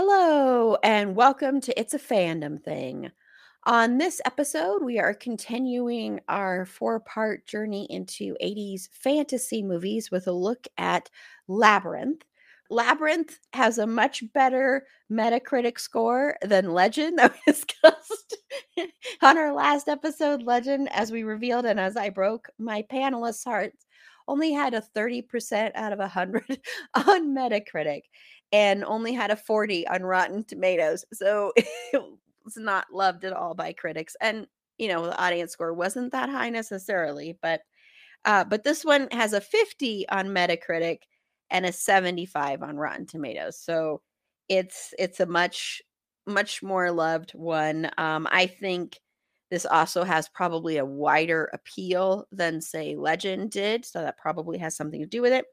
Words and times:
Hello, 0.00 0.76
and 0.84 1.16
welcome 1.16 1.60
to 1.60 1.76
It's 1.76 1.92
a 1.92 1.98
Fandom 1.98 2.62
Thing. 2.62 3.10
On 3.64 3.98
this 3.98 4.20
episode, 4.24 4.84
we 4.84 5.00
are 5.00 5.12
continuing 5.12 6.20
our 6.28 6.66
four 6.66 7.00
part 7.00 7.48
journey 7.48 7.84
into 7.90 8.36
80s 8.40 8.88
fantasy 8.92 9.60
movies 9.60 10.08
with 10.08 10.28
a 10.28 10.32
look 10.32 10.68
at 10.78 11.10
Labyrinth. 11.48 12.22
Labyrinth 12.70 13.40
has 13.54 13.78
a 13.78 13.88
much 13.88 14.22
better 14.32 14.86
Metacritic 15.10 15.80
score 15.80 16.36
than 16.42 16.70
Legend 16.70 17.18
that 17.18 17.32
we 17.32 17.52
discussed 17.52 18.36
on 19.20 19.36
our 19.36 19.52
last 19.52 19.88
episode. 19.88 20.44
Legend, 20.44 20.88
as 20.92 21.10
we 21.10 21.24
revealed 21.24 21.66
and 21.66 21.80
as 21.80 21.96
I 21.96 22.10
broke 22.10 22.48
my 22.56 22.82
panelists' 22.82 23.44
hearts, 23.44 23.84
only 24.28 24.52
had 24.52 24.74
a 24.74 24.84
30% 24.94 25.72
out 25.74 25.92
of 25.92 25.98
100 25.98 26.44
on 26.94 27.34
Metacritic 27.34 28.02
and 28.52 28.84
only 28.84 29.12
had 29.12 29.30
a 29.30 29.36
40 29.36 29.86
on 29.88 30.02
Rotten 30.02 30.44
Tomatoes. 30.44 31.04
So 31.12 31.52
it 31.56 32.02
was 32.44 32.56
not 32.56 32.86
loved 32.92 33.24
at 33.24 33.32
all 33.32 33.54
by 33.54 33.72
critics. 33.72 34.16
And, 34.20 34.46
you 34.78 34.88
know, 34.88 35.04
the 35.06 35.18
audience 35.18 35.52
score 35.52 35.74
wasn't 35.74 36.12
that 36.12 36.28
high 36.28 36.50
necessarily, 36.50 37.38
but 37.42 37.60
uh, 38.24 38.44
but 38.44 38.64
this 38.64 38.84
one 38.84 39.08
has 39.12 39.32
a 39.32 39.40
50 39.40 40.08
on 40.08 40.28
Metacritic 40.28 40.98
and 41.50 41.64
a 41.64 41.72
75 41.72 42.62
on 42.62 42.76
Rotten 42.76 43.06
Tomatoes. 43.06 43.58
So 43.58 44.02
it's 44.48 44.92
it's 44.98 45.20
a 45.20 45.26
much 45.26 45.82
much 46.26 46.62
more 46.62 46.90
loved 46.90 47.32
one. 47.32 47.90
Um, 47.96 48.28
I 48.30 48.46
think 48.46 48.98
this 49.50 49.64
also 49.64 50.04
has 50.04 50.28
probably 50.28 50.76
a 50.76 50.84
wider 50.84 51.48
appeal 51.54 52.26
than 52.32 52.60
say 52.60 52.96
Legend 52.96 53.50
did, 53.50 53.84
so 53.84 54.02
that 54.02 54.18
probably 54.18 54.58
has 54.58 54.76
something 54.76 55.00
to 55.00 55.06
do 55.06 55.22
with 55.22 55.32
it. 55.32 55.46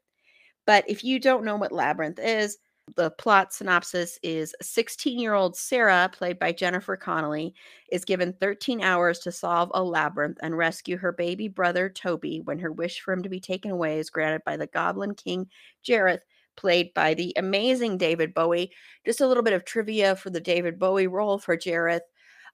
But 0.66 0.84
if 0.90 1.04
you 1.04 1.20
don't 1.20 1.46
know 1.46 1.56
what 1.56 1.72
Labyrinth 1.72 2.20
is, 2.20 2.58
the 2.96 3.12
plot 3.12 3.52
synopsis 3.54 4.20
is 4.22 4.56
16 4.62 5.20
year 5.20 5.34
old 5.34 5.58
Sarah, 5.58 6.10
played 6.12 6.40
by 6.40 6.52
Jennifer 6.52 6.96
Connelly, 6.96 7.54
is 7.92 8.06
given 8.06 8.34
13 8.34 8.82
hours 8.82 9.20
to 9.20 9.32
solve 9.32 9.72
a 9.74 9.84
labyrinth 9.84 10.38
and 10.42 10.58
rescue 10.58 10.98
her 10.98 11.12
baby 11.12 11.48
brother 11.48 11.90
Toby 11.90 12.42
when 12.42 12.60
her 12.60 12.72
wish 12.72 13.02
for 13.02 13.14
him 13.14 13.24
to 13.24 13.30
be 13.30 13.40
taken 13.40 13.72
away 13.72 14.00
is 14.00 14.10
granted 14.10 14.44
by 14.46 14.56
the 14.56 14.68
Goblin 14.68 15.16
King 15.16 15.48
Jareth, 15.84 16.22
played 16.56 16.94
by 16.94 17.16
the 17.16 17.34
amazing 17.38 17.98
David 17.98 18.34
Bowie. 18.34 18.72
Just 19.06 19.22
a 19.22 19.28
little 19.28 19.44
bit 19.44 19.54
of 19.54 19.66
trivia 19.66 20.16
for 20.16 20.30
the 20.30 20.40
David 20.40 20.78
Bowie 20.78 21.08
role 21.08 21.40
for 21.40 21.58
Jareth. 21.58 22.02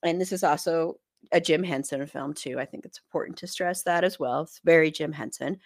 And 0.03 0.19
this 0.19 0.31
is 0.31 0.43
also 0.43 0.95
a 1.31 1.41
Jim 1.41 1.63
Henson 1.63 2.05
film, 2.07 2.33
too. 2.33 2.57
I 2.59 2.65
think 2.65 2.85
it's 2.85 2.99
important 2.99 3.37
to 3.39 3.47
stress 3.47 3.83
that 3.83 4.03
as 4.03 4.17
well. 4.17 4.41
It's 4.41 4.61
very 4.63 4.91
Jim 4.91 5.11
Henson. 5.11 5.59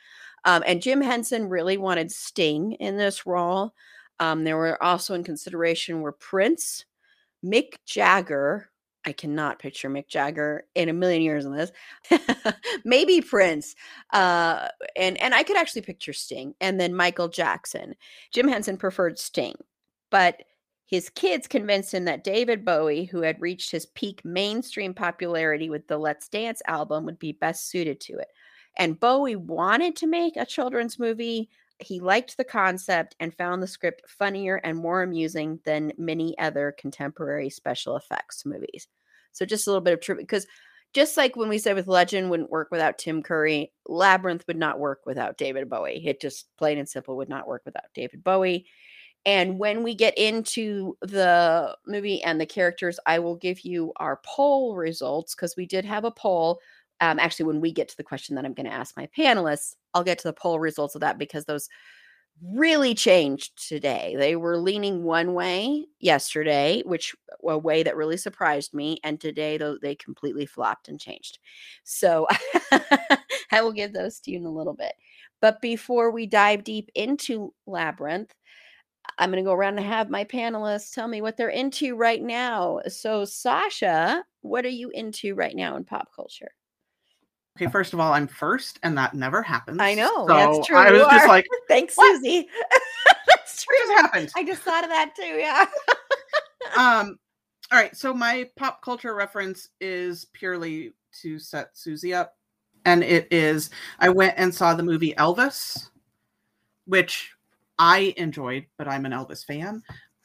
Um, 0.44 0.64
and 0.66 0.81
Jim 0.81 1.02
Henson 1.02 1.50
really 1.50 1.78
wanted 1.78 2.12
Sting 2.12 2.74
in 2.74 2.98
this 2.98 3.25
role. 3.25 3.74
Um, 4.20 4.44
there 4.44 4.58
were 4.58 4.81
also 4.81 5.14
in 5.14 5.24
consideration 5.24 6.02
were 6.02 6.12
Prince, 6.12 6.86
Mick 7.44 7.76
Jagger. 7.86 8.70
I 9.08 9.12
cannot 9.12 9.59
picture 9.59 9.90
Mick 9.90 10.08
Jagger 10.08 10.66
in 10.74 10.90
a 10.90 10.94
million 10.94 11.22
years 11.22 11.46
on 11.46 11.56
this. 11.56 11.72
Maybe 12.86 13.22
Prince, 13.22 13.75
uh, 14.14 14.70
and 14.96 15.22
and 15.22 15.36
I 15.36 15.44
could 15.44 15.58
actually 15.58 15.84
picture 15.84 16.14
Sting, 16.14 16.56
and 16.59 16.80
then 16.80 16.96
Michael 16.96 17.28
Jackson. 17.28 17.96
Jim 18.31 18.48
Henson 18.48 18.78
preferred 18.78 19.20
Sting, 19.20 19.56
but 20.09 20.42
his 20.88 21.09
kids 21.09 21.48
convinced 21.48 21.94
him 21.94 22.06
that 22.06 22.24
David 22.24 22.64
Bowie, 22.64 23.06
who 23.06 23.22
had 23.22 23.42
reached 23.42 23.72
his 23.72 23.88
peak 23.88 24.24
mainstream 24.24 24.94
popularity 24.94 25.70
with 25.70 25.88
the 25.88 25.98
Let's 25.98 26.28
Dance 26.30 26.62
album, 26.68 27.06
would 27.06 27.20
be 27.20 27.31
best 27.31 27.70
suited 27.70 28.00
to 28.02 28.14
it. 28.14 28.28
And 28.78 29.00
Bowie 29.00 29.36
wanted 29.36 29.96
to 29.98 30.08
make 30.08 30.36
a 30.38 30.46
children's 30.46 31.00
movie 31.00 31.50
he 31.80 32.00
liked 32.00 32.38
the 32.38 32.44
concept 32.44 33.16
and 33.19 33.36
found 33.36 33.62
the 33.62 33.68
script 33.68 34.02
funnier 34.08 34.58
and 34.58 34.78
more 34.78 35.03
amusing 35.03 35.59
than 35.66 35.91
many 35.97 36.38
other 36.38 36.75
contemporary 36.78 37.50
special 37.50 37.97
effects 37.97 38.46
movies. 38.46 38.88
So 39.31 39.46
just 39.46 39.68
a 39.68 39.69
little 39.69 39.81
bit 39.81 39.94
of 39.94 40.02
trivia 40.02 40.24
because 40.24 40.47
just 40.94 41.18
like 41.18 41.36
when 41.36 41.50
we 41.50 41.58
said 41.58 41.75
with 41.75 41.88
Legend 41.88 42.30
wouldn't 42.30 42.50
work 42.50 42.69
without 42.72 42.97
Tim 42.97 43.22
Curry, 43.22 43.74
Labyrinth 43.86 44.46
would 44.47 44.56
not 44.58 44.80
work 44.80 45.02
without 45.06 45.38
David 45.38 45.69
Bowie. 45.69 46.02
It 46.06 46.22
just 46.22 46.47
plain 46.58 46.78
and 46.78 46.88
simple 46.88 47.18
would 47.18 47.28
not 47.28 47.47
work 47.47 47.63
without 47.66 47.94
David 47.94 48.24
Bowie. 48.24 48.66
And 49.25 49.59
when 49.59 49.84
we 49.84 49.94
get 49.94 50.18
into 50.18 50.96
the 51.02 51.75
movie 51.86 52.24
and 52.24 52.40
the 52.40 52.46
characters, 52.46 53.00
I 53.06 53.19
will 53.19 53.36
give 53.36 53.62
you 53.62 53.92
our 53.97 54.22
poll 54.24 54.75
results 54.75 55.36
because 55.36 55.56
we 55.57 55.66
did 55.66 55.84
have 55.84 56.06
a 56.06 56.12
poll 56.12 56.59
um, 57.01 57.19
actually, 57.19 57.45
when 57.47 57.61
we 57.61 57.72
get 57.72 57.89
to 57.89 57.97
the 57.97 58.03
question 58.03 58.35
that 58.35 58.45
I'm 58.45 58.53
going 58.53 58.67
to 58.67 58.73
ask 58.73 58.95
my 58.95 59.07
panelists, 59.17 59.75
I'll 59.94 60.03
get 60.03 60.19
to 60.19 60.28
the 60.28 60.33
poll 60.33 60.59
results 60.59 60.95
of 60.95 61.01
that 61.01 61.17
because 61.17 61.45
those 61.45 61.67
really 62.44 62.94
changed 62.94 63.67
today. 63.67 64.16
They 64.17 64.35
were 64.35 64.57
leaning 64.57 65.03
one 65.03 65.33
way 65.33 65.85
yesterday, 66.00 66.83
which 66.85 67.16
a 67.47 67.57
way 67.57 67.83
that 67.83 67.95
really 67.95 68.17
surprised 68.17 68.73
me, 68.73 69.00
and 69.03 69.19
today 69.19 69.57
though 69.57 69.78
they 69.81 69.95
completely 69.95 70.45
flopped 70.45 70.88
and 70.88 71.00
changed. 71.00 71.39
So 71.83 72.28
I 73.51 73.62
will 73.62 73.72
give 73.72 73.94
those 73.94 74.19
to 74.22 74.31
you 74.31 74.39
in 74.39 74.45
a 74.45 74.51
little 74.51 74.73
bit. 74.73 74.94
But 75.41 75.62
before 75.62 76.12
we 76.12 76.25
dive 76.27 76.63
deep 76.63 76.89
into 76.95 77.53
Labyrinth, 77.67 78.33
I'm 79.17 79.31
going 79.31 79.44
to 79.44 79.47
go 79.47 79.53
around 79.53 79.77
and 79.77 79.88
have 79.88 80.09
my 80.09 80.25
panelists 80.25 80.94
tell 80.94 81.07
me 81.07 81.22
what 81.22 81.38
they're 81.38 81.50
into 81.50 81.95
right 81.95 82.22
now. 82.22 82.79
So, 82.88 83.25
Sasha, 83.25 84.23
what 84.41 84.66
are 84.66 84.69
you 84.69 84.89
into 84.89 85.35
right 85.35 85.56
now 85.56 85.77
in 85.77 85.85
pop 85.85 86.09
culture? 86.16 86.51
Okay, 87.58 87.72
first 87.72 87.94
of 87.94 88.02
all, 88.02 88.12
I'm 88.12 88.28
first, 88.28 88.80
and 88.84 88.98
that 88.98 89.14
never 89.14 89.42
happens. 89.42 89.80
I 89.80 89.94
know 89.94 90.28
so 90.28 90.34
that's 90.34 90.68
true. 90.68 90.76
I 90.76 90.92
was 90.92 91.04
just 91.04 91.28
like, 91.28 91.46
"Thanks, 91.70 91.96
what? 91.96 92.16
Susie." 92.16 92.48
that's 93.28 93.64
true. 93.64 93.76
What 93.86 93.88
just 93.88 94.02
happened? 94.02 94.32
I 94.36 94.44
just 94.44 94.62
thought 94.62 94.84
of 94.84 94.90
that 94.90 95.16
too. 95.16 95.24
Yeah. 95.24 95.66
um. 96.78 97.18
All 97.72 97.80
right. 97.80 97.96
So 97.96 98.14
my 98.14 98.50
pop 98.58 98.82
culture 98.82 99.16
reference 99.16 99.70
is 99.80 100.26
purely 100.34 100.94
to 101.22 101.40
set 101.40 101.78
Susie 101.78 102.13
up, 102.13 102.36
and 102.84 103.04
it 103.04 103.28
is 103.31 103.69
I 104.00 104.10
went 104.10 104.34
and 104.36 104.54
saw 104.54 104.74
the 104.74 104.84
movie 104.84 105.13
Elvis, 105.13 105.90
which 106.86 107.31
I 107.80 108.13
enjoyed, 108.18 108.66
but 108.78 108.90
I'm 108.90 109.06
an 109.06 109.13
Elvis 109.13 109.46
fan. 109.46 109.81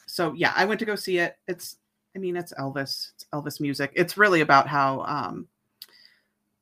So 0.07 0.33
yeah, 0.33 0.53
I 0.57 0.65
went 0.65 0.81
to 0.81 0.87
go 0.87 0.97
see 0.97 1.19
it. 1.19 1.37
It's, 1.47 1.77
I 2.17 2.19
mean, 2.19 2.37
it's 2.37 2.53
Elvis. 2.55 3.13
It's 3.15 3.27
Elvis 3.33 3.61
music. 3.61 3.93
It's 3.95 4.19
really 4.19 4.41
about 4.41 4.67
how 4.67 5.03
um 5.03 5.47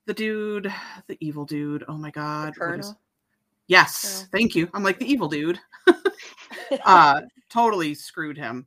the 0.09 0.15
dude, 0.15 0.73
the 1.07 1.19
evil 1.21 1.45
dude. 1.45 1.85
Oh 1.87 1.99
my 1.99 2.11
god. 2.11 2.55
is- 2.79 2.95
Yes, 3.67 4.23
Oh. 4.25 4.29
thank 4.33 4.55
you. 4.57 4.71
I'm 4.73 4.83
like 4.83 4.99
the 4.99 5.05
evil 5.11 5.29
dude. 5.29 5.61
uh 6.87 7.21
totally 7.51 7.95
screwed 7.95 8.37
him 8.39 8.67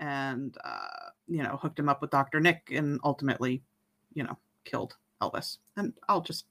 and 0.00 0.56
uh 0.64 1.10
you 1.28 1.44
know, 1.44 1.56
hooked 1.62 1.78
him 1.78 1.88
up 1.88 2.00
with 2.02 2.10
Dr. 2.10 2.40
Nick 2.40 2.72
and 2.74 2.98
ultimately, 3.04 3.62
you 4.14 4.24
know, 4.24 4.36
killed 4.64 4.96
Elvis. 5.22 5.58
And 5.76 5.92
I'll 6.08 6.20
just 6.22 6.46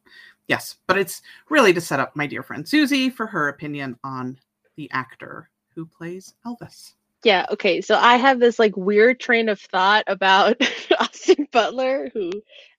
yes, 0.47 0.77
but 0.87 0.97
it's 0.97 1.21
really 1.49 1.73
to 1.73 1.81
set 1.81 1.99
up 1.99 2.15
my 2.15 2.25
dear 2.25 2.41
friend 2.41 2.65
Susie 2.65 3.09
for 3.09 3.27
her 3.27 3.49
opinion 3.49 3.99
on 4.05 4.39
the 4.77 4.89
actor 4.91 5.49
who 5.75 5.85
plays 5.85 6.35
Elvis. 6.45 6.93
Yeah, 7.23 7.45
okay. 7.51 7.81
So 7.81 7.95
I 7.97 8.15
have 8.17 8.39
this 8.39 8.59
like 8.59 8.77
weird 8.77 9.19
train 9.19 9.49
of 9.49 9.59
thought 9.59 10.05
about 10.07 10.57
Austin 10.99 11.47
Butler, 11.51 12.09
who 12.13 12.31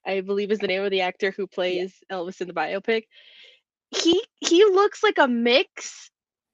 I 0.05 0.21
believe 0.21 0.51
is 0.51 0.59
the 0.59 0.67
name 0.67 0.83
of 0.83 0.89
the 0.91 1.01
actor 1.01 1.31
who 1.31 1.45
plays 1.47 1.93
Elvis 2.11 2.41
in 2.41 2.47
the 2.47 2.53
biopic. 2.53 3.03
He 3.91 4.23
he 4.39 4.65
looks 4.65 5.03
like 5.03 5.17
a 5.19 5.27
mix 5.27 6.09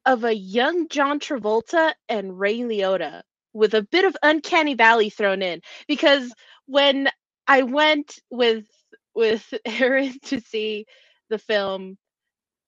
of 0.06 0.24
a 0.24 0.34
young 0.36 0.89
John 0.89 1.19
Travolta 1.19 1.94
and 2.10 2.39
Ray 2.39 2.60
Liotta 2.60 3.24
with 3.54 3.74
a 3.74 3.84
bit 3.84 4.06
of 4.06 4.18
uncanny 4.24 4.75
valley 4.75 5.10
thrown 5.10 5.42
in 5.42 5.62
because 5.88 6.34
when 6.68 7.10
I 7.48 7.63
went 7.63 8.19
with 8.31 8.66
with 9.16 9.54
Erin 9.66 10.19
to 10.25 10.42
see 10.42 10.86
the 11.30 11.39
film 11.39 11.98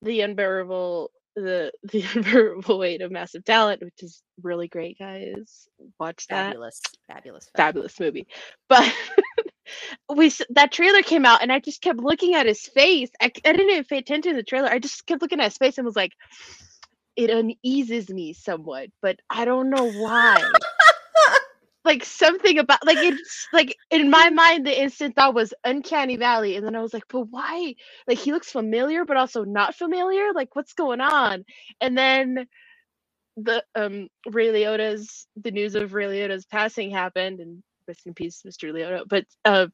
The 0.04 0.22
Unbearable 0.22 1.12
the 1.36 1.72
the 1.84 2.04
unbearable 2.14 2.80
weight 2.80 3.02
of 3.02 3.12
massive 3.12 3.46
talent, 3.46 3.82
which 3.84 4.02
is 4.02 4.22
really 4.42 4.68
great, 4.68 4.98
guys. 5.00 5.68
Watch 6.00 6.28
that 6.30 6.48
Fabulous, 6.48 6.82
fabulous, 7.08 7.50
fabulous 7.56 8.00
movie. 8.00 8.28
But 8.70 8.94
we 10.16 10.32
that 10.52 10.72
trailer 10.72 11.04
came 11.04 11.26
out, 11.26 11.44
and 11.44 11.52
I 11.52 11.60
just 11.60 11.82
kept 11.82 12.00
looking 12.00 12.34
at 12.36 12.48
his 12.48 12.62
face. 12.68 13.10
I, 13.22 13.26
I 13.26 13.54
didn't 13.54 13.70
even 13.70 13.84
pay 13.84 14.00
attention 14.00 14.32
to 14.32 14.38
the 14.38 14.44
trailer. 14.44 14.68
I 14.68 14.80
just 14.80 15.06
kept 15.06 15.22
looking 15.22 15.40
at 15.40 15.46
his 15.46 15.58
face 15.58 15.78
and 15.78 15.86
was 15.86 15.96
like, 15.96 16.14
it 17.16 17.30
uneases 17.30 18.10
me 18.10 18.34
somewhat, 18.34 18.90
but 19.02 19.20
I 19.30 19.46
don't 19.46 19.70
know 19.70 19.92
why. 19.92 20.42
Like 21.90 22.06
something 22.06 22.60
about 22.60 22.86
like 22.88 23.00
it's 23.00 23.48
like 23.54 23.76
in 23.92 24.10
my 24.12 24.32
mind 24.32 24.66
the 24.68 24.82
instant 24.82 25.16
thought 25.16 25.36
was 25.36 25.54
uncanny 25.66 26.18
valley 26.18 26.58
and 26.58 26.66
then 26.68 26.78
i 26.78 26.82
was 26.82 26.94
like 26.96 27.06
but 27.10 27.24
why? 27.32 27.76
Like 28.08 28.20
he 28.20 28.34
looks 28.34 28.52
familiar 28.52 29.06
but 29.06 29.18
also 29.18 29.46
not 29.46 29.76
familiar? 29.76 30.34
Like 30.34 30.56
what's 30.56 30.74
going 30.74 31.02
on? 31.02 31.46
And 31.82 31.98
then 31.98 32.48
the 33.38 33.64
um 33.76 34.08
ray 34.32 34.50
liotta's 34.50 35.28
the 35.42 35.52
news 35.52 35.76
of 35.76 35.94
ray 35.94 36.06
liotta's 36.06 36.46
passing 36.46 36.92
happened 36.92 37.40
and 37.40 37.64
rest 37.88 38.08
in 38.08 38.14
peace 38.14 38.44
mr 38.48 38.72
liotta 38.74 39.04
but 39.08 39.26
uh 39.46 39.68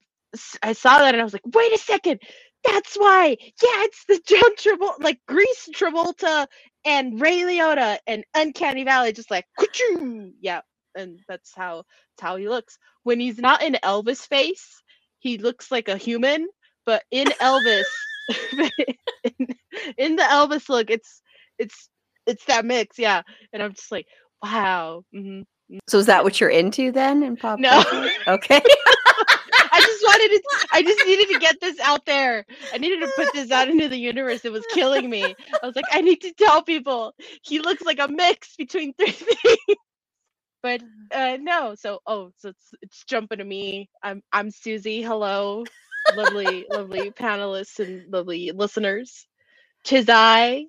i 0.64 0.74
saw 0.74 1.00
that 1.00 1.14
and 1.16 1.22
i 1.22 1.24
was 1.26 1.34
like 1.34 1.44
wait 1.54 1.74
a 1.74 1.78
second 1.80 2.22
that's 2.66 2.96
why 2.96 3.38
yeah 3.64 3.84
it's 3.84 4.06
the 4.08 4.22
john 4.28 4.56
travolta 4.58 5.04
like 5.04 5.20
grease 5.28 5.70
travolta 5.76 6.48
and 6.86 7.22
ray 7.22 7.42
liotta 7.42 7.98
and 8.08 8.24
uncanny 8.36 8.84
valley 8.84 9.14
just 9.14 9.32
like 9.32 9.46
yeah 10.42 10.62
and 10.96 11.20
that's 11.28 11.54
how 11.56 11.78
that's 12.18 12.22
how 12.22 12.36
he 12.36 12.48
looks. 12.50 12.78
When 13.04 13.20
he's 13.20 13.38
not 13.38 13.62
in 13.62 13.78
Elvis 13.84 14.28
face, 14.28 14.82
he 15.20 15.38
looks 15.38 15.72
like 15.72 15.88
a 15.88 15.98
human, 15.98 16.48
but 16.86 17.04
in 17.12 17.28
Elvis, 17.42 17.86
in, 18.30 19.48
in 19.98 20.16
the 20.16 20.24
Elvis 20.24 20.70
look, 20.70 20.90
it's 20.90 21.22
it's 21.60 21.90
it's 22.26 22.46
that 22.46 22.66
mix, 22.66 22.98
yeah. 22.98 23.22
And 23.54 23.62
I'm 23.62 23.74
just 23.74 23.92
like, 23.92 24.08
wow. 24.42 25.04
hmm 25.14 25.42
So 25.88 26.00
is 26.00 26.08
that 26.08 26.24
what 26.24 26.40
you're 26.40 26.50
into 26.50 26.92
then 26.92 27.24
in 27.24 27.38
pop 27.38 27.60
No. 27.60 27.84
culture? 27.84 28.10
Okay. 28.28 28.62
I 29.72 29.80
just 29.82 30.04
wanted 30.04 30.30
to. 30.30 30.44
I 30.74 30.82
just 30.84 31.06
needed 31.06 31.28
to 31.30 31.40
get 31.40 31.60
this 31.62 31.80
out 31.80 32.06
there. 32.06 32.46
I 32.74 32.78
needed 32.78 33.02
to 33.02 33.08
put 33.10 33.32
this 33.34 33.52
out 33.52 33.68
into 33.70 33.90
the 33.90 33.98
universe. 33.98 34.46
It 34.46 34.52
was 34.52 34.66
killing 34.68 35.10
me. 35.10 35.36
I 35.62 35.66
was 35.66 35.76
like, 35.76 35.88
I 35.92 36.02
need 36.02 36.22
to 36.22 36.34
tell 36.34 36.64
people 36.64 37.14
he 37.44 37.60
looks 37.60 37.84
like 37.84 38.00
a 38.00 38.08
mix 38.08 38.56
between 38.56 38.94
three 38.94 39.12
things. 39.12 39.78
But 40.66 40.84
uh, 41.14 41.38
no, 41.42 41.76
so 41.76 42.02
oh, 42.08 42.32
so 42.40 42.50
it's 42.52 42.72
it's 42.84 43.06
jumping 43.06 43.40
to 43.40 43.46
me. 43.46 43.90
I'm 44.04 44.24
I'm 44.34 44.52
Susie. 44.52 45.04
Hello, 45.04 45.66
lovely, 46.10 46.68
lovely 46.72 47.12
panelists 47.12 47.80
and 47.80 48.12
lovely 48.14 48.52
listeners. 48.54 49.28
Tis 49.86 50.08
I, 50.10 50.66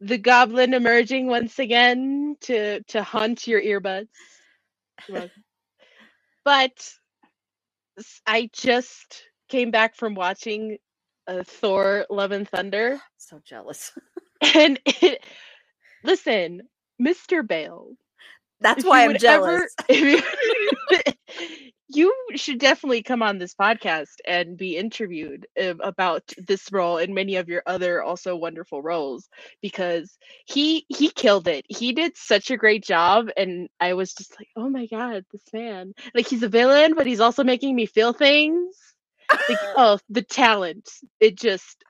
the 0.00 0.18
goblin 0.18 0.74
emerging 0.74 1.28
once 1.28 1.58
again 1.60 2.36
to 2.42 2.82
to 2.84 3.02
haunt 3.04 3.46
your 3.48 3.62
earbuds. 3.62 4.08
But 6.44 6.90
I 8.26 8.50
just 8.54 9.24
came 9.50 9.70
back 9.72 9.96
from 9.96 10.14
watching 10.16 10.78
uh, 11.28 11.44
Thor: 11.46 12.06
Love 12.10 12.32
and 12.32 12.48
Thunder, 12.48 13.00
so 13.18 13.40
jealous. 13.46 13.92
and 14.56 14.80
it. 14.86 15.24
Listen, 16.04 16.62
Mr. 17.02 17.46
Bale. 17.46 17.92
That's 18.64 18.84
why 18.84 19.04
I'm 19.04 19.18
jealous. 19.18 19.74
ever- 19.90 20.00
you, 20.00 20.22
you 21.90 22.14
should 22.34 22.58
definitely 22.58 23.02
come 23.02 23.22
on 23.22 23.38
this 23.38 23.54
podcast 23.54 24.16
and 24.26 24.56
be 24.56 24.76
interviewed 24.78 25.46
uh, 25.62 25.74
about 25.80 26.24
this 26.38 26.72
role 26.72 26.98
and 26.98 27.14
many 27.14 27.36
of 27.36 27.48
your 27.48 27.62
other 27.66 28.02
also 28.02 28.34
wonderful 28.36 28.82
roles 28.82 29.28
because 29.62 30.18
he 30.46 30.86
he 30.88 31.10
killed 31.10 31.46
it. 31.46 31.66
He 31.68 31.92
did 31.92 32.16
such 32.16 32.50
a 32.50 32.56
great 32.56 32.84
job, 32.84 33.28
and 33.36 33.68
I 33.80 33.94
was 33.94 34.14
just 34.14 34.34
like, 34.40 34.48
oh 34.56 34.70
my 34.70 34.86
god, 34.86 35.24
this 35.32 35.44
man! 35.52 35.92
Like 36.14 36.26
he's 36.26 36.42
a 36.42 36.48
villain, 36.48 36.94
but 36.96 37.06
he's 37.06 37.20
also 37.20 37.44
making 37.44 37.76
me 37.76 37.86
feel 37.86 38.14
things. 38.14 38.76
Like, 39.30 39.58
oh, 39.76 39.98
the 40.08 40.22
talent! 40.22 40.88
It 41.20 41.36
just 41.38 41.84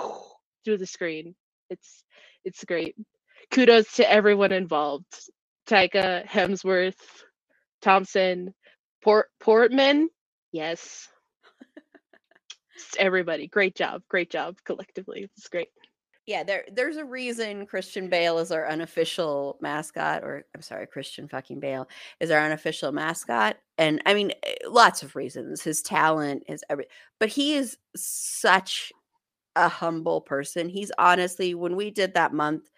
through 0.64 0.78
the 0.78 0.86
screen. 0.86 1.36
It's 1.70 2.04
it's 2.44 2.64
great. 2.64 2.96
Kudos 3.52 3.94
to 3.94 4.10
everyone 4.10 4.52
involved. 4.52 5.30
Taika, 5.68 6.26
Hemsworth, 6.26 6.94
Thompson, 7.82 8.54
Port 9.02 9.28
Portman. 9.40 10.08
Yes. 10.52 11.08
Everybody. 12.98 13.46
Great 13.48 13.74
job. 13.76 14.02
Great 14.08 14.30
job 14.30 14.56
collectively. 14.64 15.28
It's 15.36 15.48
great. 15.48 15.68
yeah, 16.26 16.42
there 16.42 16.64
there's 16.72 16.96
a 16.96 17.04
reason 17.04 17.66
Christian 17.66 18.08
Bale 18.08 18.38
is 18.38 18.52
our 18.52 18.68
unofficial 18.68 19.58
mascot, 19.60 20.24
or 20.24 20.44
I'm 20.54 20.62
sorry, 20.62 20.86
Christian 20.86 21.28
fucking 21.28 21.60
Bale 21.60 21.88
is 22.20 22.30
our 22.30 22.40
unofficial 22.40 22.92
mascot. 22.92 23.56
And 23.78 24.02
I 24.06 24.14
mean, 24.14 24.32
eh, 24.42 24.54
lots 24.68 25.02
of 25.02 25.16
reasons. 25.16 25.62
His 25.62 25.82
talent, 25.82 26.44
his 26.46 26.64
every 26.68 26.86
but 27.20 27.28
he 27.28 27.54
is 27.54 27.78
such 27.96 28.92
a 29.56 29.68
humble 29.68 30.20
person. 30.20 30.68
He's 30.68 30.92
honestly, 30.98 31.54
when 31.54 31.76
we 31.76 31.90
did 31.90 32.14
that 32.14 32.32
month 32.32 32.68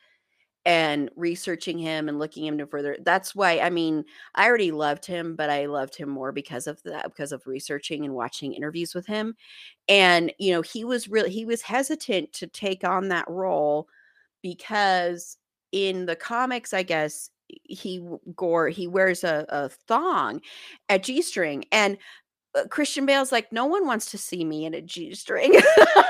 and 0.65 1.11
researching 1.17 1.79
him 1.79 2.09
and 2.09 2.19
looking 2.19 2.45
him 2.45 2.57
no 2.57 2.67
further, 2.67 2.97
that's 3.03 3.35
why 3.35 3.59
I 3.61 3.71
mean, 3.71 4.05
I 4.35 4.47
already 4.47 4.71
loved 4.73 5.07
him, 5.07 5.37
but 5.37 5.51
I 5.51 5.67
loved 5.67 5.97
him 5.97 6.09
more 6.11 6.33
because 6.33 6.67
of 6.67 6.83
that, 6.85 7.05
because 7.05 7.33
of 7.33 7.47
researching 7.47 8.05
and 8.05 8.15
watching 8.15 8.55
interviews 8.55 8.95
with 8.95 9.07
him. 9.07 9.37
And, 9.89 10.33
you 10.39 10.53
know, 10.53 10.63
he 10.63 10.85
was 10.85 11.09
really 11.09 11.31
he 11.31 11.45
was 11.45 11.63
hesitant 11.63 12.33
to 12.35 12.47
take 12.47 12.85
on 12.85 13.09
that 13.09 13.29
role 13.29 13.89
because 14.43 15.37
in 15.73 16.07
the 16.07 16.17
comics, 16.17 16.73
I 16.75 16.83
guess 16.83 17.31
he 17.65 18.07
gore 18.37 18.69
he 18.69 18.87
wears 18.87 19.25
a, 19.25 19.47
a 19.49 19.69
thong, 19.71 20.41
a 20.89 20.99
g-string, 20.99 21.65
and 21.73 21.99
Uh, 22.59 22.67
Christian 22.69 23.07
Bale's 23.07 23.33
like, 23.33 23.53
no 23.53 23.67
one 23.67 23.87
wants 23.87 24.11
to 24.13 24.19
see 24.19 24.45
me 24.45 24.65
in 24.67 24.75
a 24.75 24.81
g-string. 24.83 25.53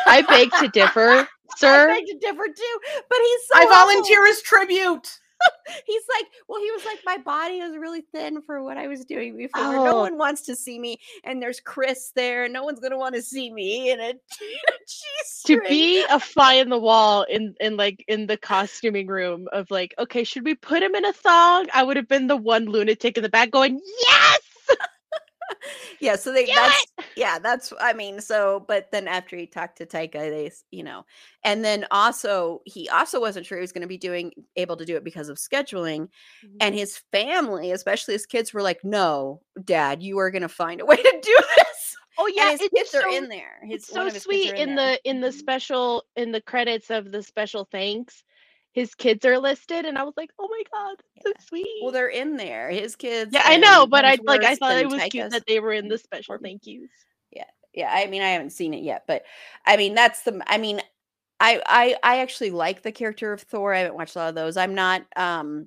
I 0.06 0.22
beg 0.28 0.50
to 0.60 0.68
differ, 0.68 1.28
sir. 1.56 1.68
I 1.68 1.86
sir. 1.86 1.86
beg 1.88 2.06
to 2.06 2.18
differ 2.18 2.44
too, 2.46 2.78
but 3.08 3.18
he's 3.18 3.40
so 3.52 3.58
I 3.58 3.66
humble. 3.68 3.92
volunteer 3.94 4.26
as 4.26 4.42
tribute. 4.42 5.18
He's 5.86 6.02
like, 6.16 6.26
well, 6.48 6.60
he 6.60 6.68
was 6.72 6.84
like, 6.84 6.98
my 7.06 7.18
body 7.18 7.58
is 7.58 7.76
really 7.76 8.00
thin 8.12 8.42
for 8.42 8.60
what 8.64 8.76
I 8.76 8.88
was 8.88 9.04
doing 9.04 9.36
before. 9.36 9.62
No 9.72 9.98
Oh. 9.98 10.00
one 10.00 10.18
wants 10.18 10.42
to 10.42 10.56
see 10.56 10.80
me, 10.80 10.98
and 11.22 11.40
there's 11.40 11.60
Chris 11.60 12.10
there, 12.16 12.42
and 12.42 12.52
no 12.52 12.64
one's 12.64 12.80
gonna 12.80 12.98
want 12.98 13.14
to 13.14 13.22
see 13.22 13.48
me 13.52 13.92
in 13.92 14.00
a, 14.00 14.08
in 14.10 14.16
a 14.16 14.16
to 15.44 15.60
be 15.68 16.04
a 16.10 16.18
fly 16.18 16.54
in 16.54 16.70
the 16.70 16.78
wall 16.78 17.22
in 17.22 17.54
in 17.60 17.76
like 17.76 18.04
in 18.08 18.26
the 18.26 18.36
costuming 18.36 19.06
room 19.06 19.46
of 19.52 19.70
like 19.70 19.94
okay 19.98 20.24
should 20.24 20.44
we 20.44 20.54
put 20.56 20.82
him 20.82 20.94
in 20.96 21.04
a 21.04 21.12
thong 21.12 21.66
i 21.72 21.82
would 21.82 21.96
have 21.96 22.08
been 22.08 22.26
the 22.26 22.36
one 22.36 22.64
lunatic 22.66 23.16
in 23.16 23.22
the 23.22 23.28
back 23.28 23.50
going 23.50 23.80
yes 24.08 24.40
yeah, 26.00 26.16
so 26.16 26.32
they 26.32 26.46
Do 26.46 26.52
that's 26.54 26.86
yeah, 27.16 27.38
that's 27.38 27.72
I 27.80 27.92
mean, 27.92 28.20
so 28.20 28.64
but 28.68 28.90
then 28.92 29.08
after 29.08 29.36
he 29.36 29.46
talked 29.46 29.78
to 29.78 29.86
Taika, 29.86 30.12
they 30.12 30.50
you 30.70 30.84
know, 30.84 31.04
and 31.44 31.64
then 31.64 31.86
also 31.90 32.62
he 32.64 32.88
also 32.88 33.20
wasn't 33.20 33.46
sure 33.46 33.58
he 33.58 33.62
was 33.62 33.72
going 33.72 33.82
to 33.82 33.88
be 33.88 33.98
doing 33.98 34.32
able 34.56 34.76
to 34.76 34.84
do 34.84 34.96
it 34.96 35.04
because 35.04 35.28
of 35.28 35.36
scheduling, 35.38 36.08
and 36.60 36.74
his 36.74 36.98
family, 37.12 37.72
especially 37.72 38.14
his 38.14 38.26
kids, 38.26 38.52
were 38.52 38.62
like, 38.62 38.84
"No, 38.84 39.42
Dad, 39.64 40.02
you 40.02 40.18
are 40.18 40.30
going 40.30 40.42
to 40.42 40.48
find 40.48 40.80
a 40.80 40.86
way 40.86 40.96
to 41.02 41.20
do 41.22 41.36
this." 41.56 41.96
oh 42.18 42.26
yeah 42.34 42.50
and 42.50 42.60
his 42.60 42.68
it's 42.72 42.90
kids 42.92 42.94
are 42.94 43.08
in 43.16 43.28
there. 43.28 43.60
His 43.64 43.84
it's 43.84 43.92
so 43.92 44.06
of 44.06 44.14
his 44.14 44.24
kids 44.24 44.24
sweet 44.24 44.52
are 44.52 44.56
in 44.56 44.74
the 44.74 45.00
in 45.04 45.20
the 45.20 45.28
Mhm. 45.28 45.32
special 45.32 46.04
in 46.16 46.32
the 46.32 46.40
credits 46.42 46.90
of 46.90 47.10
the 47.12 47.22
special 47.22 47.64
thanks 47.70 48.24
his 48.78 48.94
kids 48.94 49.24
are 49.24 49.38
listed 49.38 49.84
and 49.84 49.98
i 49.98 50.02
was 50.02 50.14
like 50.16 50.30
oh 50.38 50.48
my 50.50 50.62
god 50.72 50.96
so 51.24 51.32
sweet 51.48 51.66
Well, 51.82 51.92
they're 51.92 52.08
in 52.08 52.36
there. 52.36 52.70
His 52.70 52.94
kids. 52.96 53.30
yeah 53.32 53.42
i 53.44 53.56
know 53.56 53.86
but 53.86 54.04
i 54.04 54.16
like 54.24 54.44
i 54.44 54.54
thought 54.54 54.76
it 54.76 54.88
was 54.88 55.02
cute 55.10 55.30
that 55.30 55.44
they 55.46 55.60
were 55.60 55.72
in 55.72 55.88
the 55.88 55.98
special 55.98 56.36
Mhm. 56.36 56.42
thank 56.42 56.66
yous 56.66 56.90
yeah 57.32 57.44
yeah 57.74 57.90
i 57.92 58.06
mean 58.06 58.22
i 58.22 58.28
haven't 58.28 58.50
seen 58.50 58.72
it 58.74 58.82
yet 58.82 59.04
but 59.06 59.22
i 59.66 59.76
mean 59.76 59.94
that's 59.94 60.22
the 60.22 60.40
i 60.46 60.58
mean 60.58 60.80
i 61.40 61.60
i 61.66 61.96
i 62.02 62.18
actually 62.20 62.50
like 62.50 62.82
the 62.82 62.92
character 62.92 63.32
of 63.32 63.42
thor 63.42 63.74
i 63.74 63.78
haven't 63.78 63.94
watched 63.96 64.16
a 64.16 64.18
lot 64.20 64.28
of 64.28 64.34
those 64.34 64.56
i'm 64.56 64.74
not 64.74 65.02
um 65.16 65.66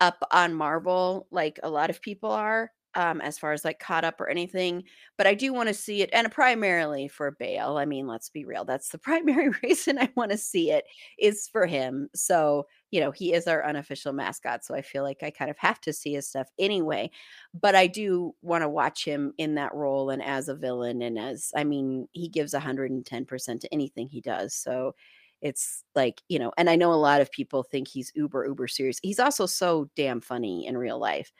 up 0.00 0.22
on 0.30 0.52
marvel 0.54 1.26
like 1.30 1.60
a 1.62 1.70
lot 1.70 1.90
of 1.90 2.00
people 2.02 2.30
are 2.30 2.70
um, 2.94 3.20
as 3.20 3.38
far 3.38 3.52
as 3.52 3.64
like 3.64 3.78
caught 3.78 4.04
up 4.04 4.20
or 4.20 4.28
anything, 4.28 4.84
but 5.16 5.26
I 5.26 5.34
do 5.34 5.52
want 5.52 5.68
to 5.68 5.74
see 5.74 6.02
it, 6.02 6.10
and 6.12 6.30
primarily 6.30 7.08
for 7.08 7.30
Bale. 7.30 7.76
I 7.78 7.84
mean, 7.84 8.06
let's 8.06 8.28
be 8.28 8.44
real. 8.44 8.64
That's 8.64 8.90
the 8.90 8.98
primary 9.12 9.50
reason 9.62 9.98
I 9.98 10.10
want 10.16 10.30
to 10.32 10.38
see 10.38 10.70
it 10.70 10.84
is 11.18 11.48
for 11.48 11.66
him. 11.66 12.08
So, 12.14 12.66
you 12.90 13.00
know, 13.00 13.10
he 13.10 13.32
is 13.32 13.46
our 13.46 13.64
unofficial 13.64 14.12
mascot. 14.12 14.64
So 14.64 14.74
I 14.74 14.82
feel 14.82 15.02
like 15.02 15.22
I 15.22 15.30
kind 15.30 15.50
of 15.50 15.58
have 15.58 15.80
to 15.82 15.92
see 15.92 16.12
his 16.14 16.28
stuff 16.28 16.48
anyway. 16.58 17.10
But 17.58 17.74
I 17.74 17.86
do 17.86 18.34
want 18.42 18.62
to 18.62 18.68
watch 18.68 19.04
him 19.04 19.32
in 19.38 19.54
that 19.56 19.74
role 19.74 20.10
and 20.10 20.22
as 20.22 20.48
a 20.48 20.54
villain. 20.54 21.02
And 21.02 21.18
as, 21.18 21.50
I 21.56 21.64
mean, 21.64 22.08
he 22.12 22.28
gives 22.28 22.52
110% 22.54 23.60
to 23.60 23.72
anything 23.72 24.08
he 24.08 24.20
does. 24.20 24.54
So 24.54 24.94
it's 25.40 25.84
like, 25.94 26.22
you 26.28 26.38
know, 26.38 26.52
and 26.56 26.70
I 26.70 26.76
know 26.76 26.92
a 26.92 26.94
lot 26.94 27.20
of 27.20 27.30
people 27.32 27.62
think 27.62 27.88
he's 27.88 28.12
uber, 28.14 28.46
uber 28.46 28.68
serious. 28.68 29.00
He's 29.02 29.18
also 29.18 29.46
so 29.46 29.90
damn 29.96 30.20
funny 30.20 30.66
in 30.66 30.78
real 30.78 30.98
life. 30.98 31.32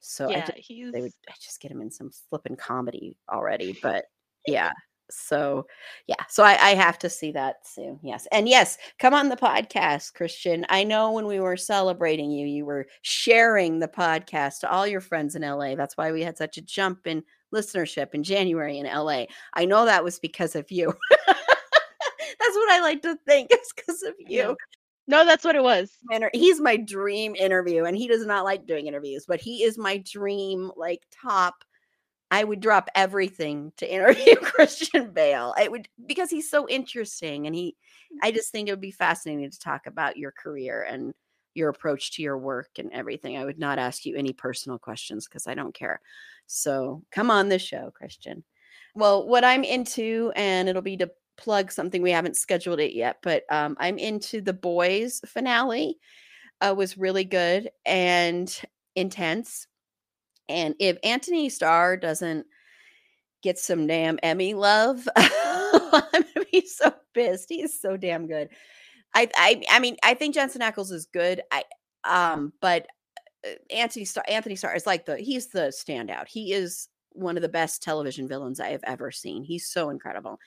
So 0.00 0.28
I 0.28 0.30
yeah, 0.30 0.46
just, 0.46 0.58
he's 0.58 0.92
they 0.92 1.02
would 1.02 1.12
I 1.28 1.34
just 1.40 1.60
get 1.60 1.70
him 1.70 1.80
in 1.80 1.90
some 1.90 2.10
flipping 2.28 2.56
comedy 2.56 3.18
already. 3.30 3.78
But 3.82 4.06
yeah. 4.46 4.72
So 5.10 5.66
yeah. 6.06 6.24
So 6.28 6.42
I, 6.42 6.52
I 6.52 6.74
have 6.74 6.98
to 7.00 7.10
see 7.10 7.32
that 7.32 7.66
soon. 7.66 7.98
Yes. 8.02 8.26
And 8.32 8.48
yes, 8.48 8.78
come 8.98 9.12
on 9.12 9.28
the 9.28 9.36
podcast, 9.36 10.14
Christian. 10.14 10.64
I 10.68 10.84
know 10.84 11.12
when 11.12 11.26
we 11.26 11.40
were 11.40 11.56
celebrating 11.56 12.30
you, 12.30 12.46
you 12.46 12.64
were 12.64 12.86
sharing 13.02 13.78
the 13.78 13.88
podcast 13.88 14.60
to 14.60 14.70
all 14.70 14.86
your 14.86 15.00
friends 15.00 15.34
in 15.34 15.42
LA. 15.42 15.74
That's 15.74 15.96
why 15.96 16.12
we 16.12 16.22
had 16.22 16.38
such 16.38 16.58
a 16.58 16.62
jump 16.62 17.06
in 17.06 17.24
listenership 17.54 18.14
in 18.14 18.22
January 18.22 18.78
in 18.78 18.86
LA. 18.86 19.24
I 19.54 19.64
know 19.64 19.84
that 19.84 20.04
was 20.04 20.18
because 20.18 20.54
of 20.54 20.70
you. 20.70 20.94
That's 21.26 22.56
what 22.56 22.70
I 22.70 22.80
like 22.80 23.02
to 23.02 23.18
think. 23.26 23.48
It's 23.50 23.72
because 23.72 24.02
of 24.02 24.14
you. 24.18 24.56
No, 25.10 25.26
that's 25.26 25.44
what 25.44 25.56
it 25.56 25.62
was. 25.62 25.90
He's 26.32 26.60
my 26.60 26.76
dream 26.76 27.34
interview, 27.34 27.84
and 27.84 27.96
he 27.96 28.06
does 28.06 28.24
not 28.24 28.44
like 28.44 28.64
doing 28.64 28.86
interviews, 28.86 29.24
but 29.26 29.40
he 29.40 29.64
is 29.64 29.76
my 29.76 29.98
dream, 29.98 30.70
like 30.76 31.02
top. 31.10 31.64
I 32.30 32.44
would 32.44 32.60
drop 32.60 32.88
everything 32.94 33.72
to 33.78 33.92
interview 33.92 34.36
Christian 34.42 35.10
Bale. 35.10 35.52
I 35.56 35.66
would 35.66 35.88
because 36.06 36.30
he's 36.30 36.48
so 36.48 36.68
interesting, 36.68 37.46
and 37.46 37.56
he. 37.56 37.76
I 38.22 38.28
mm-hmm. 38.28 38.36
just 38.36 38.52
think 38.52 38.68
it 38.68 38.72
would 38.72 38.80
be 38.80 38.92
fascinating 38.92 39.50
to 39.50 39.58
talk 39.58 39.88
about 39.88 40.16
your 40.16 40.30
career 40.30 40.86
and 40.88 41.12
your 41.54 41.70
approach 41.70 42.12
to 42.12 42.22
your 42.22 42.38
work 42.38 42.70
and 42.78 42.92
everything. 42.92 43.36
I 43.36 43.44
would 43.44 43.58
not 43.58 43.80
ask 43.80 44.06
you 44.06 44.14
any 44.14 44.32
personal 44.32 44.78
questions 44.78 45.26
because 45.26 45.48
I 45.48 45.54
don't 45.54 45.74
care. 45.74 46.00
So 46.46 47.02
come 47.10 47.32
on 47.32 47.48
this 47.48 47.62
show, 47.62 47.90
Christian. 47.92 48.44
Well, 48.94 49.26
what 49.26 49.44
I'm 49.44 49.64
into, 49.64 50.32
and 50.36 50.68
it'll 50.68 50.82
be 50.82 50.96
to 50.98 51.10
plug 51.40 51.72
something 51.72 52.02
we 52.02 52.10
haven't 52.10 52.36
scheduled 52.36 52.78
it 52.78 52.94
yet, 52.94 53.16
but 53.22 53.44
um, 53.50 53.76
I'm 53.80 53.98
into 53.98 54.40
the 54.40 54.52
boys 54.52 55.20
finale. 55.26 55.98
Uh, 56.60 56.74
was 56.76 56.98
really 56.98 57.24
good 57.24 57.70
and 57.86 58.54
intense. 58.94 59.66
And 60.48 60.74
if 60.78 60.98
Anthony 61.02 61.48
Starr 61.48 61.96
doesn't 61.96 62.44
get 63.42 63.58
some 63.58 63.86
damn 63.86 64.18
Emmy 64.22 64.52
love, 64.52 65.08
I'm 65.16 66.02
gonna 66.12 66.46
be 66.52 66.66
so 66.66 66.92
pissed. 67.14 67.48
He 67.48 67.62
is 67.62 67.80
so 67.80 67.96
damn 67.96 68.26
good. 68.26 68.50
I 69.14 69.28
I 69.34 69.62
I 69.70 69.78
mean 69.78 69.96
I 70.02 70.12
think 70.12 70.34
Jensen 70.34 70.60
Ackles 70.60 70.92
is 70.92 71.06
good. 71.06 71.40
I 71.50 71.64
um 72.04 72.52
but 72.60 72.86
uh, 73.46 73.52
Anthony 73.70 74.06
Anthony 74.28 74.56
Starr 74.56 74.76
is 74.76 74.86
like 74.86 75.06
the 75.06 75.16
he's 75.16 75.48
the 75.48 75.72
standout. 75.72 76.28
He 76.28 76.52
is 76.52 76.88
one 77.12 77.36
of 77.36 77.42
the 77.42 77.48
best 77.48 77.82
television 77.82 78.28
villains 78.28 78.60
I 78.60 78.68
have 78.68 78.84
ever 78.84 79.10
seen. 79.10 79.42
He's 79.42 79.66
so 79.66 79.90
incredible. 79.90 80.38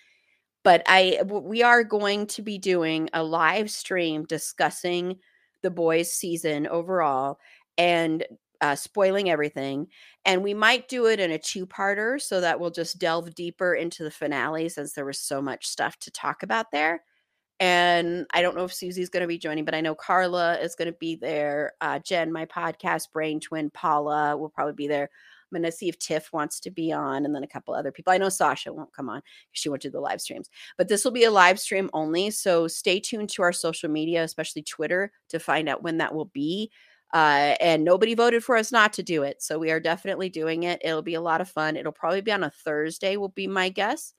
But 0.63 0.83
I 0.87 1.21
we 1.25 1.61
are 1.63 1.83
going 1.83 2.27
to 2.27 2.41
be 2.41 2.57
doing 2.57 3.09
a 3.13 3.23
live 3.23 3.69
stream 3.69 4.25
discussing 4.25 5.17
the 5.61 5.71
boys 5.71 6.11
season 6.11 6.67
overall 6.67 7.39
and 7.77 8.25
uh, 8.61 8.75
spoiling 8.75 9.29
everything. 9.29 9.87
And 10.25 10.41
we 10.41 10.53
might 10.53 10.87
do 10.87 11.07
it 11.07 11.19
in 11.19 11.31
a 11.31 11.37
two-parter 11.37 12.21
so 12.21 12.39
that 12.39 12.59
we'll 12.59 12.71
just 12.71 12.97
delve 12.97 13.35
deeper 13.35 13.73
into 13.73 14.03
the 14.05 14.11
finale 14.11 14.69
since 14.69 14.93
there 14.93 15.05
was 15.05 15.19
so 15.19 15.41
much 15.41 15.67
stuff 15.67 15.97
to 15.99 16.11
talk 16.11 16.43
about 16.43 16.71
there. 16.71 17.03
And 17.59 18.25
I 18.33 18.41
don't 18.41 18.55
know 18.55 18.63
if 18.63 18.73
Susie's 18.73 19.09
going 19.09 19.21
to 19.21 19.27
be 19.27 19.37
joining, 19.37 19.65
but 19.65 19.75
I 19.75 19.81
know 19.81 19.95
Carla 19.95 20.57
is 20.59 20.75
going 20.75 20.91
to 20.91 20.97
be 20.97 21.15
there. 21.15 21.73
Uh, 21.81 21.99
Jen, 21.99 22.31
my 22.31 22.45
podcast 22.45 23.11
brain 23.11 23.39
twin, 23.39 23.69
Paula 23.69 24.37
will 24.37 24.49
probably 24.49 24.73
be 24.73 24.87
there. 24.87 25.09
I'm 25.53 25.61
going 25.61 25.71
to 25.71 25.77
see 25.77 25.89
if 25.89 25.99
Tiff 25.99 26.33
wants 26.33 26.59
to 26.61 26.71
be 26.71 26.91
on, 26.91 27.25
and 27.25 27.35
then 27.35 27.43
a 27.43 27.47
couple 27.47 27.73
other 27.73 27.91
people. 27.91 28.11
I 28.11 28.17
know 28.17 28.29
Sasha 28.29 28.73
won't 28.73 28.93
come 28.93 29.09
on 29.09 29.19
because 29.19 29.61
she 29.61 29.69
won't 29.69 29.81
do 29.81 29.91
the 29.91 29.99
live 29.99 30.21
streams, 30.21 30.49
but 30.77 30.87
this 30.87 31.03
will 31.03 31.11
be 31.11 31.25
a 31.25 31.31
live 31.31 31.59
stream 31.59 31.89
only. 31.93 32.31
So 32.31 32.67
stay 32.67 32.99
tuned 32.99 33.29
to 33.31 33.43
our 33.43 33.53
social 33.53 33.89
media, 33.89 34.23
especially 34.23 34.63
Twitter, 34.63 35.11
to 35.29 35.39
find 35.39 35.69
out 35.69 35.83
when 35.83 35.97
that 35.97 36.13
will 36.13 36.25
be. 36.25 36.71
Uh, 37.13 37.55
and 37.61 37.83
nobody 37.83 38.15
voted 38.15 38.43
for 38.43 38.57
us 38.57 38.71
not 38.71 38.91
to 38.93 39.03
do 39.03 39.21
it. 39.21 39.39
So 39.39 39.59
we 39.59 39.69
are 39.69 39.79
definitely 39.79 40.29
doing 40.29 40.63
it. 40.63 40.81
It'll 40.83 41.03
be 41.03 41.13
a 41.13 41.21
lot 41.21 41.41
of 41.41 41.49
fun. 41.49 41.75
It'll 41.75 41.91
probably 41.91 42.21
be 42.21 42.31
on 42.31 42.43
a 42.43 42.49
Thursday, 42.49 43.17
will 43.17 43.29
be 43.29 43.45
my 43.45 43.69
guess. 43.69 44.13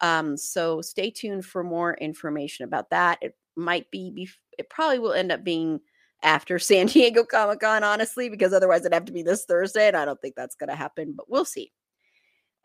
Um, 0.00 0.36
so 0.36 0.80
stay 0.80 1.10
tuned 1.10 1.46
for 1.46 1.62
more 1.62 1.94
information 1.94 2.64
about 2.64 2.90
that. 2.90 3.18
It 3.22 3.36
might 3.54 3.88
be, 3.92 4.28
it 4.58 4.68
probably 4.68 4.98
will 4.98 5.12
end 5.12 5.30
up 5.30 5.44
being 5.44 5.78
after 6.22 6.58
San 6.58 6.86
Diego 6.88 7.24
Comic 7.24 7.60
Con, 7.60 7.84
honestly, 7.84 8.28
because 8.28 8.52
otherwise 8.52 8.80
it'd 8.80 8.94
have 8.94 9.04
to 9.06 9.12
be 9.12 9.22
this 9.22 9.44
Thursday, 9.44 9.88
and 9.88 9.96
I 9.96 10.04
don't 10.04 10.20
think 10.20 10.34
that's 10.34 10.56
going 10.56 10.70
to 10.70 10.76
happen, 10.76 11.12
but 11.16 11.30
we'll 11.30 11.44
see. 11.44 11.72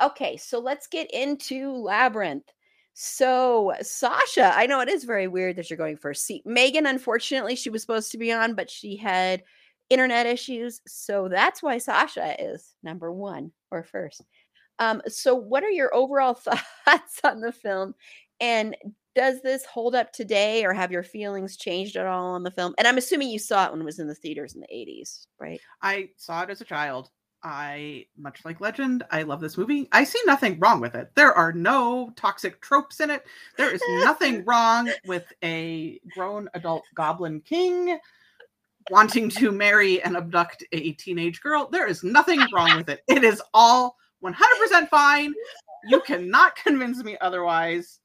Okay, 0.01 0.37
so 0.37 0.59
let's 0.59 0.87
get 0.87 1.09
into 1.11 1.71
Labyrinth. 1.71 2.51
So, 2.93 3.73
Sasha, 3.81 4.53
I 4.55 4.65
know 4.65 4.79
it 4.79 4.89
is 4.89 5.03
very 5.03 5.27
weird 5.27 5.55
that 5.55 5.69
you're 5.69 5.77
going 5.77 5.97
first. 5.97 6.25
See, 6.25 6.41
Megan, 6.45 6.87
unfortunately, 6.87 7.55
she 7.55 7.69
was 7.69 7.81
supposed 7.81 8.11
to 8.11 8.17
be 8.17 8.31
on, 8.31 8.55
but 8.55 8.69
she 8.69 8.95
had 8.95 9.43
internet 9.89 10.25
issues. 10.25 10.81
So 10.87 11.29
that's 11.29 11.61
why 11.63 11.77
Sasha 11.77 12.35
is 12.43 12.75
number 12.83 13.11
one 13.11 13.51
or 13.71 13.83
first. 13.83 14.23
Um, 14.79 15.01
so, 15.07 15.35
what 15.35 15.63
are 15.63 15.69
your 15.69 15.93
overall 15.93 16.33
thoughts 16.85 17.19
on 17.23 17.41
the 17.41 17.51
film? 17.51 17.95
And 18.39 18.75
does 19.17 19.41
this 19.41 19.65
hold 19.65 19.95
up 19.95 20.13
today, 20.13 20.63
or 20.63 20.73
have 20.73 20.91
your 20.91 21.01
feelings 21.01 21.57
changed 21.57 21.95
at 21.95 22.05
all 22.05 22.35
on 22.35 22.43
the 22.43 22.51
film? 22.51 22.75
And 22.77 22.87
I'm 22.87 22.99
assuming 22.99 23.29
you 23.29 23.39
saw 23.39 23.65
it 23.65 23.71
when 23.71 23.81
it 23.81 23.83
was 23.85 23.97
in 23.97 24.07
the 24.07 24.13
theaters 24.13 24.53
in 24.53 24.61
the 24.61 24.67
80s, 24.67 25.25
right? 25.39 25.59
I 25.81 26.09
saw 26.17 26.43
it 26.43 26.51
as 26.51 26.61
a 26.61 26.65
child. 26.65 27.09
I, 27.43 28.05
much 28.15 28.45
like 28.45 28.61
Legend, 28.61 29.03
I 29.09 29.23
love 29.23 29.41
this 29.41 29.57
movie. 29.57 29.87
I 29.91 30.03
see 30.03 30.21
nothing 30.27 30.59
wrong 30.59 30.79
with 30.79 30.93
it. 30.93 31.09
There 31.15 31.33
are 31.33 31.51
no 31.51 32.11
toxic 32.15 32.61
tropes 32.61 32.99
in 32.99 33.09
it. 33.09 33.23
There 33.57 33.73
is 33.73 33.81
nothing 34.03 34.45
wrong 34.45 34.91
with 35.07 35.25
a 35.43 35.99
grown 36.13 36.47
adult 36.53 36.83
goblin 36.93 37.41
king 37.41 37.97
wanting 38.91 39.29
to 39.29 39.51
marry 39.51 39.99
and 40.03 40.15
abduct 40.15 40.63
a 40.73 40.91
teenage 40.93 41.41
girl. 41.41 41.67
There 41.71 41.87
is 41.87 42.03
nothing 42.03 42.39
wrong 42.53 42.77
with 42.77 42.89
it. 42.89 43.01
It 43.07 43.23
is 43.23 43.41
all 43.55 43.95
100% 44.23 44.89
fine. 44.89 45.33
You 45.87 46.01
cannot 46.01 46.55
convince 46.55 47.03
me 47.03 47.17
otherwise. 47.19 47.99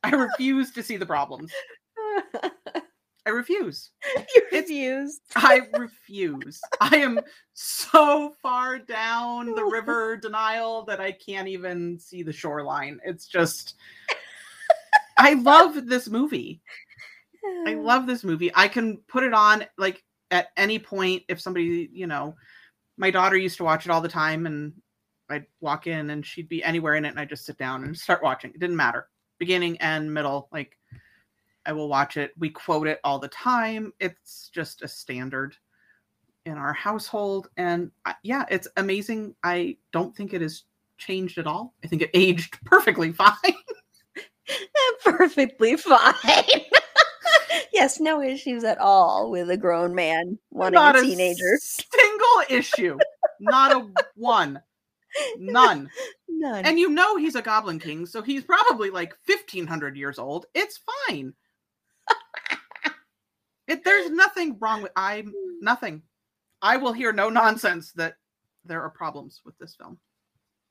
I 0.04 0.10
refuse 0.10 0.72
to 0.72 0.82
see 0.82 0.96
the 0.96 1.06
problems. 1.06 1.52
I 3.26 3.30
refuse. 3.30 3.90
you 4.16 4.22
It's- 4.50 4.62
refused. 4.62 5.20
I 5.36 5.60
refuse. 5.78 6.58
I 6.80 6.96
am 6.96 7.20
so 7.52 8.34
far 8.42 8.78
down 8.78 9.54
the 9.54 9.64
river 9.64 10.16
denial 10.16 10.84
that 10.86 11.00
I 11.00 11.12
can't 11.12 11.46
even 11.46 11.98
see 11.98 12.22
the 12.22 12.32
shoreline. 12.32 12.98
It's 13.04 13.26
just 13.26 13.74
I 15.18 15.34
love 15.34 15.86
this 15.86 16.08
movie. 16.08 16.62
I 17.66 17.74
love 17.78 18.06
this 18.06 18.24
movie. 18.24 18.50
I 18.54 18.68
can 18.68 18.96
put 19.06 19.22
it 19.22 19.34
on 19.34 19.66
like 19.76 20.02
at 20.30 20.48
any 20.56 20.78
point 20.78 21.22
if 21.28 21.40
somebody, 21.42 21.90
you 21.92 22.06
know, 22.06 22.34
my 22.96 23.10
daughter 23.10 23.36
used 23.36 23.58
to 23.58 23.64
watch 23.64 23.84
it 23.84 23.90
all 23.90 24.00
the 24.00 24.08
time 24.08 24.46
and 24.46 24.72
I'd 25.28 25.46
walk 25.60 25.86
in 25.86 26.08
and 26.10 26.24
she'd 26.24 26.48
be 26.48 26.64
anywhere 26.64 26.94
in 26.94 27.04
it 27.04 27.08
and 27.08 27.20
I'd 27.20 27.28
just 27.28 27.44
sit 27.44 27.58
down 27.58 27.84
and 27.84 27.96
start 27.96 28.22
watching. 28.22 28.50
It 28.50 28.60
didn't 28.60 28.76
matter. 28.76 29.08
Beginning 29.40 29.76
and 29.78 30.12
middle, 30.12 30.48
like 30.52 30.76
I 31.66 31.72
will 31.72 31.88
watch 31.88 32.16
it. 32.16 32.32
We 32.38 32.50
quote 32.50 32.86
it 32.86 33.00
all 33.02 33.18
the 33.18 33.28
time. 33.28 33.92
It's 33.98 34.50
just 34.54 34.82
a 34.82 34.88
standard 34.88 35.56
in 36.46 36.56
our 36.56 36.72
household 36.74 37.48
and 37.56 37.90
I- 38.04 38.14
yeah, 38.22 38.44
it's 38.50 38.68
amazing. 38.76 39.34
I 39.42 39.76
don't 39.92 40.14
think 40.14 40.32
it 40.34 40.42
has 40.42 40.64
changed 40.98 41.38
at 41.38 41.46
all. 41.46 41.74
I 41.82 41.86
think 41.86 42.02
it 42.02 42.10
aged 42.14 42.58
perfectly 42.64 43.12
fine. 43.12 43.34
perfectly 45.04 45.76
fine. 45.76 46.14
yes, 47.72 47.98
no 48.00 48.20
issues 48.20 48.62
at 48.64 48.78
all 48.78 49.30
with 49.30 49.48
a 49.50 49.56
grown 49.56 49.94
man 49.94 50.38
wanting 50.50 50.74
Not 50.74 50.96
a 50.96 51.02
teenager. 51.02 51.58
single 51.60 52.42
issue. 52.50 52.98
Not 53.40 53.72
a 53.72 53.88
one. 54.16 54.60
None. 55.38 55.90
None. 56.40 56.64
And 56.64 56.78
you 56.78 56.88
know 56.88 57.16
he's 57.18 57.34
a 57.34 57.42
goblin 57.42 57.78
king, 57.78 58.06
so 58.06 58.22
he's 58.22 58.42
probably 58.44 58.88
like 58.88 59.14
1500 59.26 59.94
years 59.94 60.18
old. 60.18 60.46
It's 60.54 60.80
fine. 61.06 61.34
it, 63.68 63.84
there's 63.84 64.10
nothing 64.10 64.56
wrong 64.58 64.82
with 64.82 64.90
I'm 64.96 65.34
nothing. 65.60 66.00
I 66.62 66.78
will 66.78 66.94
hear 66.94 67.12
no 67.12 67.28
nonsense 67.28 67.92
that 67.92 68.14
there 68.64 68.82
are 68.82 68.88
problems 68.88 69.42
with 69.44 69.56
this 69.58 69.74
film. 69.74 69.98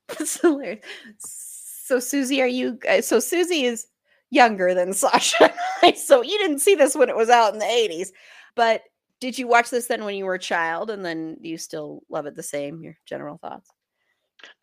That's 0.08 0.42
hilarious. 0.42 0.82
So 1.20 2.00
Susie, 2.00 2.42
are 2.42 2.48
you? 2.48 2.80
uh, 2.90 3.02
So 3.02 3.20
Susie 3.20 3.66
is 3.66 3.86
younger 4.32 4.74
than 4.74 4.92
Sasha, 4.94 5.54
so 5.96 6.24
you 6.24 6.38
didn't 6.40 6.60
see 6.60 6.74
this 6.74 6.96
when 6.96 7.10
it 7.10 7.16
was 7.16 7.30
out 7.30 7.54
in 7.54 7.60
the 7.60 7.66
'80s. 7.66 8.10
But 8.56 8.82
did 9.20 9.38
you 9.38 9.48
watch 9.48 9.70
this 9.70 9.86
then 9.86 10.04
when 10.04 10.16
you 10.16 10.26
were 10.26 10.34
a 10.34 10.40
child 10.40 10.90
and 10.90 11.06
then 11.06 11.38
you 11.42 11.60
still 11.60 12.02
love 12.10 12.26
it 12.26 12.36
the 12.36 12.42
same? 12.42 12.82
Your 12.82 12.98
general 13.06 13.38
thoughts? 13.38 13.70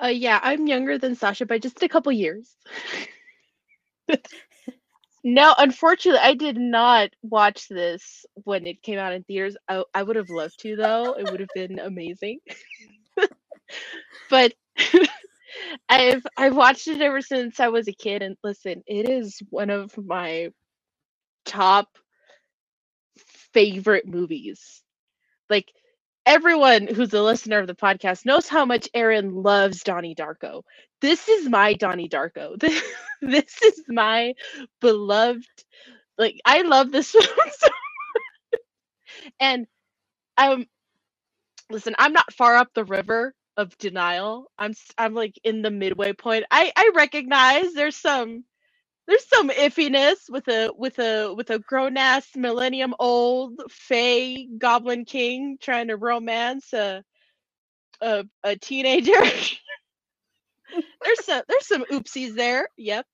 Uh, 0.02 0.08
yeah, 0.08 0.40
I'm 0.42 0.66
younger 0.66 0.98
than 0.98 1.14
Sasha 1.14 1.46
by 1.46 1.58
just 1.58 1.82
a 1.82 1.88
couple 1.88 2.12
years. 2.12 2.56
no, 5.24 5.54
unfortunately, 5.58 6.20
I 6.22 6.34
did 6.34 6.56
not 6.56 7.10
watch 7.22 7.68
this 7.68 8.24
when 8.44 8.66
it 8.66 8.82
came 8.82 8.98
out 8.98 9.12
in 9.12 9.24
theaters. 9.24 9.56
I, 9.68 9.84
I 9.94 10.02
would 10.02 10.16
have 10.16 10.30
loved 10.30 10.60
to, 10.60 10.76
though. 10.76 11.14
It 11.18 11.28
would 11.30 11.40
have 11.40 11.52
been 11.54 11.78
amazing. 11.78 12.40
but 14.30 14.54
I've 15.88 16.26
I've 16.36 16.56
watched 16.56 16.88
it 16.88 17.00
ever 17.00 17.20
since 17.20 17.60
I 17.60 17.68
was 17.68 17.88
a 17.88 17.92
kid, 17.92 18.22
and 18.22 18.36
listen, 18.44 18.82
it 18.86 19.08
is 19.08 19.40
one 19.50 19.70
of 19.70 19.96
my 19.98 20.50
top 21.44 21.88
favorite 23.52 24.06
movies. 24.06 24.82
Like 25.50 25.72
everyone 26.26 26.88
who's 26.88 27.14
a 27.14 27.22
listener 27.22 27.60
of 27.60 27.68
the 27.68 27.74
podcast 27.76 28.26
knows 28.26 28.48
how 28.48 28.66
much 28.66 28.88
Erin 28.94 29.34
loves 29.42 29.82
Donnie 29.84 30.16
Darko. 30.16 30.62
This 31.02 31.28
is 31.28 31.48
my 31.48 31.74
Donnie 31.74 32.10
Darko. 32.10 32.58
This, 32.62 32.82
this 33.22 33.62
is 33.62 33.84
my 33.88 34.34
beloved. 34.80 35.46
Like 36.18 36.40
I 36.44 36.62
love 36.62 36.92
this 36.92 37.10
film 37.12 37.24
so 37.52 37.68
and 39.40 39.66
um 40.38 40.66
listen, 41.70 41.94
I'm 41.98 42.12
not 42.12 42.32
far 42.32 42.56
up 42.56 42.68
the 42.74 42.84
river 42.84 43.34
of 43.56 43.76
denial. 43.78 44.50
I'm 44.58 44.74
I'm 44.98 45.14
like 45.14 45.34
in 45.44 45.62
the 45.62 45.70
midway 45.70 46.12
point. 46.12 46.44
I 46.50 46.72
I 46.76 46.92
recognize 46.94 47.72
there's 47.74 47.96
some 47.96 48.44
there's 49.06 49.28
some 49.28 49.50
iffiness 49.50 50.28
with 50.28 50.48
a 50.48 50.70
with 50.76 50.98
a 50.98 51.32
with 51.34 51.50
a 51.50 51.58
grown 51.58 51.96
ass 51.96 52.26
millennium 52.34 52.94
old 52.98 53.60
fey 53.70 54.48
goblin 54.58 55.04
king 55.04 55.58
trying 55.60 55.88
to 55.88 55.96
romance 55.96 56.72
a 56.72 57.04
a, 58.00 58.24
a 58.44 58.56
teenager. 58.56 59.12
there's 61.02 61.24
some 61.24 61.42
there's 61.48 61.66
some 61.66 61.84
oopsies 61.90 62.34
there. 62.34 62.68
Yep. 62.76 63.06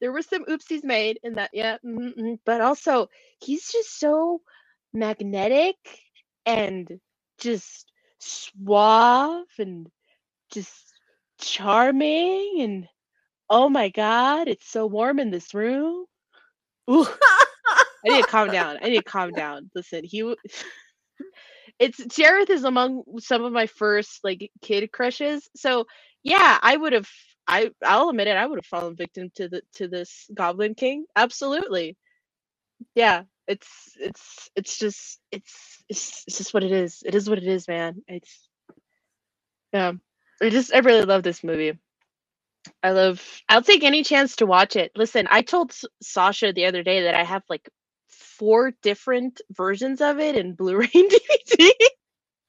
There 0.00 0.12
were 0.12 0.22
some 0.22 0.44
oopsies 0.44 0.84
made 0.84 1.18
in 1.22 1.34
that. 1.34 1.50
Yeah. 1.52 1.78
Mm-hmm. 1.84 2.34
But 2.44 2.60
also 2.60 3.08
he's 3.40 3.70
just 3.70 3.98
so 3.98 4.40
magnetic 4.92 5.76
and 6.44 7.00
just 7.38 7.90
suave 8.18 9.46
and 9.58 9.88
just 10.52 10.94
charming 11.38 12.60
and 12.60 12.88
oh 13.50 13.68
my 13.68 13.88
god, 13.88 14.48
it's 14.48 14.68
so 14.68 14.86
warm 14.86 15.18
in 15.18 15.30
this 15.30 15.54
room. 15.54 16.06
Ooh. 16.90 17.06
I 18.06 18.08
need 18.08 18.22
to 18.22 18.28
calm 18.28 18.48
down. 18.52 18.78
I 18.82 18.88
need 18.88 18.98
to 18.98 19.02
calm 19.02 19.30
down. 19.32 19.70
Listen, 19.74 20.04
he 20.04 20.20
it's 21.78 21.98
Jareth 21.98 22.50
is 22.50 22.64
among 22.64 23.02
some 23.18 23.44
of 23.44 23.52
my 23.52 23.66
first 23.66 24.20
like 24.24 24.50
kid 24.62 24.90
crushes. 24.92 25.48
So 25.56 25.86
yeah, 26.22 26.58
I 26.62 26.76
would 26.76 26.92
have 26.92 27.08
I 27.46 27.70
I'll 27.84 28.08
admit 28.08 28.28
it, 28.28 28.36
I 28.36 28.46
would 28.46 28.58
have 28.58 28.66
fallen 28.66 28.96
victim 28.96 29.30
to 29.36 29.48
the 29.48 29.62
to 29.74 29.88
this 29.88 30.28
Goblin 30.34 30.74
King. 30.74 31.06
Absolutely. 31.14 31.96
Yeah, 32.94 33.24
it's 33.46 33.68
it's 33.98 34.50
it's 34.56 34.78
just 34.78 35.20
it's 35.30 35.84
it's, 35.88 36.24
it's 36.26 36.38
just 36.38 36.54
what 36.54 36.64
it 36.64 36.72
is. 36.72 37.02
It 37.04 37.14
is 37.14 37.28
what 37.28 37.38
it 37.38 37.46
is, 37.46 37.68
man. 37.68 38.02
It's 38.08 38.48
yeah. 39.72 39.92
I 40.42 40.50
just 40.50 40.74
I 40.74 40.78
really 40.78 41.04
love 41.04 41.22
this 41.22 41.42
movie. 41.42 41.78
I 42.82 42.92
love. 42.92 43.22
I'll 43.48 43.62
take 43.62 43.84
any 43.84 44.04
chance 44.04 44.36
to 44.38 44.46
watch 44.46 44.76
it. 44.76 44.92
Listen, 44.96 45.28
I 45.30 45.42
told 45.42 45.72
S- 45.72 45.84
Sasha 46.02 46.52
the 46.52 46.66
other 46.66 46.82
day 46.82 47.04
that 47.04 47.14
I 47.14 47.24
have 47.24 47.42
like 47.50 47.68
four 48.08 48.72
different 48.82 49.40
versions 49.52 50.00
of 50.02 50.20
it 50.20 50.36
in 50.36 50.54
Blu-ray 50.56 50.90
and 50.94 51.10
DVD 51.10 51.72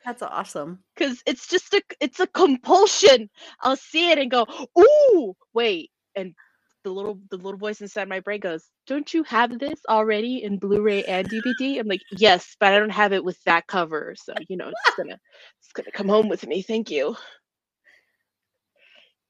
That's 0.05 0.23
awesome. 0.23 0.83
because 0.95 1.23
it's 1.27 1.47
just 1.49 1.73
a 1.75 1.81
it's 2.01 2.19
a 2.21 2.27
compulsion. 2.27 3.29
I'll 3.61 3.77
see 3.77 4.11
it 4.11 4.19
and 4.19 4.31
go, 4.31 4.45
"Ooh, 4.79 5.35
wait!" 5.53 5.91
And 6.15 6.35
the 6.83 6.91
little 6.91 7.19
the 7.31 7.37
little 7.37 7.57
voice 7.59 7.81
inside 7.81 8.09
my 8.09 8.21
brain 8.21 8.41
goes, 8.41 8.65
"Don't 8.87 9.13
you 9.13 9.23
have 9.25 9.59
this 9.59 9.79
already 9.89 10.43
in 10.43 10.59
Blu-ray 10.59 11.05
and 11.05 11.29
DVD?" 11.29 11.79
I'm 11.79 11.87
like, 11.87 12.03
"Yes, 12.11 12.55
but 12.59 12.73
I 12.73 12.79
don't 12.79 12.91
have 12.91 13.13
it 13.13 13.23
with 13.25 13.41
that 13.45 13.67
cover, 13.67 14.15
so 14.17 14.33
you 14.49 14.57
know 14.57 14.69
it's 14.69 14.91
gonna 14.97 15.19
it's 15.61 15.73
gonna 15.73 15.91
come 15.93 16.09
home 16.09 16.29
with 16.29 16.47
me. 16.47 16.61
Thank 16.63 16.91
you." 16.91 17.17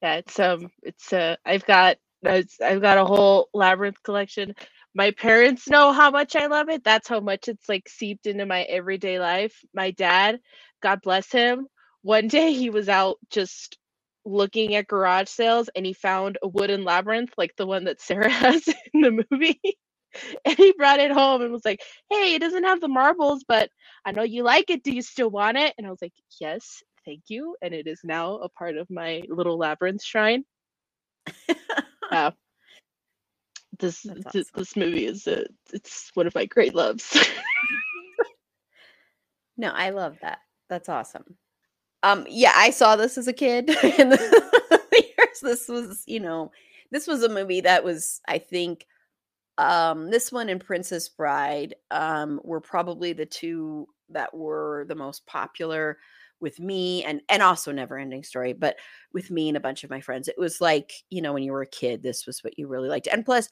Yeah, 0.02 0.14
it's 0.16 0.38
um, 0.38 0.70
it's 0.82 1.12
uh, 1.12 1.36
I've 1.44 1.64
got 1.66 1.96
I've 2.62 2.82
got 2.82 2.98
a 2.98 3.04
whole 3.04 3.48
labyrinth 3.52 4.02
collection. 4.02 4.54
My 4.94 5.10
parents 5.12 5.68
know 5.68 5.92
how 5.92 6.10
much 6.10 6.36
I 6.36 6.46
love 6.46 6.68
it. 6.68 6.84
That's 6.84 7.08
how 7.08 7.20
much 7.20 7.48
it's 7.48 7.68
like 7.68 7.88
seeped 7.88 8.26
into 8.26 8.46
my 8.46 8.62
everyday 8.62 9.18
life. 9.18 9.54
My 9.74 9.90
dad, 9.92 10.40
God 10.82 11.00
bless 11.02 11.30
him, 11.32 11.66
one 12.02 12.28
day 12.28 12.52
he 12.52 12.70
was 12.70 12.88
out 12.88 13.16
just 13.30 13.78
looking 14.24 14.74
at 14.74 14.86
garage 14.88 15.28
sales 15.28 15.70
and 15.74 15.86
he 15.86 15.92
found 15.94 16.38
a 16.42 16.48
wooden 16.48 16.84
labyrinth 16.84 17.32
like 17.38 17.54
the 17.56 17.66
one 17.66 17.84
that 17.84 18.00
Sarah 18.00 18.30
has 18.30 18.68
in 18.94 19.00
the 19.00 19.24
movie. 19.30 19.60
and 20.44 20.56
he 20.56 20.72
brought 20.76 21.00
it 21.00 21.12
home 21.12 21.42
and 21.42 21.52
was 21.52 21.64
like, 21.64 21.80
"Hey, 22.10 22.34
it 22.34 22.40
doesn't 22.40 22.64
have 22.64 22.80
the 22.80 22.88
marbles, 22.88 23.44
but 23.48 23.70
I 24.04 24.12
know 24.12 24.22
you 24.24 24.42
like 24.44 24.70
it. 24.70 24.82
Do 24.84 24.92
you 24.92 25.02
still 25.02 25.30
want 25.30 25.58
it?" 25.58 25.74
And 25.78 25.86
I 25.86 25.90
was 25.90 26.02
like, 26.02 26.14
"Yes, 26.40 26.82
thank 27.08 27.22
you." 27.28 27.56
And 27.62 27.72
it 27.74 27.86
is 27.86 28.00
now 28.04 28.34
a 28.36 28.48
part 28.48 28.76
of 28.76 28.90
my 28.90 29.22
little 29.28 29.58
labyrinth 29.58 30.02
shrine. 30.02 30.44
Yeah. 32.10 32.30
This 33.78 34.06
awesome. 34.06 34.44
this 34.54 34.76
movie 34.76 35.04
is 35.04 35.26
a, 35.26 35.44
it's 35.74 36.10
one 36.14 36.26
of 36.26 36.34
my 36.34 36.46
great 36.46 36.74
loves. 36.74 37.16
No, 39.58 39.70
I 39.70 39.90
love 39.90 40.16
that. 40.22 40.38
That's 40.70 40.88
awesome. 40.88 41.36
Um, 42.04 42.24
yeah, 42.30 42.52
I 42.54 42.70
saw 42.70 42.94
this 42.94 43.18
as 43.18 43.26
a 43.26 43.32
kid 43.32 43.68
in 43.98 44.08
the 44.08 45.04
years. 45.18 45.40
This 45.42 45.68
was, 45.68 46.04
you 46.06 46.20
know, 46.20 46.52
this 46.92 47.08
was 47.08 47.24
a 47.24 47.28
movie 47.28 47.60
that 47.62 47.82
was, 47.82 48.20
I 48.28 48.38
think, 48.38 48.86
um, 49.58 50.10
this 50.10 50.30
one 50.30 50.48
and 50.48 50.64
Princess 50.64 51.08
Bride 51.08 51.74
um 51.90 52.40
were 52.44 52.60
probably 52.60 53.12
the 53.12 53.26
two 53.26 53.88
that 54.10 54.32
were 54.32 54.86
the 54.88 54.94
most 54.94 55.26
popular 55.26 55.98
with 56.40 56.58
me 56.60 57.04
and 57.04 57.20
and 57.28 57.42
also 57.42 57.72
never 57.72 57.98
ending 57.98 58.22
story 58.22 58.52
but 58.52 58.76
with 59.12 59.30
me 59.30 59.48
and 59.48 59.56
a 59.56 59.60
bunch 59.60 59.84
of 59.84 59.90
my 59.90 60.00
friends 60.00 60.28
it 60.28 60.38
was 60.38 60.60
like 60.60 60.92
you 61.10 61.20
know 61.20 61.32
when 61.32 61.42
you 61.42 61.52
were 61.52 61.62
a 61.62 61.66
kid 61.66 62.02
this 62.02 62.26
was 62.26 62.42
what 62.44 62.58
you 62.58 62.66
really 62.68 62.88
liked 62.88 63.08
and 63.08 63.24
plus 63.24 63.48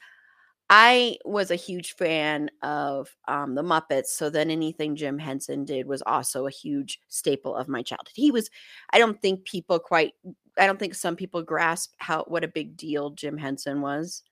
I 0.68 1.18
was 1.24 1.50
a 1.50 1.56
huge 1.56 1.94
fan 1.94 2.50
of 2.62 3.08
um, 3.28 3.54
the 3.54 3.62
Muppets. 3.62 4.06
So 4.06 4.28
then 4.28 4.50
anything 4.50 4.96
Jim 4.96 5.18
Henson 5.18 5.64
did 5.64 5.86
was 5.86 6.02
also 6.02 6.46
a 6.46 6.50
huge 6.50 7.00
staple 7.08 7.54
of 7.54 7.68
my 7.68 7.82
childhood. 7.82 8.12
He 8.14 8.32
was, 8.32 8.50
I 8.90 8.98
don't 8.98 9.20
think 9.22 9.44
people 9.44 9.78
quite, 9.78 10.14
I 10.58 10.66
don't 10.66 10.78
think 10.78 10.94
some 10.94 11.14
people 11.14 11.42
grasp 11.42 11.92
how, 11.98 12.24
what 12.24 12.42
a 12.42 12.48
big 12.48 12.76
deal 12.76 13.10
Jim 13.10 13.38
Henson 13.38 13.80
was. 13.80 14.24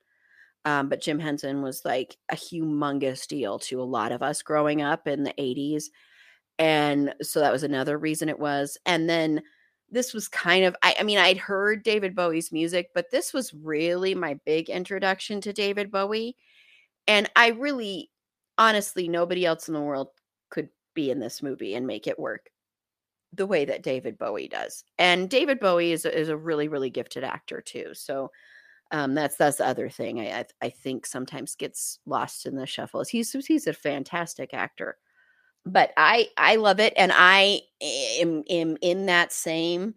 Um, 0.65 0.89
but 0.89 1.01
Jim 1.01 1.21
Henson 1.21 1.63
was 1.63 1.85
like 1.85 2.17
a 2.31 2.35
humongous 2.35 3.29
deal 3.29 3.59
to 3.61 3.81
a 3.81 3.85
lot 3.85 4.13
of 4.13 4.23
us 4.23 4.43
growing 4.43 4.83
up 4.83 5.07
in 5.07 5.23
the 5.23 5.35
80s. 5.39 5.85
And 6.59 7.15
so 7.23 7.41
that 7.41 7.53
was 7.53 7.63
another 7.63 7.99
reason 7.99 8.29
it 8.29 8.39
was. 8.39 8.79
And 8.87 9.09
then 9.09 9.43
this 9.91 10.13
was 10.13 10.29
kind 10.29 10.65
of 10.65 10.75
I, 10.83 10.97
I 11.01 11.03
mean 11.05 11.19
i'd 11.19 11.39
heard 11.39 11.83
david 11.83 12.15
bowie's 12.15 12.53
music 12.53 12.91
but 12.95 13.11
this 13.11 13.33
was 13.33 13.55
really 13.55 14.15
my 14.15 14.35
big 14.45 14.69
introduction 14.69 15.41
to 15.43 15.53
david 15.53 15.91
bowie 15.91 16.37
and 17.07 17.31
i 17.37 17.49
really 17.51 18.11
honestly 18.59 19.09
nobody 19.09 19.47
else 19.47 19.69
in 19.69 19.75
the 19.75 19.81
world 19.81 20.09
could 20.51 20.69
be 20.95 21.11
in 21.11 21.21
this 21.21 21.43
movie 21.43 21.75
and 21.75 21.87
make 21.87 22.07
it 22.07 22.19
work 22.19 22.51
the 23.33 23.47
way 23.47 23.65
that 23.65 23.83
david 23.83 24.19
bowie 24.19 24.49
does 24.49 24.85
and 24.99 25.31
david 25.31 25.61
bowie 25.61 25.93
is 25.93 26.05
a, 26.05 26.19
is 26.19 26.29
a 26.29 26.37
really 26.37 26.69
really 26.69 26.91
gifted 26.91 27.25
actor 27.25 27.61
too 27.61 27.91
so 27.93 28.31
um, 28.93 29.15
that's 29.15 29.37
that's 29.37 29.57
the 29.59 29.67
other 29.67 29.89
thing 29.89 30.21
I, 30.21 30.41
I 30.41 30.47
I 30.63 30.71
think 30.71 31.07
sometimes 31.07 31.57
gets 31.57 31.99
lost 32.07 32.47
in 32.47 32.55
the 32.55 32.67
shuffle. 32.67 33.01
Is 33.01 33.09
he's 33.09 33.33
he's 33.47 33.67
a 33.67 33.73
fantastic 33.73 34.55
actor 34.55 34.99
but 35.67 35.93
I 35.97 36.29
I 36.37 36.57
love 36.57 36.81
it, 36.81 36.93
and 36.97 37.13
I 37.15 37.61
am 37.83 38.45
am 38.51 38.77
in 38.81 39.07
that 39.07 39.33
same 39.33 39.95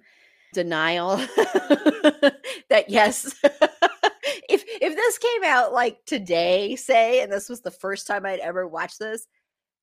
denial 0.54 1.18
that 2.70 2.86
yes, 2.90 3.36
if 3.44 4.64
if 4.68 4.96
this 4.96 5.18
came 5.18 5.44
out 5.46 5.74
like 5.74 6.06
today, 6.06 6.76
say, 6.76 7.22
and 7.22 7.32
this 7.32 7.50
was 7.50 7.62
the 7.62 7.72
first 7.72 8.08
time 8.08 8.26
I'd 8.26 8.40
ever 8.40 8.68
watched 8.68 9.00
this, 9.00 9.28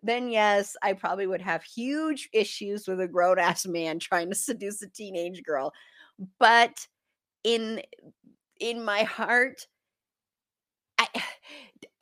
then 0.03 0.29
yes, 0.31 0.77
I 0.83 0.95
probably 0.95 1.27
would 1.27 1.43
have 1.43 1.65
huge 1.65 2.29
issues 2.33 2.89
with 2.89 3.01
a 3.01 3.09
grown 3.09 3.39
ass 3.39 3.67
man 3.69 3.99
trying 3.99 4.31
to 4.31 4.37
seduce 4.37 4.83
a 4.83 4.89
teenage 4.89 5.43
girl, 5.45 5.73
but 6.39 6.87
in 7.45 7.83
in 8.61 8.85
my 8.85 9.03
heart 9.05 9.67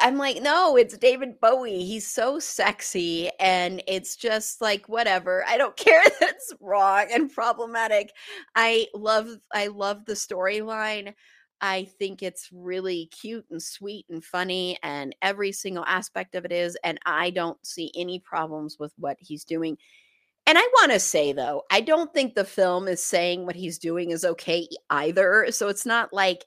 I'm 0.02 0.18
like, 0.18 0.42
no, 0.42 0.76
it's 0.76 0.98
David 0.98 1.40
Bowie. 1.40 1.84
He's 1.84 2.08
so 2.08 2.40
sexy 2.40 3.30
and 3.38 3.80
it's 3.86 4.16
just 4.16 4.60
like 4.60 4.88
whatever. 4.88 5.44
I 5.46 5.56
don't 5.56 5.76
care 5.78 6.02
that 6.02 6.30
it's 6.30 6.52
wrong 6.60 7.06
and 7.12 7.32
problematic. 7.32 8.10
I 8.56 8.88
love 8.94 9.28
I 9.54 9.68
love 9.68 10.04
the 10.04 10.14
storyline. 10.14 11.14
I 11.60 11.84
think 11.84 12.20
it's 12.20 12.48
really 12.52 13.06
cute 13.06 13.44
and 13.48 13.62
sweet 13.62 14.06
and 14.10 14.24
funny, 14.24 14.76
and 14.82 15.14
every 15.22 15.52
single 15.52 15.84
aspect 15.86 16.34
of 16.34 16.44
it 16.44 16.50
is. 16.50 16.76
And 16.82 16.98
I 17.06 17.30
don't 17.30 17.64
see 17.64 17.92
any 17.94 18.18
problems 18.18 18.78
with 18.80 18.92
what 18.98 19.16
he's 19.20 19.44
doing. 19.44 19.78
And 20.44 20.58
I 20.58 20.68
want 20.74 20.90
to 20.90 20.98
say, 20.98 21.32
though, 21.32 21.62
I 21.70 21.80
don't 21.80 22.12
think 22.12 22.34
the 22.34 22.44
film 22.44 22.88
is 22.88 23.00
saying 23.00 23.46
what 23.46 23.54
he's 23.54 23.78
doing 23.78 24.10
is 24.10 24.24
okay 24.24 24.66
either. 24.90 25.46
So 25.50 25.68
it's 25.68 25.86
not 25.86 26.12
like 26.12 26.44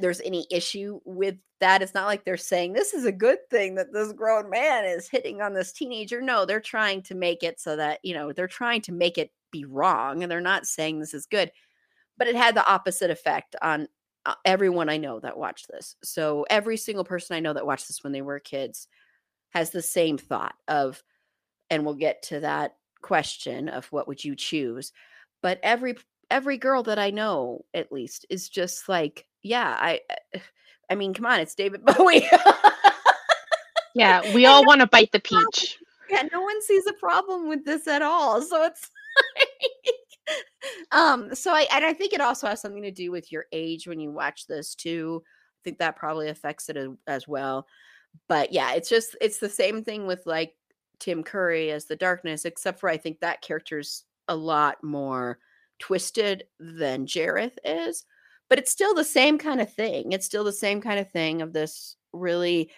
there's 0.00 0.20
any 0.22 0.46
issue 0.50 1.00
with 1.04 1.36
that. 1.60 1.82
It's 1.82 1.94
not 1.94 2.06
like 2.06 2.24
they're 2.24 2.36
saying 2.36 2.72
this 2.72 2.94
is 2.94 3.04
a 3.04 3.12
good 3.12 3.38
thing 3.50 3.74
that 3.76 3.92
this 3.92 4.12
grown 4.12 4.50
man 4.50 4.84
is 4.84 5.08
hitting 5.08 5.40
on 5.40 5.54
this 5.54 5.72
teenager. 5.72 6.20
No, 6.20 6.44
they're 6.44 6.60
trying 6.60 7.02
to 7.02 7.14
make 7.14 7.42
it 7.42 7.60
so 7.60 7.76
that, 7.76 8.00
you 8.02 8.14
know, 8.14 8.32
they're 8.32 8.48
trying 8.48 8.80
to 8.82 8.92
make 8.92 9.18
it 9.18 9.30
be 9.50 9.64
wrong 9.64 10.22
and 10.22 10.30
they're 10.30 10.40
not 10.40 10.66
saying 10.66 10.98
this 10.98 11.14
is 11.14 11.26
good. 11.26 11.52
But 12.16 12.28
it 12.28 12.36
had 12.36 12.54
the 12.54 12.66
opposite 12.66 13.10
effect 13.10 13.56
on 13.62 13.88
uh, 14.26 14.34
everyone 14.44 14.88
I 14.88 14.96
know 14.96 15.20
that 15.20 15.38
watched 15.38 15.68
this. 15.68 15.96
So 16.02 16.46
every 16.48 16.76
single 16.76 17.04
person 17.04 17.36
I 17.36 17.40
know 17.40 17.52
that 17.52 17.66
watched 17.66 17.88
this 17.88 18.02
when 18.02 18.12
they 18.12 18.22
were 18.22 18.40
kids 18.40 18.88
has 19.50 19.70
the 19.70 19.82
same 19.82 20.18
thought 20.18 20.54
of, 20.66 21.02
and 21.70 21.84
we'll 21.84 21.94
get 21.94 22.22
to 22.24 22.40
that 22.40 22.76
question 23.02 23.68
of 23.68 23.86
what 23.86 24.08
would 24.08 24.24
you 24.24 24.34
choose. 24.34 24.92
But 25.42 25.60
every 25.62 25.96
every 26.30 26.56
girl 26.56 26.82
that 26.84 26.98
I 26.98 27.10
know, 27.10 27.64
at 27.74 27.92
least, 27.92 28.26
is 28.30 28.48
just 28.48 28.88
like, 28.88 29.26
yeah, 29.44 29.76
I, 29.78 30.00
uh, 30.34 30.38
I 30.90 30.96
mean, 30.96 31.14
come 31.14 31.26
on, 31.26 31.40
it's 31.40 31.54
David 31.54 31.84
Bowie. 31.96 32.28
yeah, 33.94 34.34
we 34.34 34.44
all 34.46 34.66
want 34.66 34.80
to 34.80 34.86
bite 34.86 35.12
the 35.12 35.20
peach. 35.20 35.78
Yeah, 36.10 36.28
no 36.32 36.42
one 36.42 36.60
sees 36.62 36.86
a 36.86 36.92
problem 36.94 37.48
with 37.48 37.64
this 37.64 37.86
at 37.86 38.02
all. 38.02 38.42
So 38.42 38.64
it's 38.64 38.90
um 40.92 41.34
so 41.34 41.52
i 41.52 41.66
and 41.72 41.84
i 41.84 41.92
think 41.92 42.12
it 42.12 42.20
also 42.20 42.46
has 42.46 42.60
something 42.60 42.82
to 42.82 42.90
do 42.90 43.10
with 43.10 43.30
your 43.30 43.44
age 43.52 43.86
when 43.86 44.00
you 44.00 44.10
watch 44.10 44.46
this 44.46 44.74
too 44.74 45.22
i 45.24 45.60
think 45.64 45.78
that 45.78 45.96
probably 45.96 46.28
affects 46.28 46.68
it 46.68 46.78
as 47.06 47.28
well 47.28 47.66
but 48.28 48.52
yeah 48.52 48.72
it's 48.72 48.88
just 48.88 49.16
it's 49.20 49.38
the 49.38 49.48
same 49.48 49.84
thing 49.84 50.06
with 50.06 50.22
like 50.26 50.54
tim 50.98 51.22
curry 51.22 51.70
as 51.70 51.84
the 51.84 51.96
darkness 51.96 52.44
except 52.44 52.80
for 52.80 52.88
i 52.88 52.96
think 52.96 53.20
that 53.20 53.42
character's 53.42 54.04
a 54.28 54.34
lot 54.34 54.82
more 54.82 55.38
twisted 55.78 56.44
than 56.58 57.06
jareth 57.06 57.58
is 57.64 58.06
but 58.48 58.58
it's 58.58 58.70
still 58.70 58.94
the 58.94 59.04
same 59.04 59.38
kind 59.38 59.60
of 59.60 59.72
thing 59.72 60.12
it's 60.12 60.26
still 60.26 60.44
the 60.44 60.52
same 60.52 60.80
kind 60.80 60.98
of 60.98 61.10
thing 61.10 61.42
of 61.42 61.52
this 61.52 61.96
really 62.12 62.70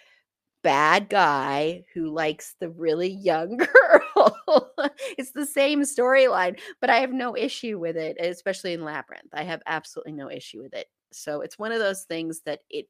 bad 0.67 1.09
guy 1.09 1.85
who 1.95 2.11
likes 2.11 2.57
the 2.59 2.69
really 2.69 3.09
young 3.09 3.57
girl. 4.17 4.73
it's 5.17 5.31
the 5.31 5.47
same 5.47 5.83
storyline, 5.83 6.59
but 6.81 6.91
I 6.91 6.97
have 6.97 7.13
no 7.13 7.37
issue 7.37 7.79
with 7.79 7.97
it, 7.97 8.17
especially 8.19 8.73
in 8.73 8.85
Labyrinth. 8.85 9.31
I 9.33 9.45
have 9.45 9.63
absolutely 9.67 10.15
no 10.15 10.29
issue 10.29 10.61
with 10.61 10.75
it. 10.75 10.89
So 11.13 11.43
it's 11.43 11.57
one 11.57 11.71
of 11.71 11.79
those 11.79 12.03
things 12.03 12.41
that 12.47 12.63
it 12.69 12.89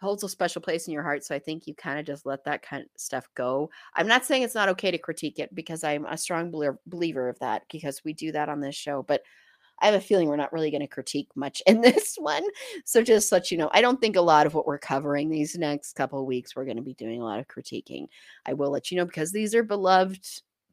holds 0.00 0.22
a 0.22 0.28
special 0.28 0.62
place 0.62 0.86
in 0.86 0.92
your 0.92 1.02
heart. 1.02 1.24
So 1.24 1.34
I 1.34 1.40
think 1.40 1.66
you 1.66 1.74
kind 1.74 1.98
of 1.98 2.06
just 2.06 2.24
let 2.24 2.44
that 2.44 2.62
kind 2.62 2.84
of 2.84 2.88
stuff 2.96 3.26
go. 3.34 3.70
I'm 3.96 4.06
not 4.06 4.24
saying 4.24 4.44
it's 4.44 4.54
not 4.54 4.68
okay 4.68 4.92
to 4.92 4.98
critique 4.98 5.40
it 5.40 5.52
because 5.52 5.82
I'm 5.82 6.06
a 6.06 6.16
strong 6.16 6.52
believer 6.86 7.28
of 7.28 7.38
that 7.40 7.62
because 7.68 8.02
we 8.04 8.12
do 8.12 8.30
that 8.30 8.48
on 8.48 8.60
this 8.60 8.76
show, 8.76 9.02
but 9.02 9.22
I 9.80 9.86
have 9.86 9.94
a 9.94 10.00
feeling 10.00 10.28
we're 10.28 10.36
not 10.36 10.52
really 10.52 10.70
going 10.70 10.80
to 10.80 10.86
critique 10.86 11.28
much 11.34 11.62
in 11.66 11.80
this 11.82 12.16
one. 12.16 12.44
So 12.84 13.02
just 13.02 13.32
let 13.32 13.50
you 13.50 13.58
know, 13.58 13.70
I 13.72 13.80
don't 13.80 14.00
think 14.00 14.16
a 14.16 14.20
lot 14.20 14.46
of 14.46 14.54
what 14.54 14.66
we're 14.66 14.78
covering 14.78 15.28
these 15.28 15.56
next 15.56 15.94
couple 15.94 16.24
weeks, 16.26 16.54
we're 16.54 16.64
going 16.64 16.76
to 16.76 16.82
be 16.82 16.94
doing 16.94 17.20
a 17.20 17.24
lot 17.24 17.40
of 17.40 17.48
critiquing. 17.48 18.06
I 18.46 18.54
will 18.54 18.70
let 18.70 18.90
you 18.90 18.96
know 18.96 19.04
because 19.04 19.32
these 19.32 19.54
are 19.54 19.62
beloved 19.62 20.26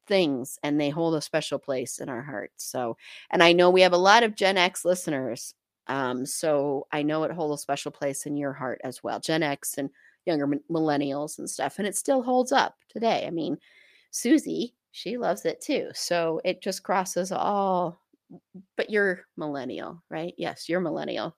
things 0.07 0.59
and 0.63 0.79
they 0.79 0.89
hold 0.89 1.15
a 1.15 1.21
special 1.21 1.59
place 1.59 1.99
in 1.99 2.09
our 2.09 2.21
hearts. 2.21 2.65
So, 2.65 2.97
and 3.29 3.41
I 3.41 3.53
know 3.53 3.69
we 3.69 3.81
have 3.81 3.93
a 3.93 3.97
lot 3.97 4.23
of 4.23 4.35
Gen 4.35 4.57
X 4.57 4.83
listeners. 4.83 5.53
Um, 5.87 6.25
so 6.25 6.87
I 6.91 7.01
know 7.01 7.23
it 7.23 7.31
holds 7.31 7.59
a 7.59 7.63
special 7.63 7.91
place 7.91 8.25
in 8.25 8.37
your 8.37 8.53
heart 8.53 8.79
as 8.83 9.03
well, 9.03 9.19
Gen 9.19 9.41
X 9.41 9.77
and 9.77 9.89
younger 10.25 10.47
millennials 10.69 11.39
and 11.39 11.49
stuff. 11.49 11.79
And 11.79 11.87
it 11.87 11.95
still 11.95 12.21
holds 12.21 12.51
up 12.51 12.75
today. 12.89 13.25
I 13.25 13.31
mean, 13.31 13.57
Susie, 14.11 14.75
she 14.91 15.17
loves 15.17 15.45
it 15.45 15.61
too. 15.61 15.89
So 15.93 16.41
it 16.43 16.61
just 16.61 16.83
crosses 16.83 17.31
all 17.31 18.01
but 18.77 18.89
you're 18.89 19.21
millennial, 19.37 20.03
right? 20.09 20.33
Yes, 20.37 20.69
you're 20.69 20.79
millennial. 20.79 21.35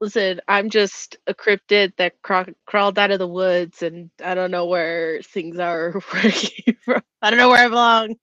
Listen, 0.00 0.40
I'm 0.46 0.70
just 0.70 1.16
a 1.26 1.34
cryptid 1.34 1.96
that 1.96 2.22
craw- 2.22 2.44
crawled 2.66 2.98
out 2.98 3.10
of 3.10 3.18
the 3.18 3.26
woods, 3.26 3.82
and 3.82 4.10
I 4.24 4.34
don't 4.34 4.52
know 4.52 4.66
where 4.66 5.20
things 5.22 5.58
are. 5.58 6.00
I 6.12 7.30
don't 7.30 7.38
know 7.38 7.48
where 7.48 7.64
I 7.64 7.68
belong. 7.68 8.14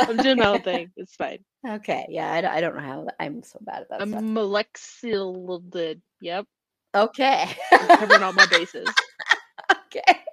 I'm 0.00 0.18
doing 0.18 0.36
my 0.36 0.46
own 0.46 0.60
thing. 0.60 0.90
It's 0.96 1.16
fine. 1.16 1.38
Okay. 1.66 2.06
Yeah, 2.08 2.30
I, 2.30 2.58
I 2.58 2.60
don't 2.60 2.76
know 2.76 2.82
how 2.82 3.08
I'm 3.18 3.42
so 3.42 3.58
bad 3.60 3.82
at 3.82 3.88
that. 3.88 4.00
I'm 4.00 4.32
molecular. 4.32 5.94
Yep. 6.20 6.46
Okay. 6.94 7.56
I'm 7.72 7.98
covering 7.98 8.22
all 8.22 8.32
my 8.32 8.46
bases. 8.46 8.88
okay. 9.72 10.24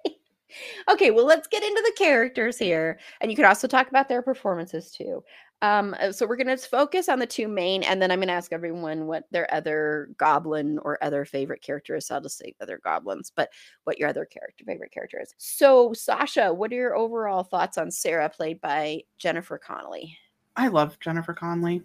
Okay, 0.87 1.11
well, 1.11 1.25
let's 1.25 1.47
get 1.47 1.63
into 1.63 1.81
the 1.81 1.95
characters 1.97 2.57
here. 2.57 2.99
And 3.19 3.31
you 3.31 3.35
could 3.35 3.45
also 3.45 3.67
talk 3.67 3.89
about 3.89 4.07
their 4.07 4.21
performances 4.21 4.91
too. 4.91 5.23
Um, 5.61 5.95
uh, 5.99 6.11
so 6.11 6.27
we're 6.27 6.35
going 6.35 6.55
to 6.55 6.57
focus 6.57 7.09
on 7.09 7.19
the 7.19 7.25
two 7.25 7.47
main, 7.47 7.83
and 7.83 8.01
then 8.01 8.11
I'm 8.11 8.19
going 8.19 8.27
to 8.27 8.33
ask 8.33 8.51
everyone 8.53 9.07
what 9.07 9.23
their 9.31 9.51
other 9.53 10.09
goblin 10.17 10.79
or 10.79 11.03
other 11.03 11.25
favorite 11.25 11.61
character 11.61 11.95
is. 11.95 12.07
So 12.07 12.15
I'll 12.15 12.21
just 12.21 12.37
say 12.37 12.53
other 12.61 12.79
goblins, 12.83 13.31
but 13.35 13.49
what 13.85 13.97
your 13.97 14.09
other 14.09 14.25
character 14.25 14.63
favorite 14.65 14.91
character 14.91 15.19
is. 15.21 15.33
So 15.37 15.93
Sasha, 15.93 16.53
what 16.53 16.71
are 16.71 16.75
your 16.75 16.95
overall 16.95 17.43
thoughts 17.43 17.77
on 17.77 17.89
Sarah, 17.89 18.29
played 18.29 18.61
by 18.61 19.01
Jennifer 19.17 19.57
Connelly? 19.57 20.17
I 20.55 20.67
love 20.67 20.99
Jennifer 20.99 21.33
Connelly. 21.33 21.81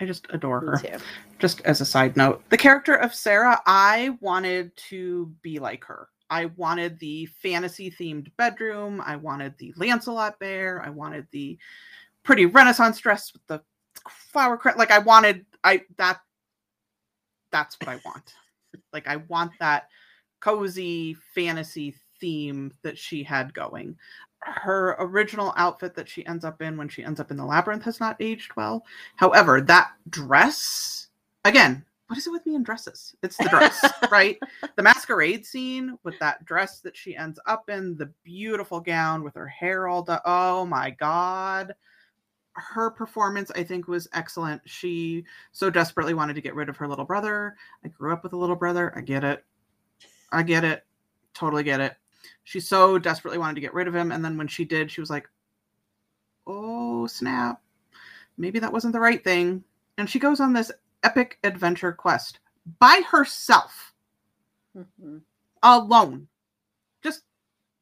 I 0.00 0.04
just 0.04 0.26
adore 0.30 0.60
her. 0.60 1.00
Just 1.38 1.60
as 1.62 1.80
a 1.80 1.84
side 1.84 2.16
note, 2.16 2.44
the 2.50 2.56
character 2.56 2.94
of 2.94 3.14
Sarah, 3.14 3.60
I 3.66 4.16
wanted 4.20 4.76
to 4.88 5.32
be 5.42 5.58
like 5.58 5.84
her. 5.84 6.08
I 6.30 6.46
wanted 6.56 6.98
the 6.98 7.26
fantasy 7.26 7.90
themed 7.90 8.30
bedroom. 8.36 9.02
I 9.04 9.16
wanted 9.16 9.54
the 9.58 9.72
Lancelot 9.76 10.38
bear. 10.38 10.82
I 10.84 10.90
wanted 10.90 11.26
the 11.32 11.58
pretty 12.28 12.44
Renaissance 12.44 12.98
dress 12.98 13.32
with 13.32 13.40
the 13.46 13.62
flower 14.10 14.58
crown. 14.58 14.76
Like 14.76 14.90
I 14.90 14.98
wanted, 14.98 15.46
I 15.64 15.80
that 15.96 16.20
that's 17.50 17.74
what 17.80 17.88
I 17.88 17.98
want. 18.04 18.34
like 18.92 19.08
I 19.08 19.16
want 19.16 19.52
that 19.60 19.88
cozy 20.38 21.16
fantasy 21.34 21.94
theme 22.20 22.70
that 22.82 22.98
she 22.98 23.22
had 23.22 23.54
going. 23.54 23.96
Her 24.40 24.94
original 24.98 25.54
outfit 25.56 25.94
that 25.94 26.06
she 26.06 26.26
ends 26.26 26.44
up 26.44 26.60
in 26.60 26.76
when 26.76 26.90
she 26.90 27.02
ends 27.02 27.18
up 27.18 27.30
in 27.30 27.38
the 27.38 27.46
labyrinth 27.46 27.84
has 27.84 27.98
not 27.98 28.20
aged 28.20 28.54
well. 28.56 28.84
However, 29.16 29.62
that 29.62 29.92
dress, 30.10 31.08
again, 31.46 31.82
what 32.08 32.18
is 32.18 32.26
it 32.26 32.30
with 32.30 32.44
me 32.44 32.56
in 32.56 32.62
dresses? 32.62 33.16
It's 33.22 33.38
the 33.38 33.48
dress, 33.48 33.82
right? 34.10 34.38
The 34.76 34.82
masquerade 34.82 35.46
scene 35.46 35.96
with 36.04 36.18
that 36.18 36.44
dress 36.44 36.80
that 36.80 36.94
she 36.94 37.16
ends 37.16 37.40
up 37.46 37.70
in, 37.70 37.96
the 37.96 38.12
beautiful 38.22 38.80
gown 38.80 39.24
with 39.24 39.34
her 39.34 39.48
hair 39.48 39.88
all 39.88 40.02
done. 40.02 40.20
Oh 40.26 40.66
my 40.66 40.90
God 40.90 41.72
her 42.58 42.90
performance 42.90 43.50
i 43.54 43.62
think 43.62 43.88
was 43.88 44.08
excellent. 44.12 44.60
She 44.64 45.24
so 45.52 45.70
desperately 45.70 46.14
wanted 46.14 46.34
to 46.34 46.40
get 46.40 46.54
rid 46.54 46.68
of 46.68 46.76
her 46.76 46.88
little 46.88 47.04
brother. 47.04 47.56
I 47.84 47.88
grew 47.88 48.12
up 48.12 48.22
with 48.22 48.32
a 48.32 48.36
little 48.36 48.56
brother. 48.56 48.92
I 48.96 49.00
get 49.00 49.24
it. 49.24 49.44
I 50.32 50.42
get 50.42 50.64
it. 50.64 50.84
Totally 51.34 51.62
get 51.62 51.80
it. 51.80 51.96
She 52.44 52.60
so 52.60 52.98
desperately 52.98 53.38
wanted 53.38 53.54
to 53.54 53.60
get 53.60 53.74
rid 53.74 53.88
of 53.88 53.94
him 53.94 54.12
and 54.12 54.24
then 54.24 54.36
when 54.36 54.48
she 54.48 54.64
did 54.64 54.90
she 54.90 55.00
was 55.00 55.10
like 55.10 55.28
oh 56.46 57.06
snap. 57.06 57.62
Maybe 58.36 58.58
that 58.58 58.72
wasn't 58.72 58.92
the 58.92 59.00
right 59.00 59.22
thing. 59.22 59.64
And 59.96 60.08
she 60.08 60.18
goes 60.18 60.40
on 60.40 60.52
this 60.52 60.70
epic 61.02 61.38
adventure 61.44 61.92
quest 61.92 62.40
by 62.78 63.02
herself. 63.08 63.94
Mm-hmm. 64.76 65.18
alone. 65.62 66.28
Just 67.02 67.22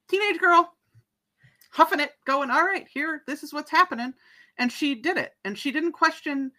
teenage 0.09 0.39
girl. 0.39 0.73
Huffing 1.71 2.01
it. 2.01 2.13
Going 2.25 2.51
all 2.51 2.65
right 2.65 2.87
here 2.93 3.23
this 3.27 3.43
is 3.43 3.53
what's 3.53 3.71
happening 3.71 4.15
and 4.59 4.71
she 4.73 4.95
did 4.95 5.17
it 5.17 5.33
and 5.45 5.59
she 5.59 5.73
didn't 5.73 5.93
question 5.93 6.53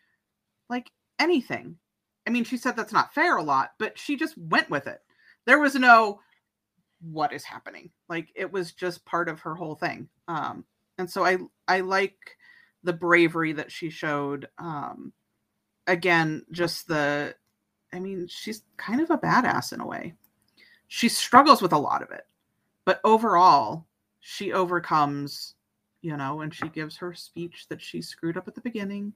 like 0.69 0.91
anything. 1.19 1.77
I 2.25 2.29
mean 2.29 2.43
she 2.43 2.57
said 2.57 2.75
that's 2.75 2.93
not 2.93 3.13
fair 3.13 3.38
a 3.38 3.43
lot 3.43 3.71
but 3.79 3.97
she 3.97 4.15
just 4.15 4.38
went 4.38 4.69
with 4.69 4.88
it. 4.88 4.99
There 5.45 5.60
was 5.60 5.75
no 5.75 6.19
what 7.01 7.33
is 7.33 7.43
happening? 7.43 7.91
Like 8.10 8.29
it 8.36 8.51
was 8.51 8.71
just 8.73 9.05
part 9.05 9.29
of 9.29 9.39
her 9.41 9.55
whole 9.55 9.75
thing. 9.75 10.10
Um 10.27 10.65
and 10.97 11.10
so 11.10 11.23
i 11.23 11.38
i 11.67 11.81
like 11.81 12.17
the 12.83 12.93
bravery 12.93 13.53
that 13.53 13.71
she 13.71 13.89
showed 13.89 14.47
um 14.57 15.13
again 15.88 16.45
just 16.51 16.88
the 16.88 17.36
i 17.93 17.99
mean 17.99 18.27
she's 18.27 18.63
kind 18.77 19.01
of 19.01 19.10
a 19.10 19.17
badass 19.17 19.73
in 19.73 19.81
a 19.81 19.88
way. 19.88 20.13
She 20.89 21.10
struggles 21.10 21.62
with 21.62 21.73
a 21.73 21.77
lot 21.77 22.01
of 22.01 22.12
it 22.12 22.25
but 22.86 23.01
overall 23.03 23.86
she 24.21 24.53
overcomes 24.53 25.55
you 26.01 26.17
know, 26.17 26.41
and 26.41 26.53
she 26.53 26.67
gives 26.69 26.97
her 26.97 27.13
speech 27.13 27.67
that 27.69 27.81
she 27.81 28.01
screwed 28.01 28.38
up 28.38 28.47
at 28.47 28.55
the 28.55 28.62
beginning. 28.62 29.13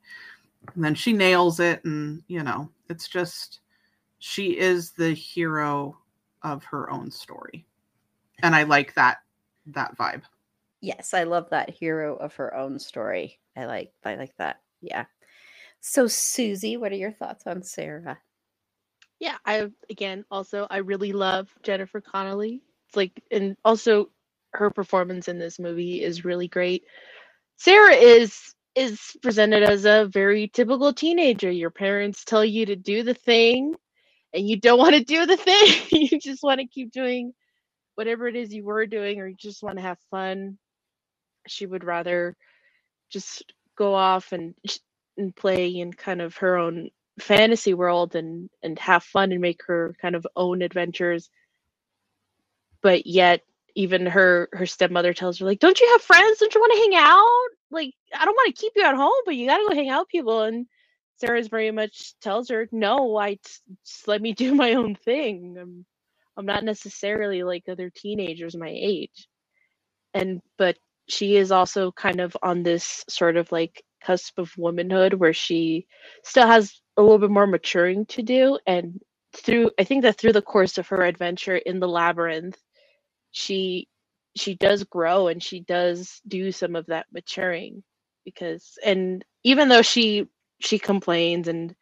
And 0.76 0.84
then 0.84 0.96
she 0.96 1.14
nails 1.14 1.60
it. 1.60 1.84
And, 1.86 2.24
you 2.28 2.44
know, 2.44 2.70
it's 2.90 3.08
just, 3.08 3.62
she 4.20 4.58
is 4.58 4.92
the 4.92 5.14
hero 5.14 5.98
of 6.44 6.64
her 6.66 6.90
own 6.92 7.12
story. 7.12 7.66
And 8.44 8.56
I 8.56 8.64
like 8.64 8.94
that, 8.96 9.18
that 9.68 9.98
vibe. 9.98 10.24
Yes, 10.82 11.14
I 11.14 11.24
love 11.24 11.50
that 11.52 11.70
hero 11.70 12.16
of 12.16 12.34
her 12.36 12.56
own 12.56 12.80
story. 12.80 13.40
I 13.56 13.66
like, 13.66 13.92
I 14.04 14.16
like 14.16 14.36
that. 14.38 14.62
Yeah. 14.82 15.06
So, 15.82 16.08
Susie, 16.08 16.78
what 16.78 16.92
are 16.92 16.96
your 16.96 17.12
thoughts 17.12 17.46
on 17.48 17.64
Sarah? 17.64 18.20
Yeah, 19.22 19.38
I 19.46 19.70
again 19.90 20.26
also 20.32 20.66
I 20.72 20.78
really 20.78 21.14
love 21.14 21.48
Jennifer 21.62 22.02
Connelly. 22.02 22.64
It's 22.88 22.96
like 22.96 23.24
and 23.30 23.56
also 23.64 24.10
her 24.54 24.70
performance 24.70 25.28
in 25.28 25.40
this 25.40 25.60
movie 25.60 26.04
is 26.04 26.26
really 26.26 26.48
great. 26.48 26.84
Sarah 27.58 27.96
is 27.96 28.54
is 28.76 29.18
presented 29.22 29.64
as 29.64 29.86
a 29.86 30.10
very 30.12 30.48
typical 30.48 30.94
teenager. 30.94 31.52
Your 31.52 31.70
parents 31.70 32.24
tell 32.24 32.46
you 32.46 32.66
to 32.68 32.76
do 32.76 33.04
the 33.04 33.14
thing 33.14 33.76
and 34.34 34.48
you 34.48 34.58
don't 34.60 34.80
want 34.80 34.96
to 34.96 35.04
do 35.04 35.26
the 35.26 35.38
thing. 35.38 35.74
you 35.92 36.20
just 36.20 36.44
want 36.44 36.60
to 36.60 36.68
keep 36.68 36.92
doing 36.92 37.34
whatever 37.96 38.28
it 38.28 38.36
is 38.36 38.54
you 38.54 38.64
were 38.64 38.86
doing 38.86 39.20
or 39.20 39.28
you 39.28 39.36
just 39.38 39.64
want 39.64 39.78
to 39.78 39.82
have 39.84 40.00
fun. 40.10 40.58
She 41.48 41.66
would 41.66 41.84
rather 41.84 42.38
just 43.10 43.44
go 43.78 43.94
off 43.94 44.32
and 44.32 44.56
and 45.18 45.36
play 45.36 45.68
in 45.68 45.92
kind 45.92 46.22
of 46.22 46.36
her 46.38 46.58
own 46.58 46.90
fantasy 47.20 47.74
world 47.74 48.16
and 48.16 48.50
and 48.64 48.80
have 48.80 49.04
fun 49.04 49.32
and 49.32 49.42
make 49.42 49.62
her 49.68 49.94
kind 50.02 50.16
of 50.16 50.26
own 50.36 50.62
adventures 50.62 51.30
but 52.82 53.06
yet 53.06 53.42
even 53.76 54.06
her 54.06 54.50
her 54.54 54.66
stepmother 54.66 55.14
tells 55.14 55.40
her 55.40 55.46
like 55.46 55.60
don't 55.60 55.80
you 55.80 55.90
have 55.92 56.02
friends? 56.02 56.40
Don't 56.40 56.54
you 56.54 56.62
want 56.62 56.74
to 56.74 56.80
hang 56.80 56.96
out? 57.04 57.50
Like 57.72 57.94
i 58.18 58.26
don't 58.26 58.36
want 58.36 58.56
to 58.56 58.62
keep 58.62 58.74
you 58.76 58.84
at 58.84 58.96
home 58.96 59.12
but 59.26 59.36
you 59.36 59.48
gotta 59.48 59.66
go 59.68 59.76
hang 59.76 59.90
out 59.90 60.10
people. 60.10 60.42
And 60.44 60.68
sarah's 61.18 61.48
very 61.48 61.72
much 61.72 62.16
tells 62.22 62.50
her 62.50 62.68
no 62.72 63.16
i 63.18 63.38
just 63.86 64.08
let 64.08 64.22
me 64.22 64.34
do 64.44 64.56
my 64.56 64.74
own 64.74 64.96
thing. 64.96 65.58
I'm 65.60 65.86
i'm 66.38 66.46
not 66.46 66.64
necessarily 66.64 67.44
like 67.44 67.64
other 67.70 67.90
teenagers 67.90 68.56
my 68.56 68.70
age. 68.70 69.28
And 70.14 70.42
but 70.58 70.78
she 71.08 71.36
is 71.38 71.52
also 71.52 71.92
kind 71.92 72.22
of 72.22 72.36
on 72.44 72.64
this 72.64 73.04
sort 73.10 73.38
of 73.38 73.52
like 73.52 73.84
cusp 74.04 74.40
of 74.40 74.58
womanhood 74.58 75.14
where 75.14 75.34
she 75.34 75.86
still 76.24 76.48
has 76.48 76.82
a 76.98 77.02
little 77.02 77.20
bit 77.20 77.30
more 77.30 77.48
maturing 77.48 78.06
to 78.08 78.24
do 78.24 78.58
and 78.66 79.00
through 79.34 79.70
i 79.80 79.84
think 79.84 80.02
that 80.04 80.18
through 80.18 80.34
the 80.34 80.42
course 80.42 80.78
of 80.78 80.88
her 80.88 81.04
adventure 81.04 81.58
in 81.58 81.80
the 81.80 81.88
labyrinth 81.88 82.58
she 83.32 83.88
she 84.38 84.56
does 84.56 84.84
grow 84.86 85.28
and 85.28 85.44
she 85.44 85.62
does 85.62 86.22
do 86.28 86.52
some 86.52 86.76
of 86.76 86.88
that 86.88 87.08
maturing 87.14 87.84
because 88.26 88.78
and 88.86 89.26
even 89.44 89.70
though 89.70 89.84
she 89.84 90.28
she 90.62 90.80
complains 90.80 91.48
and 91.50 91.76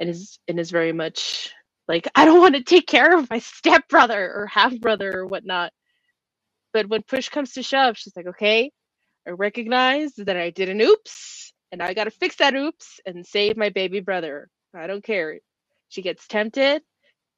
and 0.00 0.10
is 0.10 0.38
and 0.48 0.60
is 0.60 0.70
very 0.70 0.92
much 0.92 1.52
like 1.88 2.08
i 2.16 2.24
don't 2.26 2.40
want 2.40 2.56
to 2.56 2.64
take 2.64 2.86
care 2.88 3.16
of 3.18 3.30
my 3.30 3.40
stepbrother 3.40 4.32
or 4.34 4.46
half 4.46 4.78
brother 4.80 5.20
or 5.20 5.26
whatnot 5.26 5.72
but 6.72 6.88
when 6.88 7.02
push 7.04 7.28
comes 7.30 7.52
to 7.54 7.62
shove 7.64 7.98
she's 7.98 8.16
like 8.16 8.26
okay 8.28 8.70
i 9.28 9.30
recognize 9.30 10.14
that 10.16 10.36
i 10.36 10.50
did 10.50 10.68
an 10.70 10.80
oops 10.80 11.52
and 11.72 11.82
i 11.82 11.94
gotta 11.94 12.10
fix 12.12 12.36
that 12.36 12.54
oops 12.56 13.00
and 13.06 13.26
save 13.26 13.56
my 13.56 13.70
baby 13.70 14.00
brother. 14.00 14.48
I 14.74 14.86
don't 14.88 15.04
care. 15.04 15.38
She 15.90 16.02
gets 16.02 16.26
tempted 16.28 16.82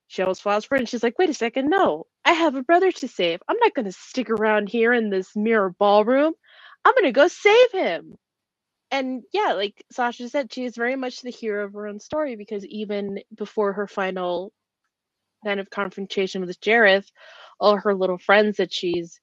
she 0.08 0.22
almost 0.22 0.42
falls 0.42 0.64
for 0.64 0.76
it 0.76 0.80
and 0.80 0.88
she's 0.88 1.02
like 1.02 1.18
wait 1.18 1.30
a 1.30 1.34
second 1.34 1.70
no 1.70 2.06
I 2.24 2.32
have 2.32 2.54
a 2.54 2.62
brother 2.62 2.92
to 2.92 3.08
save. 3.08 3.40
I'm 3.48 3.58
not 3.58 3.74
going 3.74 3.86
to 3.86 3.92
stick 3.92 4.30
around 4.30 4.68
here 4.68 4.92
in 4.92 5.10
this 5.10 5.34
mirror 5.36 5.70
ballroom. 5.78 6.34
I'm 6.84 6.94
going 6.94 7.04
to 7.04 7.12
go 7.12 7.28
save 7.28 7.72
him. 7.72 8.16
And 8.90 9.22
yeah, 9.32 9.54
like 9.54 9.84
Sasha 9.90 10.28
said, 10.28 10.52
she 10.52 10.64
is 10.64 10.76
very 10.76 10.96
much 10.96 11.22
the 11.22 11.30
hero 11.30 11.64
of 11.64 11.72
her 11.72 11.88
own 11.88 11.98
story 12.00 12.36
because 12.36 12.64
even 12.66 13.20
before 13.36 13.72
her 13.72 13.86
final 13.86 14.52
kind 15.44 15.60
of 15.60 15.70
confrontation 15.70 16.44
with 16.44 16.60
Jareth, 16.60 17.08
all 17.58 17.76
her 17.76 17.94
little 17.94 18.18
friends 18.18 18.58
that 18.58 18.72
she's 18.72 19.20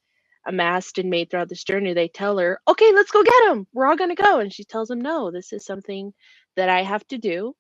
amassed 0.47 0.97
and 0.97 1.09
made 1.09 1.29
throughout 1.29 1.49
this 1.49 1.63
journey, 1.63 1.93
they 1.93 2.07
tell 2.07 2.37
her, 2.39 2.59
okay, 2.67 2.91
let's 2.93 3.11
go 3.11 3.23
get 3.23 3.51
him. 3.51 3.67
We're 3.73 3.87
all 3.87 3.97
going 3.97 4.15
to 4.15 4.21
go. 4.21 4.39
And 4.39 4.51
she 4.51 4.63
tells 4.63 4.87
them, 4.87 5.01
no, 5.01 5.31
this 5.31 5.53
is 5.53 5.65
something 5.65 6.13
that 6.55 6.69
I 6.69 6.83
have 6.83 7.05
to 7.09 7.17
do. 7.17 7.53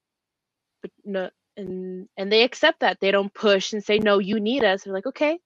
But 0.81 0.91
no, 1.05 1.29
and 1.59 2.09
and 2.17 2.31
they 2.31 2.43
accept 2.43 2.81
that. 2.81 2.99
They 3.01 3.11
don't 3.11 3.33
push 3.35 3.73
and 3.73 3.83
say 3.83 3.99
no 3.99 4.19
you 4.19 4.39
need 4.41 4.65
us. 4.65 4.83
They're 4.85 4.93
like 4.93 5.07
okay 5.07 5.39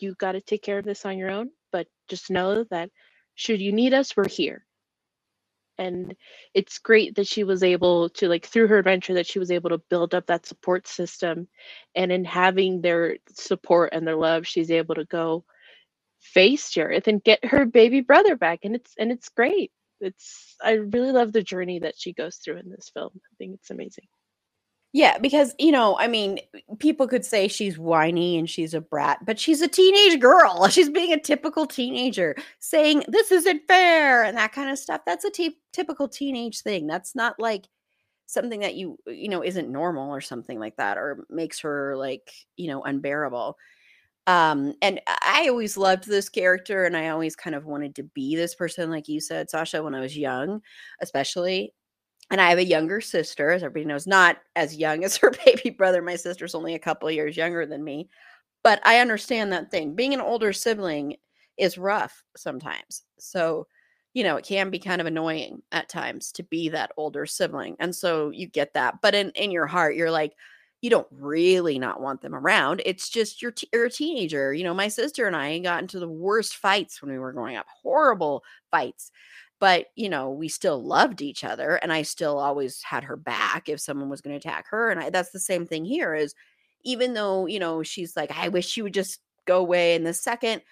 you 0.00 0.14
got 0.16 0.32
to 0.32 0.40
take 0.40 0.62
care 0.62 0.78
of 0.78 0.86
this 0.86 1.06
on 1.06 1.18
your 1.18 1.30
own 1.30 1.50
but 1.72 1.88
just 2.08 2.30
know 2.30 2.64
that 2.70 2.90
should 3.36 3.60
you 3.60 3.72
need 3.72 3.94
us 3.94 4.16
we're 4.16 4.28
here. 4.28 4.66
And 5.78 6.14
it's 6.54 6.78
great 6.78 7.16
that 7.16 7.26
she 7.26 7.44
was 7.44 7.64
able 7.64 8.10
to 8.10 8.28
like 8.28 8.46
through 8.46 8.68
her 8.68 8.78
adventure 8.78 9.14
that 9.14 9.26
she 9.26 9.40
was 9.40 9.50
able 9.50 9.70
to 9.70 9.82
build 9.90 10.14
up 10.14 10.26
that 10.28 10.46
support 10.46 10.86
system 10.86 11.48
and 11.96 12.12
in 12.12 12.24
having 12.24 12.80
their 12.80 13.18
support 13.32 13.90
and 13.92 14.06
their 14.06 14.16
love 14.16 14.46
she's 14.46 14.70
able 14.70 14.96
to 14.96 15.04
go 15.06 15.44
face 16.20 16.72
Jareth 16.72 17.08
and 17.08 17.24
get 17.24 17.44
her 17.44 17.66
baby 17.66 18.02
brother 18.02 18.36
back 18.36 18.60
and 18.64 18.76
it's 18.76 18.94
and 18.98 19.12
it's 19.12 19.30
great. 19.30 19.72
It's 20.00 20.56
I 20.62 20.74
really 20.74 21.12
love 21.12 21.32
the 21.32 21.42
journey 21.42 21.80
that 21.80 21.96
she 21.98 22.12
goes 22.12 22.36
through 22.38 22.58
in 22.58 22.70
this 22.70 22.90
film. 22.94 23.10
I 23.16 23.34
think 23.38 23.54
it's 23.54 23.70
amazing 23.70 24.06
yeah, 24.94 25.18
because 25.18 25.54
you 25.58 25.72
know, 25.72 25.98
I 25.98 26.06
mean, 26.06 26.38
people 26.78 27.08
could 27.08 27.24
say 27.24 27.48
she's 27.48 27.76
whiny 27.76 28.38
and 28.38 28.48
she's 28.48 28.74
a 28.74 28.80
brat, 28.80 29.18
but 29.26 29.40
she's 29.40 29.60
a 29.60 29.66
teenage 29.66 30.20
girl. 30.20 30.68
She's 30.70 30.88
being 30.88 31.12
a 31.12 31.20
typical 31.20 31.66
teenager, 31.66 32.36
saying 32.60 33.02
this 33.08 33.32
isn't 33.32 33.62
fair 33.66 34.22
and 34.22 34.36
that 34.36 34.52
kind 34.52 34.70
of 34.70 34.78
stuff. 34.78 35.00
That's 35.04 35.24
a 35.24 35.30
t- 35.30 35.58
typical 35.72 36.06
teenage 36.08 36.62
thing. 36.62 36.86
That's 36.86 37.16
not 37.16 37.40
like 37.40 37.66
something 38.26 38.60
that 38.60 38.76
you 38.76 38.96
you 39.06 39.28
know 39.28 39.42
isn't 39.44 39.68
normal 39.68 40.10
or 40.10 40.20
something 40.20 40.60
like 40.60 40.76
that 40.76 40.96
or 40.96 41.26
makes 41.28 41.58
her 41.60 41.96
like, 41.96 42.30
you 42.56 42.68
know, 42.68 42.84
unbearable. 42.84 43.56
Um 44.28 44.74
and 44.82 45.00
I 45.08 45.48
always 45.50 45.76
loved 45.76 46.06
this 46.06 46.28
character 46.28 46.84
and 46.84 46.96
I 46.96 47.08
always 47.08 47.36
kind 47.36 47.56
of 47.56 47.66
wanted 47.66 47.96
to 47.96 48.04
be 48.04 48.36
this 48.36 48.54
person 48.54 48.90
like 48.90 49.08
you 49.08 49.20
said 49.20 49.50
Sasha 49.50 49.82
when 49.82 49.94
I 49.94 50.00
was 50.00 50.16
young, 50.16 50.62
especially 51.02 51.74
and 52.30 52.40
I 52.40 52.48
have 52.48 52.58
a 52.58 52.64
younger 52.64 53.00
sister, 53.00 53.50
as 53.50 53.62
everybody 53.62 53.86
knows, 53.86 54.06
not 54.06 54.38
as 54.56 54.76
young 54.76 55.04
as 55.04 55.16
her 55.18 55.32
baby 55.44 55.70
brother. 55.70 56.02
My 56.02 56.16
sister's 56.16 56.54
only 56.54 56.74
a 56.74 56.78
couple 56.78 57.10
years 57.10 57.36
younger 57.36 57.66
than 57.66 57.84
me. 57.84 58.08
But 58.62 58.80
I 58.84 59.00
understand 59.00 59.52
that 59.52 59.70
thing. 59.70 59.94
Being 59.94 60.14
an 60.14 60.20
older 60.20 60.52
sibling 60.52 61.16
is 61.58 61.76
rough 61.76 62.24
sometimes. 62.36 63.02
So, 63.18 63.66
you 64.14 64.24
know, 64.24 64.36
it 64.36 64.46
can 64.46 64.70
be 64.70 64.78
kind 64.78 65.00
of 65.00 65.06
annoying 65.06 65.62
at 65.70 65.88
times 65.88 66.32
to 66.32 66.42
be 66.42 66.70
that 66.70 66.92
older 66.96 67.26
sibling. 67.26 67.76
And 67.78 67.94
so 67.94 68.30
you 68.30 68.46
get 68.46 68.72
that. 68.74 69.02
But 69.02 69.14
in, 69.14 69.30
in 69.32 69.50
your 69.50 69.66
heart, 69.66 69.96
you're 69.96 70.10
like, 70.10 70.32
you 70.80 70.90
don't 70.90 71.06
really 71.10 71.78
not 71.78 72.00
want 72.00 72.20
them 72.20 72.34
around. 72.34 72.82
It's 72.84 73.08
just 73.08 73.42
you're, 73.42 73.52
t- 73.52 73.68
you're 73.72 73.86
a 73.86 73.90
teenager. 73.90 74.52
You 74.52 74.64
know, 74.64 74.74
my 74.74 74.88
sister 74.88 75.26
and 75.26 75.36
I 75.36 75.58
got 75.58 75.82
into 75.82 75.98
the 75.98 76.08
worst 76.08 76.56
fights 76.56 77.00
when 77.00 77.10
we 77.10 77.18
were 77.18 77.32
growing 77.32 77.56
up, 77.56 77.66
horrible 77.82 78.44
fights 78.70 79.10
but 79.60 79.86
you 79.96 80.08
know 80.08 80.30
we 80.30 80.48
still 80.48 80.82
loved 80.82 81.20
each 81.20 81.44
other 81.44 81.76
and 81.76 81.92
i 81.92 82.02
still 82.02 82.38
always 82.38 82.82
had 82.82 83.04
her 83.04 83.16
back 83.16 83.68
if 83.68 83.80
someone 83.80 84.08
was 84.08 84.20
going 84.20 84.38
to 84.38 84.48
attack 84.48 84.66
her 84.68 84.90
and 84.90 85.00
I, 85.00 85.10
that's 85.10 85.30
the 85.30 85.40
same 85.40 85.66
thing 85.66 85.84
here 85.84 86.14
is 86.14 86.34
even 86.84 87.14
though 87.14 87.46
you 87.46 87.58
know 87.58 87.82
she's 87.82 88.16
like 88.16 88.30
i 88.36 88.48
wish 88.48 88.66
she 88.66 88.82
would 88.82 88.94
just 88.94 89.20
go 89.46 89.58
away 89.58 89.94
and 89.94 90.06
the 90.06 90.14
second 90.14 90.62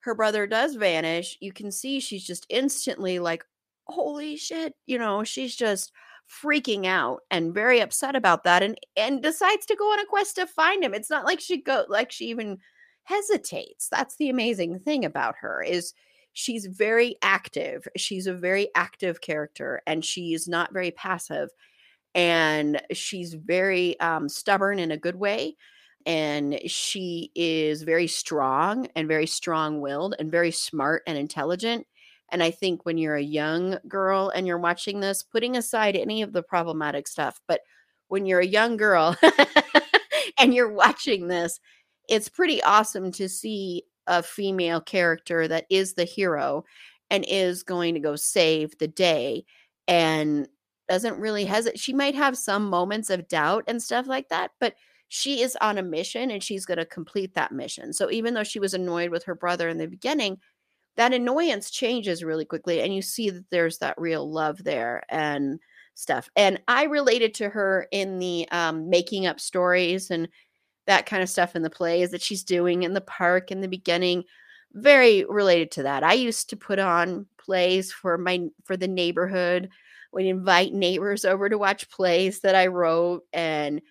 her 0.00 0.14
brother 0.14 0.46
does 0.46 0.74
vanish 0.74 1.36
you 1.40 1.52
can 1.52 1.70
see 1.70 2.00
she's 2.00 2.26
just 2.26 2.46
instantly 2.48 3.18
like 3.18 3.44
holy 3.86 4.36
shit 4.36 4.74
you 4.86 4.98
know 4.98 5.24
she's 5.24 5.56
just 5.56 5.92
freaking 6.32 6.86
out 6.86 7.20
and 7.30 7.52
very 7.52 7.80
upset 7.80 8.16
about 8.16 8.44
that 8.44 8.62
and 8.62 8.78
and 8.96 9.22
decides 9.22 9.66
to 9.66 9.76
go 9.76 9.92
on 9.92 10.00
a 10.00 10.06
quest 10.06 10.36
to 10.36 10.46
find 10.46 10.82
him. 10.82 10.94
It's 10.94 11.10
not 11.10 11.24
like 11.24 11.40
she 11.40 11.60
go 11.60 11.84
like 11.88 12.10
she 12.10 12.26
even 12.26 12.58
hesitates. 13.04 13.88
That's 13.90 14.16
the 14.16 14.30
amazing 14.30 14.78
thing 14.80 15.04
about 15.04 15.34
her 15.40 15.62
is 15.62 15.92
she's 16.32 16.66
very 16.66 17.16
active. 17.22 17.86
She's 17.96 18.26
a 18.26 18.34
very 18.34 18.68
active 18.74 19.20
character 19.20 19.82
and 19.86 20.04
she's 20.04 20.48
not 20.48 20.72
very 20.72 20.90
passive. 20.90 21.50
And 22.14 22.82
she's 22.92 23.34
very 23.34 23.98
um, 24.00 24.28
stubborn 24.28 24.78
in 24.78 24.90
a 24.90 24.98
good 24.98 25.16
way. 25.16 25.56
And 26.04 26.58
she 26.66 27.30
is 27.34 27.82
very 27.82 28.08
strong 28.08 28.88
and 28.96 29.06
very 29.08 29.26
strong 29.26 29.80
willed 29.80 30.14
and 30.18 30.30
very 30.30 30.50
smart 30.50 31.02
and 31.06 31.16
intelligent. 31.16 31.86
And 32.30 32.42
I 32.42 32.50
think 32.50 32.84
when 32.84 32.98
you're 32.98 33.16
a 33.16 33.22
young 33.22 33.78
girl 33.86 34.30
and 34.34 34.46
you're 34.46 34.58
watching 34.58 35.00
this, 35.00 35.22
putting 35.22 35.56
aside 35.56 35.96
any 35.96 36.22
of 36.22 36.32
the 36.32 36.42
problematic 36.42 37.06
stuff, 37.06 37.40
but 37.46 37.60
when 38.08 38.26
you're 38.26 38.40
a 38.40 38.46
young 38.46 38.76
girl 38.76 39.16
and 40.38 40.52
you're 40.52 40.72
watching 40.72 41.28
this, 41.28 41.60
it's 42.08 42.28
pretty 42.28 42.62
awesome 42.62 43.12
to 43.12 43.28
see 43.28 43.84
a 44.06 44.22
female 44.22 44.80
character 44.80 45.46
that 45.48 45.66
is 45.70 45.94
the 45.94 46.04
hero 46.04 46.64
and 47.10 47.24
is 47.28 47.62
going 47.62 47.94
to 47.94 48.00
go 48.00 48.16
save 48.16 48.76
the 48.78 48.88
day 48.88 49.44
and 49.86 50.48
doesn't 50.88 51.18
really 51.18 51.44
hesitate. 51.44 51.78
She 51.78 51.92
might 51.92 52.14
have 52.14 52.36
some 52.36 52.68
moments 52.68 53.10
of 53.10 53.28
doubt 53.28 53.64
and 53.66 53.82
stuff 53.82 54.06
like 54.06 54.28
that, 54.30 54.50
but 54.60 54.74
she 55.08 55.42
is 55.42 55.56
on 55.60 55.78
a 55.78 55.82
mission 55.82 56.30
and 56.30 56.42
she's 56.42 56.64
going 56.64 56.78
to 56.78 56.86
complete 56.86 57.34
that 57.34 57.52
mission. 57.52 57.92
So 57.92 58.10
even 58.10 58.34
though 58.34 58.44
she 58.44 58.58
was 58.58 58.72
annoyed 58.72 59.10
with 59.10 59.24
her 59.24 59.34
brother 59.34 59.68
in 59.68 59.78
the 59.78 59.86
beginning, 59.86 60.38
that 60.96 61.12
annoyance 61.12 61.70
changes 61.70 62.24
really 62.24 62.44
quickly 62.44 62.80
and 62.80 62.94
you 62.94 63.02
see 63.02 63.30
that 63.30 63.44
there's 63.50 63.78
that 63.78 63.94
real 63.98 64.30
love 64.30 64.64
there 64.64 65.02
and 65.08 65.60
stuff. 65.94 66.30
And 66.36 66.60
I 66.68 66.84
related 66.84 67.34
to 67.34 67.50
her 67.50 67.86
in 67.92 68.18
the 68.18 68.48
um, 68.50 68.88
making 68.88 69.26
up 69.26 69.40
stories 69.40 70.10
and 70.10 70.28
that 70.86 71.06
kind 71.06 71.22
of 71.22 71.28
stuff 71.28 71.54
in 71.54 71.62
the 71.62 71.70
plays 71.70 72.10
that 72.10 72.22
she's 72.22 72.42
doing 72.44 72.82
in 72.82 72.94
the 72.94 73.00
park 73.00 73.50
in 73.50 73.60
the 73.60 73.68
beginning 73.68 74.24
very 74.74 75.24
related 75.28 75.70
to 75.70 75.82
that 75.82 76.02
i 76.02 76.12
used 76.12 76.48
to 76.50 76.56
put 76.56 76.78
on 76.78 77.26
plays 77.38 77.92
for 77.92 78.16
my 78.16 78.46
for 78.64 78.76
the 78.76 78.88
neighborhood 78.88 79.68
we 80.12 80.28
invite 80.28 80.72
neighbors 80.72 81.24
over 81.24 81.48
to 81.48 81.58
watch 81.58 81.90
plays 81.90 82.40
that 82.40 82.54
i 82.54 82.66
wrote 82.66 83.22
and 83.32 83.82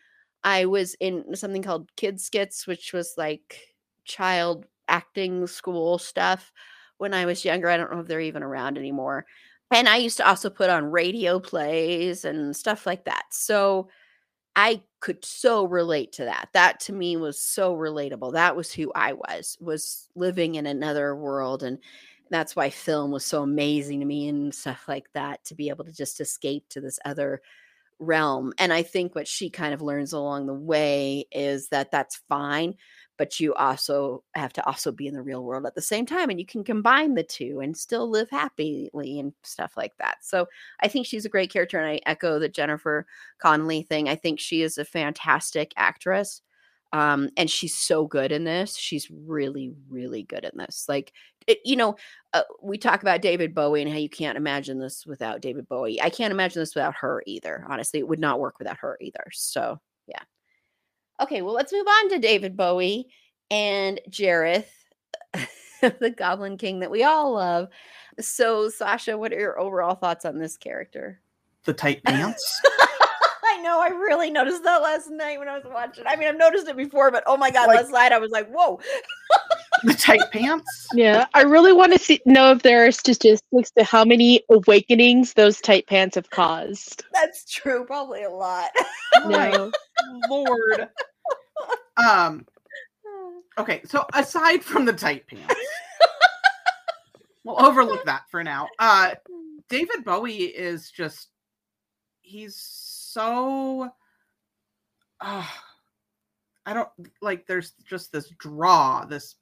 I 0.44 0.66
was 0.66 0.96
in 0.96 1.36
something 1.36 1.62
called 1.62 1.92
Kid 1.96 2.20
Skits, 2.20 2.66
which 2.66 2.94
was 2.94 3.14
like 3.18 3.60
child 4.06 4.66
acting 4.88 5.48
school 5.48 5.98
stuff 5.98 6.52
when 6.98 7.14
I 7.14 7.26
was 7.26 7.46
younger. 7.46 7.70
I 7.70 7.78
don't 7.78 7.92
know 7.92 8.00
if 8.00 8.08
they're 8.08 8.20
even 8.22 8.44
around 8.44 8.78
anymore. 8.78 9.26
And 9.72 9.88
I 9.88 9.98
used 9.98 10.18
to 10.18 10.28
also 10.28 10.50
put 10.50 10.70
on 10.70 10.86
radio 10.92 11.40
plays 11.40 12.26
and 12.26 12.56
stuff 12.56 12.86
like 12.86 13.06
that. 13.06 13.24
So 13.32 13.90
I 14.56 14.82
could 15.02 15.26
so 15.26 15.66
relate 15.66 16.14
to 16.14 16.26
that. 16.26 16.50
That 16.54 16.80
to 16.82 16.94
me 16.94 17.18
was 17.18 17.42
so 17.42 17.76
relatable. 17.76 18.34
That 18.34 18.56
was 18.56 18.72
who 18.72 18.92
I 18.96 19.14
was, 19.14 19.58
was 19.60 20.10
living 20.16 20.56
in 20.56 20.66
another 20.66 21.16
world 21.16 21.64
and 21.64 21.80
that's 22.32 22.56
why 22.56 22.70
film 22.70 23.12
was 23.12 23.26
so 23.26 23.44
amazing 23.44 24.00
to 24.00 24.06
me 24.06 24.30
and 24.30 24.56
stuff 24.56 24.86
like 24.88 25.12
that 25.14 25.44
to 25.44 25.54
be 25.54 25.68
able 25.68 25.84
to 25.84 25.92
just 25.92 26.22
escape 26.22 26.64
to 26.70 26.80
this 26.80 26.98
other 27.04 27.42
realm. 28.00 28.54
And 28.58 28.74
I 28.74 28.84
think 28.84 29.14
what 29.14 29.28
she 29.28 29.50
kind 29.50 29.74
of 29.74 29.82
learns 29.82 30.14
along 30.14 30.48
the 30.48 30.54
way 30.54 31.26
is 31.32 31.68
that 31.70 31.92
that's 31.92 32.22
fine, 32.30 32.76
but 33.22 33.40
you 33.40 33.54
also 33.54 34.24
have 34.34 34.52
to 34.52 34.66
also 34.66 34.92
be 34.92 35.06
in 35.06 35.14
the 35.14 35.22
real 35.22 35.44
world 35.44 35.68
at 35.68 35.76
the 35.76 35.82
same 35.82 36.08
time 36.08 36.32
and 36.32 36.40
you 36.40 36.46
can 36.46 36.64
combine 36.64 37.14
the 37.14 37.22
two 37.22 37.60
and 37.60 37.78
still 37.78 38.10
live 38.10 38.28
happily 38.32 38.90
and 38.96 39.32
stuff 39.44 39.74
like 39.78 39.96
that. 40.00 40.16
So 40.22 40.48
I 40.80 40.88
think 40.88 41.06
she's 41.06 41.24
a 41.24 41.30
great 41.30 41.54
character 41.54 41.78
and 41.78 41.88
I 41.88 42.00
echo 42.08 42.40
the 42.40 42.50
Jennifer 42.50 43.06
Connelly 43.38 43.84
thing. 43.84 44.10
I 44.10 44.16
think 44.16 44.40
she 44.40 44.64
is 44.64 44.80
a 44.80 44.86
fantastic 44.86 45.72
actress. 45.78 46.42
Um, 46.94 47.30
and 47.38 47.48
she's 47.48 47.78
so 47.78 48.08
good 48.08 48.32
in 48.32 48.44
this. 48.44 48.76
She's 48.76 49.12
really, 49.12 49.72
really 49.88 50.24
good 50.24 50.44
in 50.44 50.58
this. 50.58 50.86
Like, 50.90 51.14
it, 51.46 51.60
you 51.64 51.76
know, 51.76 51.98
uh, 52.34 52.42
we 52.60 52.80
talk 52.80 53.04
about 53.04 53.22
David 53.22 53.54
Bowie 53.54 53.84
and 53.84 53.92
how 53.92 54.00
you 54.00 54.10
can't 54.10 54.36
imagine 54.36 54.80
this 54.80 55.06
without 55.06 55.42
David 55.42 55.70
Bowie. 55.70 56.02
I 56.02 56.10
can't 56.10 56.32
imagine 56.32 56.60
this 56.60 56.74
without 56.74 56.96
her 56.96 57.22
either. 57.28 57.68
Honestly, 57.70 58.00
it 58.00 58.08
would 58.08 58.20
not 58.20 58.40
work 58.40 58.58
without 58.58 58.80
her 58.80 58.98
either. 59.00 59.26
So. 59.32 59.80
Okay, 61.22 61.42
well, 61.42 61.54
let's 61.54 61.72
move 61.72 61.86
on 61.88 62.10
to 62.10 62.20
David 62.20 62.58
Bowie 62.58 63.08
and 63.52 64.00
Jareth, 64.10 64.66
the 65.82 66.14
Goblin 66.16 66.58
King 66.58 66.80
that 66.80 66.90
we 66.92 67.04
all 67.04 67.34
love. 67.34 67.68
So, 68.20 68.70
Sasha, 68.70 69.18
what 69.18 69.32
are 69.32 69.40
your 69.40 69.60
overall 69.60 69.96
thoughts 69.96 70.26
on 70.26 70.40
this 70.40 70.58
character? 70.58 71.20
The 71.66 71.74
tight 71.74 72.04
pants. 72.06 72.62
I 73.44 73.62
know. 73.62 73.80
I 73.80 73.90
really 73.90 74.32
noticed 74.32 74.64
that 74.64 74.82
last 74.82 75.10
night 75.12 75.38
when 75.38 75.48
I 75.48 75.56
was 75.58 75.66
watching. 75.66 76.06
I 76.08 76.16
mean, 76.16 76.28
I've 76.28 76.38
noticed 76.38 76.68
it 76.68 76.76
before, 76.78 77.12
but 77.12 77.24
oh 77.28 77.38
my 77.38 77.52
god, 77.52 77.68
Like- 77.68 77.78
last 77.82 77.92
night 77.92 78.12
I 78.12 78.18
was 78.18 78.32
like, 78.32 78.50
"Whoa!" 78.50 78.80
the 79.84 79.94
tight 79.94 80.22
pants. 80.32 80.88
Yeah, 80.94 81.26
I 81.34 81.42
really 81.44 81.74
want 81.74 81.94
to 81.94 82.00
see 82.00 82.20
know 82.26 82.52
if 82.54 82.64
there 82.64 82.86
are 82.88 82.92
statistics 82.92 83.72
to 83.78 83.84
how 83.84 84.04
many 84.06 84.42
awakenings 84.50 85.34
those 85.34 85.60
tight 85.62 85.86
pants 85.88 86.16
have 86.16 86.30
caused. 86.32 87.04
That's 87.14 87.52
true. 87.52 87.86
Probably 87.86 88.24
a 88.24 88.30
lot. 88.30 88.70
Oh 89.18 89.30
no. 89.30 89.72
Lord. 90.30 90.88
Um. 91.98 92.46
Okay, 93.58 93.82
so 93.84 94.06
aside 94.14 94.64
from 94.64 94.86
the 94.86 94.94
tight 94.94 95.28
pants, 95.28 95.54
we'll 97.44 97.62
overlook 97.62 98.06
that 98.06 98.24
for 98.32 98.46
now. 98.46 98.66
Uh, 98.80 99.12
David 99.68 100.06
Bowie 100.06 100.46
is 100.46 100.90
just 100.90 101.28
he's 102.22 102.56
so 102.56 103.92
uh, 105.20 105.46
I 106.66 106.74
don't 106.74 106.90
like 107.22 107.46
there's 107.46 107.74
just 107.86 108.12
this 108.12 108.30
draw, 108.38 109.06
this 109.06 109.36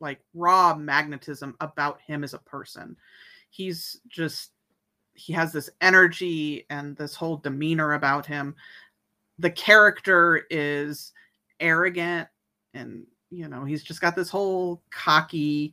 like 0.00 0.20
raw 0.34 0.74
magnetism 0.74 1.56
about 1.60 2.00
him 2.00 2.24
as 2.24 2.34
a 2.34 2.38
person. 2.38 2.96
He's 3.50 4.00
just 4.08 4.52
he 5.14 5.32
has 5.32 5.52
this 5.52 5.70
energy 5.80 6.66
and 6.70 6.96
this 6.96 7.14
whole 7.14 7.36
demeanor 7.36 7.94
about 7.94 8.26
him. 8.26 8.54
The 9.38 9.50
character 9.50 10.46
is 10.50 11.12
arrogant 11.60 12.28
and 12.74 13.06
you 13.30 13.48
know, 13.48 13.64
he's 13.64 13.84
just 13.84 14.00
got 14.00 14.16
this 14.16 14.28
whole 14.28 14.82
cocky, 14.90 15.72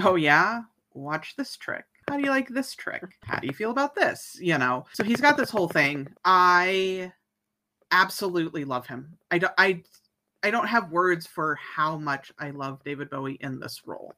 oh 0.00 0.14
yeah, 0.14 0.62
watch 0.94 1.34
this 1.36 1.56
trick. 1.56 1.84
How 2.08 2.16
do 2.16 2.22
you 2.22 2.30
like 2.30 2.48
this 2.48 2.74
trick? 2.74 3.02
How 3.22 3.38
do 3.38 3.46
you 3.46 3.52
feel 3.52 3.70
about 3.70 3.94
this? 3.94 4.38
You 4.40 4.56
know, 4.58 4.86
so 4.92 5.04
he's 5.04 5.20
got 5.20 5.36
this 5.36 5.50
whole 5.50 5.68
thing. 5.68 6.08
I 6.24 7.12
absolutely 7.90 8.64
love 8.64 8.86
him. 8.86 9.18
I 9.30 9.38
don't, 9.38 9.52
I, 9.58 9.82
I 10.42 10.50
don't 10.50 10.68
have 10.68 10.90
words 10.92 11.26
for 11.26 11.56
how 11.56 11.98
much 11.98 12.32
I 12.38 12.50
love 12.50 12.82
David 12.84 13.10
Bowie 13.10 13.38
in 13.40 13.58
this 13.58 13.82
role. 13.86 14.14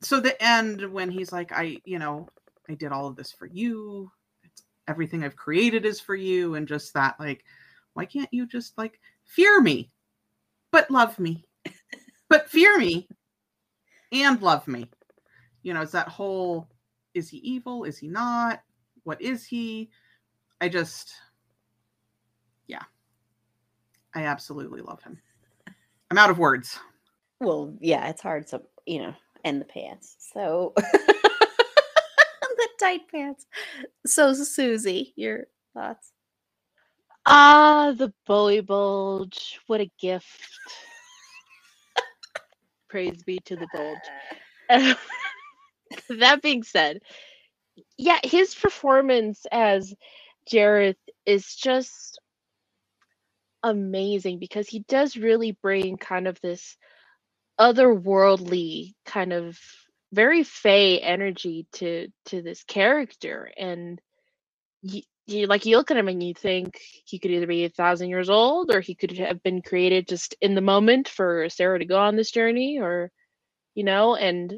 So 0.00 0.20
the 0.20 0.42
end 0.42 0.90
when 0.92 1.10
he's 1.10 1.32
like, 1.32 1.52
I, 1.52 1.78
you 1.84 1.98
know, 1.98 2.28
I 2.68 2.74
did 2.74 2.92
all 2.92 3.06
of 3.06 3.16
this 3.16 3.32
for 3.32 3.46
you. 3.46 4.10
It's 4.42 4.62
everything 4.88 5.22
I've 5.22 5.36
created 5.36 5.84
is 5.84 6.00
for 6.00 6.14
you, 6.14 6.54
and 6.54 6.66
just 6.66 6.94
that, 6.94 7.18
like, 7.20 7.44
why 7.94 8.04
can't 8.04 8.32
you 8.32 8.46
just 8.46 8.78
like 8.78 9.00
fear 9.24 9.60
me, 9.60 9.90
but 10.70 10.90
love 10.90 11.18
me, 11.18 11.44
but 12.28 12.48
fear 12.48 12.78
me, 12.78 13.08
and 14.12 14.40
love 14.42 14.66
me? 14.68 14.90
You 15.62 15.74
know, 15.74 15.82
it's 15.82 15.92
that 15.92 16.08
whole 16.08 16.68
is 17.14 17.28
he 17.28 17.38
evil? 17.38 17.84
Is 17.84 17.98
he 17.98 18.08
not? 18.08 18.62
What 19.04 19.20
is 19.20 19.44
he? 19.44 19.90
I 20.60 20.68
just, 20.68 21.12
yeah, 22.66 22.82
I 24.14 24.24
absolutely 24.24 24.82
love 24.82 25.02
him. 25.02 25.20
I'm 26.10 26.18
out 26.18 26.30
of 26.30 26.38
words. 26.38 26.78
well, 27.40 27.74
yeah, 27.80 28.08
it's 28.08 28.22
hard 28.22 28.46
to 28.48 28.62
you 28.86 29.02
know, 29.02 29.14
and 29.44 29.60
the 29.60 29.66
pants. 29.66 30.16
So 30.32 30.72
the 30.76 32.68
tight 32.80 33.02
pants. 33.10 33.46
So 34.06 34.32
Susi, 34.34 35.12
your 35.16 35.46
thoughts? 35.74 36.12
Ah, 37.30 37.92
the 37.96 38.12
Bowie 38.26 38.62
bulge. 38.62 39.60
What 39.66 39.82
a 39.82 39.90
gift. 40.00 40.28
Praise 42.88 43.22
be 43.24 43.38
to 43.46 43.56
the 43.56 43.68
bulge. 43.74 43.98
that 46.08 46.42
being 46.42 46.62
said, 46.62 47.00
yeah, 47.98 48.18
his 48.24 48.54
performance 48.54 49.46
as 49.52 49.94
Jareth 50.50 50.96
is 51.26 51.54
just 51.54 52.20
amazing 53.62 54.38
because 54.38 54.68
he 54.68 54.80
does 54.88 55.16
really 55.16 55.52
bring 55.62 55.96
kind 55.98 56.28
of 56.28 56.40
this 56.40 56.76
otherworldly 57.60 58.94
kind 59.04 59.32
of 59.32 59.58
very 60.12 60.44
fey 60.44 61.00
energy 61.00 61.66
to 61.72 62.08
to 62.26 62.42
this 62.42 62.64
character 62.64 63.50
and 63.58 64.00
you, 65.28 65.46
like 65.46 65.66
you 65.66 65.76
look 65.76 65.90
at 65.90 65.96
him 65.96 66.08
and 66.08 66.22
you 66.22 66.34
think 66.34 66.80
he 67.04 67.18
could 67.18 67.30
either 67.30 67.46
be 67.46 67.64
a 67.64 67.70
thousand 67.70 68.08
years 68.08 68.30
old 68.30 68.72
or 68.72 68.80
he 68.80 68.94
could 68.94 69.12
have 69.18 69.42
been 69.42 69.62
created 69.62 70.08
just 70.08 70.34
in 70.40 70.54
the 70.54 70.60
moment 70.60 71.08
for 71.08 71.48
sarah 71.48 71.78
to 71.78 71.84
go 71.84 71.98
on 71.98 72.16
this 72.16 72.30
journey 72.30 72.78
or 72.80 73.10
you 73.74 73.84
know 73.84 74.16
and 74.16 74.54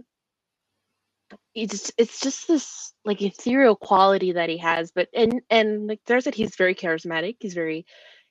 it's 1.55 1.93
it's 1.99 2.21
just 2.21 2.49
this 2.49 2.93
like 3.05 3.23
ethereal 3.23 3.77
quality 3.77 4.33
that 4.33 4.49
he 4.49 4.59
has 4.59 4.91
but 4.93 5.09
and 5.15 5.41
and 5.51 5.87
like 5.87 6.01
there's 6.07 6.27
it 6.27 6.35
he's 6.35 6.57
very 6.57 6.75
charismatic 6.75 7.37
he's 7.41 7.55
very 7.55 7.85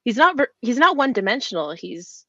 he's 0.04 0.18
not 0.18 0.36
he's 0.62 0.78
not 0.78 0.98
one 0.98 1.14
dimensional 1.14 1.72
he's 1.72 2.26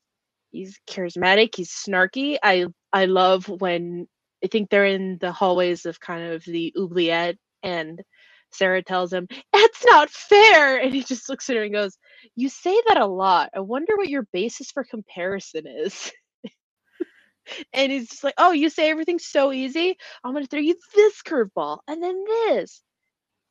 he's 0.50 0.78
charismatic 0.88 1.54
he's 1.56 1.70
snarky. 1.70 2.38
I 2.42 2.66
i 2.92 3.06
love 3.06 3.48
when 3.48 4.06
i 4.44 4.46
think 4.48 4.70
they're 4.70 4.86
in 4.86 5.18
the 5.20 5.32
hallways 5.32 5.86
of 5.86 6.00
kind 6.00 6.32
of 6.32 6.44
the 6.44 6.72
oubliette 6.78 7.36
and 7.62 8.00
sarah 8.52 8.82
tells 8.82 9.12
him 9.12 9.28
that's 9.52 9.84
not 9.86 10.10
fair. 10.10 10.78
And 10.78 10.94
he 10.94 11.02
just 11.02 11.28
looks 11.28 11.48
at 11.50 11.56
her 11.56 11.62
and 11.62 11.72
goes 11.72 11.96
you 12.36 12.48
say 12.48 12.80
that 12.88 12.98
a 12.98 13.06
lot. 13.06 13.50
I 13.54 13.60
wonder 13.60 13.96
what 13.96 14.08
your 14.08 14.26
basis 14.32 14.70
for 14.70 14.84
comparison 14.84 15.66
is. 15.66 16.12
And 17.72 17.90
he's 17.90 18.08
just 18.08 18.22
like 18.22 18.34
oh 18.38 18.52
you 18.52 18.70
say 18.70 18.90
everything's 18.90 19.26
so 19.26 19.52
easy? 19.52 19.96
I'm 20.22 20.32
going 20.32 20.44
to 20.44 20.48
throw 20.48 20.60
you 20.60 20.76
this 20.94 21.20
curveball 21.22 21.80
and 21.88 22.02
then 22.02 22.24
this. 22.24 22.80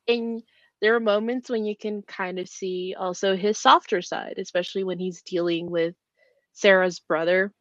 And 0.08 0.42
there 0.80 0.94
are 0.94 1.00
moments 1.00 1.50
when 1.50 1.64
you 1.66 1.76
can 1.76 2.02
kind 2.02 2.38
of 2.38 2.48
see 2.48 2.94
also 2.98 3.36
his 3.36 3.58
softer 3.58 4.02
side 4.02 4.34
especially 4.38 4.84
when 4.84 4.98
he's 4.98 5.22
dealing 5.22 5.70
with 5.70 5.94
sarah's 6.52 7.00
brother 7.00 7.52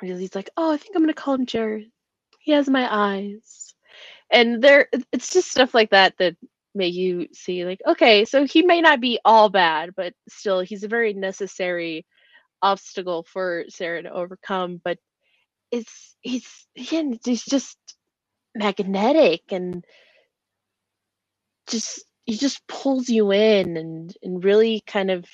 because 0.00 0.18
he's 0.18 0.34
like 0.34 0.50
oh 0.56 0.72
i 0.72 0.76
think 0.76 0.96
i'm 0.96 1.02
going 1.02 1.14
to 1.14 1.20
call 1.20 1.34
him 1.34 1.46
Jareth. 1.46 1.90
He 2.40 2.52
has 2.52 2.68
my 2.68 2.88
eyes 2.90 3.61
and 4.32 4.62
there 4.62 4.88
it's 5.12 5.32
just 5.32 5.50
stuff 5.52 5.74
like 5.74 5.90
that 5.92 6.14
that 6.18 6.36
make 6.74 6.94
you 6.94 7.28
see 7.34 7.66
like 7.66 7.82
okay 7.88 8.24
so 8.26 8.46
he 8.46 8.62
may 8.62 8.82
not 8.82 9.00
be 9.00 9.20
all 9.26 9.50
bad 9.50 9.92
but 9.96 10.14
still 10.28 10.60
he's 10.62 10.84
a 10.84 10.88
very 10.88 11.14
necessary 11.14 12.06
obstacle 12.62 13.24
for 13.24 13.64
sarah 13.70 14.02
to 14.02 14.12
overcome 14.12 14.80
but 14.84 14.98
it's 15.72 16.16
he's 16.22 16.66
again 16.78 17.18
he's 17.24 17.44
just 17.44 17.78
magnetic 18.56 19.42
and 19.52 19.84
just 21.68 22.04
he 22.26 22.36
just 22.36 22.66
pulls 22.68 23.08
you 23.08 23.32
in 23.32 23.76
and 23.78 24.16
and 24.22 24.44
really 24.44 24.82
kind 24.86 25.10
of 25.10 25.26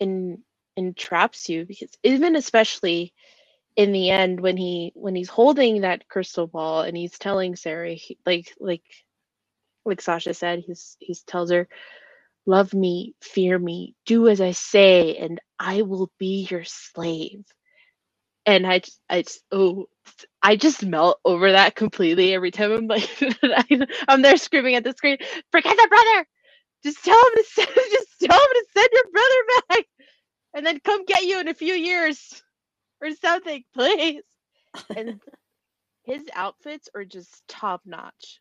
in 0.00 0.38
entraps 0.76 1.48
you 1.48 1.64
because 1.66 1.90
even 2.02 2.36
especially 2.36 3.12
in 3.80 3.92
the 3.92 4.10
end 4.10 4.40
when 4.40 4.56
he 4.58 4.92
when 4.96 5.16
he's 5.16 5.30
holding 5.30 5.82
that 5.82 6.08
crystal 6.08 6.46
ball 6.48 6.82
and 6.82 6.96
he's 6.96 7.18
telling 7.18 7.56
Sarah 7.56 7.94
he, 7.94 8.18
like 8.26 8.54
like 8.60 8.82
like 9.84 10.00
Sasha 10.02 10.34
said 10.34 10.60
he's 10.66 10.96
he's 11.00 11.22
tells 11.22 11.50
her 11.52 11.68
love 12.46 12.74
me, 12.74 13.14
fear 13.20 13.58
me, 13.58 13.94
do 14.06 14.28
as 14.28 14.40
I 14.40 14.52
say, 14.52 15.16
and 15.16 15.40
I 15.58 15.82
will 15.82 16.10
be 16.18 16.46
your 16.50 16.64
slave. 16.64 17.44
And 18.46 18.66
I, 18.66 18.82
I, 19.10 19.22
just, 19.22 19.42
oh, 19.52 19.86
I 20.42 20.56
just 20.56 20.84
melt 20.84 21.20
over 21.24 21.52
that 21.52 21.76
completely 21.76 22.34
every 22.34 22.50
time. 22.50 22.72
I'm 22.72 22.86
like, 22.88 23.08
I'm 24.08 24.22
there 24.22 24.36
screaming 24.36 24.76
at 24.76 24.84
the 24.84 24.92
screen, 24.92 25.18
forget 25.52 25.76
the 25.76 25.88
brother, 25.88 26.26
just 26.84 27.04
tell 27.04 27.18
him 27.18 27.32
to 27.36 27.44
send, 27.48 27.68
just 27.76 28.08
tell 28.22 28.40
him 28.40 28.50
to 28.54 28.66
send 28.76 28.88
your 28.92 29.04
brother 29.12 29.64
back, 29.70 29.86
and 30.54 30.66
then 30.66 30.80
come 30.80 31.04
get 31.06 31.24
you 31.24 31.40
in 31.40 31.48
a 31.48 31.54
few 31.54 31.74
years 31.74 32.42
or 33.00 33.10
something, 33.12 33.64
please. 33.74 34.22
And 34.94 35.20
his 36.04 36.22
outfits 36.34 36.88
are 36.94 37.04
just 37.04 37.42
top 37.48 37.82
notch. 37.84 38.40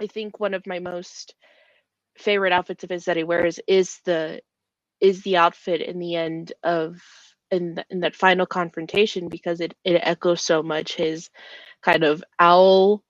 I 0.00 0.06
think 0.06 0.38
one 0.38 0.54
of 0.54 0.66
my 0.66 0.78
most 0.78 1.34
favorite 2.16 2.52
outfits 2.52 2.84
of 2.84 2.90
his 2.90 3.04
that 3.04 3.16
he 3.16 3.24
wears 3.24 3.60
is 3.66 3.98
the 4.04 4.40
is 5.00 5.22
the 5.22 5.36
outfit 5.36 5.80
in 5.80 5.98
the 5.98 6.16
end 6.16 6.52
of 6.64 7.00
in, 7.50 7.76
the, 7.76 7.84
in 7.88 8.00
that 8.00 8.16
final 8.16 8.46
confrontation 8.46 9.28
because 9.28 9.60
it, 9.60 9.74
it 9.84 10.00
echoes 10.02 10.42
so 10.42 10.62
much 10.62 10.94
his 10.94 11.30
kind 11.82 12.04
of 12.04 12.22
owl 12.38 13.02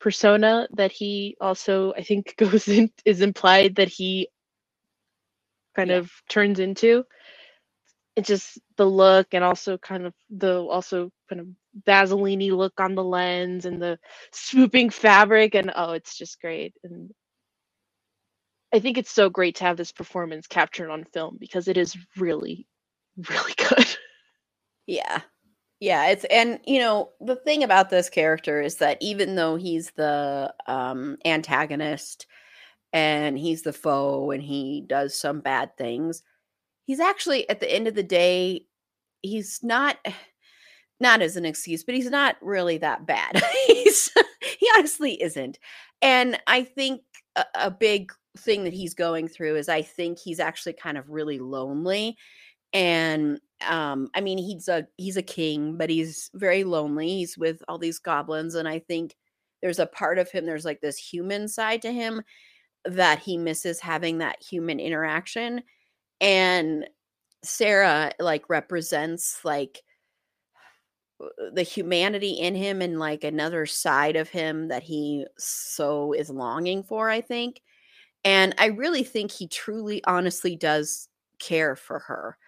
persona 0.00 0.68
that 0.74 0.92
he 0.92 1.36
also 1.40 1.92
I 1.94 2.02
think 2.02 2.34
goes 2.38 2.68
in 2.68 2.90
is 3.04 3.20
implied 3.20 3.76
that 3.76 3.88
he 3.88 4.28
kind 5.74 5.90
yeah. 5.90 5.96
of 5.96 6.12
turns 6.28 6.60
into. 6.60 7.04
It's 8.16 8.28
just 8.28 8.58
the 8.76 8.86
look 8.86 9.28
and 9.32 9.42
also 9.42 9.76
kind 9.78 10.06
of 10.06 10.14
the 10.30 10.60
also 10.62 11.10
kind 11.28 11.40
of 11.40 11.48
Vaseline 11.84 12.54
look 12.54 12.80
on 12.80 12.94
the 12.94 13.02
lens 13.04 13.64
and 13.66 13.82
the 13.82 13.98
swooping 14.32 14.90
fabric 14.90 15.54
and 15.54 15.72
oh 15.74 15.92
it's 15.92 16.16
just 16.16 16.40
great 16.40 16.74
and 16.84 17.10
I 18.72 18.80
think 18.80 18.98
it's 18.98 19.10
so 19.12 19.30
great 19.30 19.56
to 19.56 19.64
have 19.64 19.76
this 19.76 19.92
performance 19.92 20.46
captured 20.46 20.90
on 20.90 21.04
film 21.12 21.36
because 21.40 21.68
it 21.68 21.76
is 21.76 21.96
really 22.16 22.66
really 23.28 23.54
good. 23.56 23.86
Yeah. 24.86 25.22
Yeah, 25.80 26.08
it's 26.08 26.24
and 26.26 26.60
you 26.66 26.80
know, 26.80 27.10
the 27.20 27.36
thing 27.36 27.62
about 27.64 27.90
this 27.90 28.08
character 28.10 28.62
is 28.62 28.76
that 28.76 28.98
even 29.00 29.34
though 29.36 29.56
he's 29.56 29.90
the 29.92 30.54
um 30.66 31.18
antagonist 31.26 32.26
and 32.92 33.38
he's 33.38 33.62
the 33.62 33.72
foe 33.72 34.30
and 34.32 34.42
he 34.42 34.84
does 34.86 35.16
some 35.16 35.40
bad 35.40 35.76
things, 35.76 36.22
he's 36.84 37.00
actually 37.00 37.48
at 37.48 37.60
the 37.60 37.72
end 37.72 37.88
of 37.88 37.94
the 37.94 38.02
day 38.02 38.66
he's 39.22 39.60
not 39.62 39.96
not 41.00 41.20
as 41.20 41.36
an 41.36 41.44
excuse, 41.44 41.82
but 41.82 41.94
he's 41.96 42.08
not 42.08 42.36
really 42.40 42.78
that 42.78 43.04
bad. 43.06 43.42
he's 43.66 44.10
he 44.58 44.68
honestly 44.76 45.20
isn't. 45.22 45.58
And 46.00 46.40
I 46.46 46.62
think 46.62 47.02
a, 47.36 47.44
a 47.56 47.70
big 47.70 48.12
thing 48.38 48.64
that 48.64 48.72
he's 48.72 48.94
going 48.94 49.28
through 49.28 49.56
is 49.56 49.68
I 49.68 49.82
think 49.82 50.18
he's 50.18 50.40
actually 50.40 50.74
kind 50.74 50.96
of 50.96 51.10
really 51.10 51.38
lonely 51.38 52.16
and 52.74 53.40
um 53.68 54.08
i 54.14 54.20
mean 54.20 54.36
he's 54.36 54.68
a 54.68 54.86
he's 54.98 55.16
a 55.16 55.22
king 55.22 55.78
but 55.78 55.88
he's 55.88 56.28
very 56.34 56.64
lonely 56.64 57.08
he's 57.08 57.38
with 57.38 57.62
all 57.68 57.78
these 57.78 58.00
goblins 58.00 58.56
and 58.56 58.68
i 58.68 58.80
think 58.80 59.14
there's 59.62 59.78
a 59.78 59.86
part 59.86 60.18
of 60.18 60.30
him 60.30 60.44
there's 60.44 60.64
like 60.64 60.80
this 60.80 60.98
human 60.98 61.46
side 61.48 61.80
to 61.80 61.92
him 61.92 62.20
that 62.84 63.20
he 63.20 63.38
misses 63.38 63.80
having 63.80 64.18
that 64.18 64.42
human 64.42 64.78
interaction 64.80 65.62
and 66.20 66.86
sarah 67.42 68.12
like 68.20 68.48
represents 68.48 69.40
like 69.44 69.82
uh, 71.20 71.26
the 71.52 71.62
humanity 71.62 72.32
in 72.32 72.54
him 72.54 72.82
and 72.82 72.98
like 72.98 73.24
another 73.24 73.66
side 73.66 74.16
of 74.16 74.28
him 74.28 74.68
that 74.68 74.82
he 74.82 75.26
so 75.38 76.12
is 76.12 76.30
longing 76.30 76.82
for 76.82 77.08
i 77.10 77.20
think 77.20 77.60
and 78.24 78.54
i 78.58 78.66
really 78.66 79.04
think 79.04 79.32
he 79.32 79.48
truly 79.48 80.02
honestly 80.06 80.56
does 80.56 81.08
care 81.40 81.76
for 81.76 82.00
her 82.00 82.38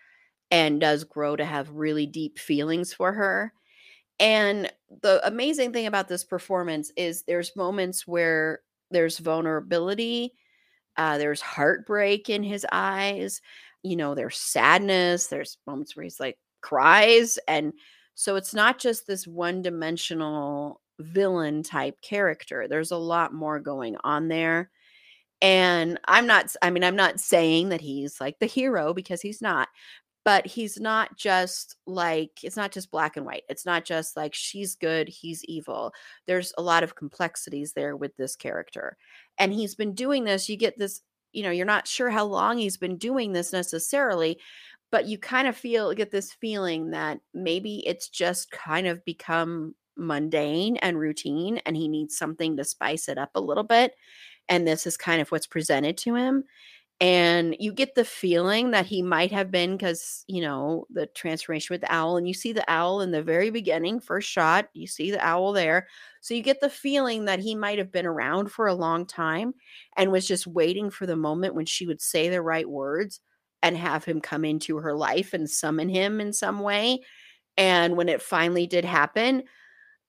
and 0.50 0.80
does 0.80 1.04
grow 1.04 1.36
to 1.36 1.44
have 1.44 1.70
really 1.70 2.06
deep 2.06 2.38
feelings 2.38 2.92
for 2.94 3.12
her. 3.12 3.52
And 4.20 4.72
the 5.02 5.20
amazing 5.26 5.72
thing 5.72 5.86
about 5.86 6.08
this 6.08 6.24
performance 6.24 6.92
is 6.96 7.22
there's 7.24 7.56
moments 7.56 8.06
where 8.06 8.60
there's 8.90 9.18
vulnerability, 9.18 10.34
uh, 10.96 11.18
there's 11.18 11.40
heartbreak 11.40 12.28
in 12.30 12.42
his 12.42 12.66
eyes, 12.72 13.40
you 13.82 13.96
know, 13.96 14.14
there's 14.14 14.38
sadness, 14.38 15.26
there's 15.28 15.58
moments 15.66 15.94
where 15.96 16.04
he's 16.04 16.20
like 16.20 16.38
cries. 16.60 17.38
And 17.46 17.72
so 18.14 18.36
it's 18.36 18.54
not 18.54 18.78
just 18.78 19.06
this 19.06 19.26
one 19.26 19.62
dimensional 19.62 20.80
villain 20.98 21.62
type 21.62 22.00
character, 22.00 22.66
there's 22.68 22.90
a 22.90 22.96
lot 22.96 23.32
more 23.32 23.60
going 23.60 23.96
on 24.04 24.28
there. 24.28 24.70
And 25.42 26.00
I'm 26.06 26.26
not, 26.26 26.54
I 26.62 26.70
mean, 26.70 26.82
I'm 26.82 26.96
not 26.96 27.20
saying 27.20 27.68
that 27.68 27.82
he's 27.82 28.20
like 28.20 28.38
the 28.38 28.46
hero 28.46 28.94
because 28.94 29.20
he's 29.20 29.42
not, 29.42 29.68
but 30.26 30.44
he's 30.44 30.80
not 30.80 31.16
just 31.16 31.76
like 31.86 32.32
it's 32.42 32.56
not 32.56 32.72
just 32.72 32.90
black 32.90 33.16
and 33.16 33.24
white 33.24 33.44
it's 33.48 33.64
not 33.64 33.84
just 33.84 34.16
like 34.16 34.34
she's 34.34 34.74
good 34.74 35.08
he's 35.08 35.44
evil 35.44 35.92
there's 36.26 36.52
a 36.58 36.62
lot 36.62 36.82
of 36.82 36.96
complexities 36.96 37.72
there 37.74 37.96
with 37.96 38.14
this 38.16 38.34
character 38.34 38.96
and 39.38 39.52
he's 39.52 39.76
been 39.76 39.94
doing 39.94 40.24
this 40.24 40.48
you 40.48 40.56
get 40.56 40.76
this 40.78 41.00
you 41.32 41.44
know 41.44 41.50
you're 41.50 41.64
not 41.64 41.86
sure 41.86 42.10
how 42.10 42.24
long 42.24 42.58
he's 42.58 42.76
been 42.76 42.98
doing 42.98 43.32
this 43.32 43.52
necessarily 43.52 44.36
but 44.90 45.06
you 45.06 45.16
kind 45.16 45.46
of 45.46 45.56
feel 45.56 45.94
get 45.94 46.10
this 46.10 46.32
feeling 46.32 46.90
that 46.90 47.20
maybe 47.32 47.86
it's 47.86 48.08
just 48.08 48.50
kind 48.50 48.88
of 48.88 49.04
become 49.04 49.76
mundane 49.96 50.76
and 50.78 50.98
routine 50.98 51.58
and 51.64 51.76
he 51.76 51.86
needs 51.86 52.18
something 52.18 52.56
to 52.56 52.64
spice 52.64 53.08
it 53.08 53.16
up 53.16 53.30
a 53.36 53.40
little 53.40 53.64
bit 53.64 53.94
and 54.48 54.66
this 54.66 54.86
is 54.86 54.96
kind 54.96 55.20
of 55.20 55.30
what's 55.30 55.46
presented 55.46 55.96
to 55.96 56.16
him 56.16 56.42
and 57.00 57.54
you 57.60 57.72
get 57.72 57.94
the 57.94 58.04
feeling 58.06 58.70
that 58.70 58.86
he 58.86 59.02
might 59.02 59.30
have 59.30 59.50
been 59.50 59.76
because 59.76 60.24
you 60.28 60.40
know 60.40 60.86
the 60.90 61.06
transformation 61.06 61.74
with 61.74 61.82
the 61.82 61.92
owl 61.92 62.16
and 62.16 62.26
you 62.26 62.32
see 62.32 62.52
the 62.52 62.64
owl 62.68 63.02
in 63.02 63.10
the 63.10 63.22
very 63.22 63.50
beginning 63.50 64.00
first 64.00 64.28
shot 64.28 64.68
you 64.72 64.86
see 64.86 65.10
the 65.10 65.24
owl 65.24 65.52
there. 65.52 65.88
So 66.22 66.34
you 66.34 66.42
get 66.42 66.60
the 66.60 66.70
feeling 66.70 67.26
that 67.26 67.38
he 67.40 67.54
might 67.54 67.78
have 67.78 67.92
been 67.92 68.06
around 68.06 68.50
for 68.50 68.66
a 68.66 68.74
long 68.74 69.06
time 69.06 69.54
and 69.96 70.10
was 70.10 70.26
just 70.26 70.46
waiting 70.46 70.90
for 70.90 71.06
the 71.06 71.16
moment 71.16 71.54
when 71.54 71.66
she 71.66 71.86
would 71.86 72.00
say 72.00 72.28
the 72.28 72.42
right 72.42 72.68
words 72.68 73.20
and 73.62 73.76
have 73.76 74.04
him 74.04 74.20
come 74.20 74.44
into 74.44 74.78
her 74.78 74.94
life 74.94 75.34
and 75.34 75.48
summon 75.50 75.88
him 75.88 76.20
in 76.20 76.32
some 76.32 76.60
way. 76.60 77.00
And 77.56 77.96
when 77.96 78.08
it 78.08 78.22
finally 78.22 78.66
did 78.66 78.84
happen 78.84 79.44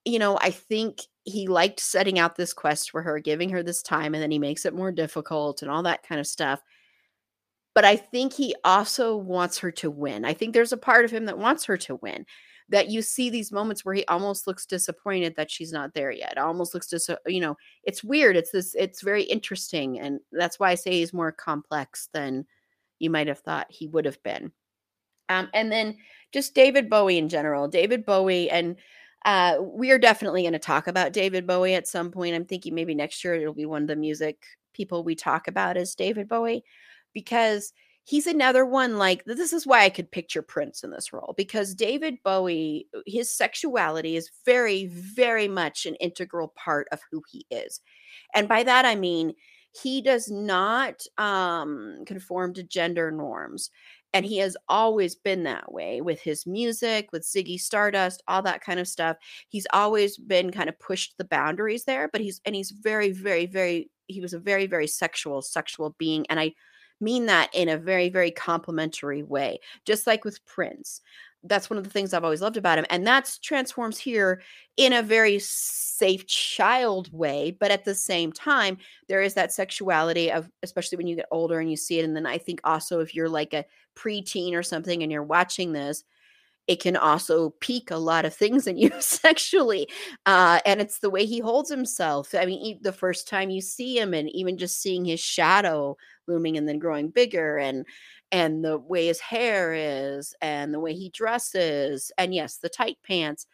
you 0.06 0.20
know 0.20 0.38
i 0.42 0.50
think 0.52 1.02
he 1.24 1.48
liked 1.48 1.80
setting 1.80 2.18
out 2.20 2.36
this 2.36 2.54
quest 2.54 2.92
for 2.92 3.02
her 3.02 3.20
giving 3.20 3.50
her 3.50 3.62
this 3.64 3.82
time 3.82 4.14
and 4.14 4.24
then 4.24 4.32
he 4.32 4.40
makes 4.40 4.66
it 4.66 4.74
more 4.74 4.92
difficult 4.92 5.62
and 5.62 5.70
all 5.72 5.84
that 5.84 6.04
kind 6.04 6.20
of 6.20 6.28
stuff 6.28 6.62
but 7.78 7.86
I 7.86 7.96
think 7.96 8.34
he 8.34 8.56
also 8.64 9.16
wants 9.16 9.60
her 9.60 9.70
to 9.74 9.92
win. 9.92 10.26
I 10.26 10.34
think 10.34 10.56
there's 10.56 10.72
a 10.72 10.78
part 10.78 11.06
of 11.06 11.12
him 11.12 11.26
that 11.26 11.38
wants 11.38 11.64
her 11.66 11.78
to 11.78 11.98
win. 11.98 12.26
That 12.70 12.90
you 12.90 13.04
see 13.04 13.30
these 13.30 13.52
moments 13.52 13.86
where 13.86 13.94
he 13.94 14.04
almost 14.08 14.48
looks 14.48 14.66
disappointed 14.66 15.36
that 15.36 15.52
she's 15.52 15.72
not 15.72 15.94
there 15.94 16.10
yet. 16.10 16.40
Almost 16.40 16.74
looks 16.74 16.88
dis 16.88 17.08
you 17.28 17.40
know, 17.40 17.56
it's 17.84 18.04
weird. 18.04 18.36
It's 18.36 18.50
this 18.50 18.74
it's 18.74 19.04
very 19.04 19.22
interesting 19.22 20.00
and 20.00 20.20
that's 20.32 20.60
why 20.60 20.72
I 20.72 20.74
say 20.74 20.94
he's 20.94 21.14
more 21.14 21.32
complex 21.32 22.10
than 22.14 22.48
you 22.98 23.12
might 23.12 23.28
have 23.28 23.42
thought 23.42 23.68
he 23.70 23.86
would 23.86 24.06
have 24.06 24.24
been. 24.24 24.52
Um, 25.30 25.48
and 25.54 25.72
then 25.72 25.98
just 26.34 26.56
David 26.56 26.90
Bowie 26.90 27.20
in 27.20 27.30
general. 27.30 27.68
David 27.68 28.08
Bowie 28.08 28.50
and 28.50 28.78
uh, 29.24 29.58
we 29.62 29.92
are 29.92 30.00
definitely 30.00 30.42
going 30.42 30.54
to 30.54 30.60
talk 30.60 30.88
about 30.88 31.14
David 31.14 31.46
Bowie 31.46 31.76
at 31.76 31.88
some 31.88 32.10
point. 32.10 32.34
I'm 32.34 32.46
thinking 32.46 32.74
maybe 32.74 32.96
next 32.96 33.24
year 33.24 33.36
it'll 33.36 33.54
be 33.54 33.68
one 33.68 33.84
of 33.84 33.88
the 33.88 33.96
music 33.96 34.44
people 34.74 35.04
we 35.04 35.14
talk 35.14 35.48
about 35.48 35.78
is 35.78 35.94
David 35.94 36.28
Bowie 36.28 36.64
because 37.18 37.74
he's 38.04 38.28
another 38.28 38.64
one 38.64 39.00
like 39.00 39.26
this 39.26 39.52
is 39.52 39.66
why 39.66 39.84
I 39.84 39.90
could 39.90 40.12
picture 40.12 40.44
Prince 40.44 40.84
in 40.84 40.92
this 40.92 41.12
role 41.12 41.34
because 41.36 41.74
David 41.74 42.20
Bowie 42.24 42.86
uh, 42.96 43.00
his 43.08 43.36
sexuality 43.36 44.16
is 44.16 44.30
very 44.46 44.86
very 44.86 45.48
much 45.48 45.88
an 45.88 45.96
integral 45.96 46.54
part 46.56 46.88
of 46.92 47.02
who 47.10 47.24
he 47.28 47.48
is. 47.50 47.82
And 48.36 48.48
by 48.48 48.62
that 48.62 48.86
I 48.86 48.94
mean 48.94 49.34
he 49.82 50.00
does 50.04 50.30
not 50.30 51.02
um 51.18 52.04
conform 52.06 52.54
to 52.54 52.62
gender 52.62 53.10
norms 53.10 53.72
and 54.14 54.28
he 54.28 54.38
has 54.38 54.56
always 54.70 55.16
been 55.16 55.44
that 55.44 55.72
way 55.74 56.00
with 56.00 56.22
his 56.22 56.46
music 56.46 57.10
with 57.12 57.24
ziggy 57.24 57.60
stardust 57.60 58.22
all 58.28 58.44
that 58.44 58.62
kind 58.62 58.80
of 58.80 58.88
stuff 58.88 59.18
he's 59.50 59.68
always 59.74 60.18
been 60.18 60.52
kind 60.52 60.70
of 60.70 60.80
pushed 60.80 61.18
the 61.18 61.26
boundaries 61.26 61.84
there 61.86 62.08
but 62.08 62.22
he's 62.22 62.40
and 62.46 62.56
he's 62.56 62.72
very 62.72 63.12
very 63.12 63.48
very 63.48 63.90
he 64.08 64.22
was 64.22 64.34
a 64.34 64.40
very 64.40 64.68
very 64.68 64.88
sexual 64.88 65.42
sexual 65.42 65.96
being 66.00 66.26
and 66.30 66.40
i 66.40 66.54
mean 67.00 67.26
that 67.28 67.50
in 67.54 67.70
a 67.70 67.78
very, 67.78 68.10
very 68.10 68.32
complimentary 68.32 69.24
way, 69.24 69.60
just 69.86 70.08
like 70.08 70.26
with 70.26 70.44
Prince. 70.46 71.02
That's 71.44 71.70
one 71.70 71.78
of 71.78 71.84
the 71.84 71.90
things 71.90 72.14
I've 72.14 72.24
always 72.24 72.42
loved 72.42 72.58
about 72.58 72.80
him. 72.80 72.86
And 72.90 73.06
that's 73.06 73.38
transforms 73.38 73.98
here 73.98 74.42
in 74.76 74.92
a 74.92 75.04
very 75.04 75.40
safe 75.40 76.26
child 76.28 77.14
way. 77.14 77.56
But 77.58 77.72
at 77.72 77.86
the 77.86 77.96
same 77.96 78.32
time, 78.32 78.78
there 79.08 79.22
is 79.22 79.36
that 79.36 79.54
sexuality 79.54 80.32
of, 80.32 80.50
especially 80.64 80.98
when 80.98 81.08
you 81.08 81.16
get 81.16 81.28
older 81.32 81.60
and 81.60 81.70
you 81.70 81.78
see 81.78 82.00
it. 82.00 82.06
And 82.06 82.16
then 82.16 82.26
I 82.26 82.38
think 82.38 82.60
also 82.64 83.00
if 83.00 83.16
you're 83.16 83.30
like 83.30 83.54
a 83.54 83.66
preteen 83.96 84.54
or 84.54 84.64
something 84.64 85.04
and 85.04 85.12
you're 85.12 85.24
watching 85.24 85.72
this, 85.74 86.04
it 86.68 86.82
can 86.82 86.98
also 86.98 87.52
pique 87.62 87.92
a 87.92 87.98
lot 87.98 88.26
of 88.26 88.34
things 88.34 88.68
in 88.68 88.78
you 88.78 88.92
sexually. 89.00 89.88
Uh, 90.26 90.60
and 90.66 90.82
it's 90.82 91.00
the 91.00 91.10
way 91.10 91.26
he 91.26 91.40
holds 91.40 91.70
himself. 91.70 92.36
I 92.36 92.46
mean, 92.46 92.80
the 92.82 92.92
first 92.92 93.28
time 93.28 93.50
you 93.50 93.62
see 93.62 93.98
him, 93.98 94.14
and 94.14 94.30
even 94.32 94.58
just 94.58 94.82
seeing 94.82 95.06
his 95.06 95.20
shadow 95.20 95.98
looming 96.28 96.58
and 96.58 96.68
then 96.68 96.80
growing 96.80 97.10
bigger, 97.10 97.58
and 97.58 97.86
and 98.32 98.64
the 98.64 98.78
way 98.78 99.08
his 99.08 99.22
hair 99.22 99.74
is, 99.74 100.34
and 100.42 100.74
the 100.74 100.80
way 100.80 100.94
he 100.94 101.10
dresses, 101.10 102.12
and 102.18 102.34
yes, 102.34 102.58
the 102.58 102.70
tight 102.70 102.98
pants. 103.06 103.48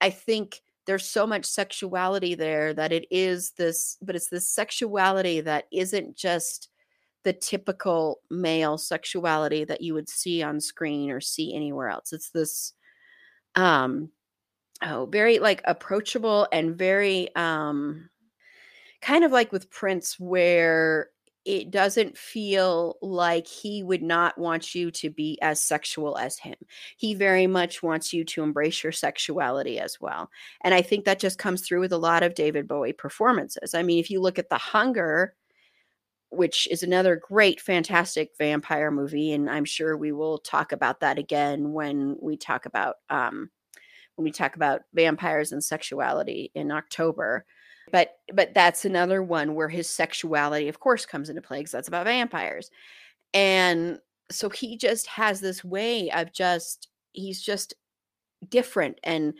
I 0.00 0.10
think 0.10 0.60
there's 0.86 1.06
so 1.06 1.26
much 1.26 1.44
sexuality 1.46 2.34
there 2.34 2.74
that 2.74 2.92
it 2.92 3.06
is 3.10 3.52
this, 3.52 3.96
but 4.02 4.16
it's 4.16 4.28
this 4.28 4.50
sexuality 4.50 5.40
that 5.42 5.66
isn't 5.72 6.16
just 6.16 6.68
the 7.24 7.32
typical 7.32 8.20
male 8.30 8.78
sexuality 8.78 9.64
that 9.64 9.80
you 9.80 9.94
would 9.94 10.08
see 10.08 10.42
on 10.42 10.60
screen 10.60 11.10
or 11.10 11.20
see 11.20 11.54
anywhere 11.54 11.88
else. 11.88 12.12
It's 12.12 12.30
this 12.30 12.72
um 13.54 14.10
oh, 14.82 15.06
very 15.10 15.38
like 15.38 15.62
approachable 15.64 16.46
and 16.52 16.76
very 16.76 17.34
um 17.34 18.08
kind 19.00 19.24
of 19.24 19.32
like 19.32 19.52
with 19.52 19.70
Prince 19.70 20.18
where 20.18 21.08
it 21.44 21.70
doesn't 21.70 22.16
feel 22.16 22.96
like 23.02 23.46
he 23.46 23.82
would 23.82 24.02
not 24.02 24.38
want 24.38 24.74
you 24.74 24.90
to 24.90 25.10
be 25.10 25.38
as 25.42 25.60
sexual 25.60 26.16
as 26.16 26.38
him. 26.38 26.54
He 26.96 27.14
very 27.14 27.46
much 27.46 27.82
wants 27.82 28.14
you 28.14 28.24
to 28.24 28.42
embrace 28.42 28.82
your 28.82 28.92
sexuality 28.92 29.78
as 29.78 30.00
well. 30.00 30.30
And 30.62 30.72
I 30.72 30.80
think 30.80 31.04
that 31.04 31.20
just 31.20 31.38
comes 31.38 31.60
through 31.60 31.80
with 31.80 31.92
a 31.92 31.98
lot 31.98 32.22
of 32.22 32.34
David 32.34 32.66
Bowie 32.66 32.94
performances. 32.94 33.74
I 33.74 33.82
mean, 33.82 33.98
if 33.98 34.10
you 34.10 34.22
look 34.22 34.38
at 34.38 34.48
The 34.48 34.56
Hunger, 34.56 35.34
which 36.36 36.68
is 36.70 36.82
another 36.82 37.16
great, 37.16 37.60
fantastic 37.60 38.30
vampire 38.38 38.90
movie, 38.90 39.32
and 39.32 39.48
I'm 39.48 39.64
sure 39.64 39.96
we 39.96 40.12
will 40.12 40.38
talk 40.38 40.72
about 40.72 41.00
that 41.00 41.18
again 41.18 41.72
when 41.72 42.16
we 42.20 42.36
talk 42.36 42.66
about 42.66 42.96
um, 43.10 43.50
when 44.16 44.24
we 44.24 44.30
talk 44.30 44.56
about 44.56 44.82
vampires 44.92 45.52
and 45.52 45.62
sexuality 45.62 46.50
in 46.54 46.70
October. 46.70 47.44
But 47.90 48.12
but 48.32 48.54
that's 48.54 48.84
another 48.84 49.22
one 49.22 49.54
where 49.54 49.68
his 49.68 49.88
sexuality, 49.88 50.68
of 50.68 50.80
course, 50.80 51.06
comes 51.06 51.28
into 51.28 51.42
play 51.42 51.58
because 51.58 51.72
that's 51.72 51.88
about 51.88 52.06
vampires, 52.06 52.70
and 53.32 53.98
so 54.30 54.48
he 54.48 54.76
just 54.76 55.06
has 55.06 55.40
this 55.40 55.64
way 55.64 56.10
of 56.10 56.32
just 56.32 56.88
he's 57.12 57.42
just 57.42 57.74
different 58.48 58.98
and 59.04 59.34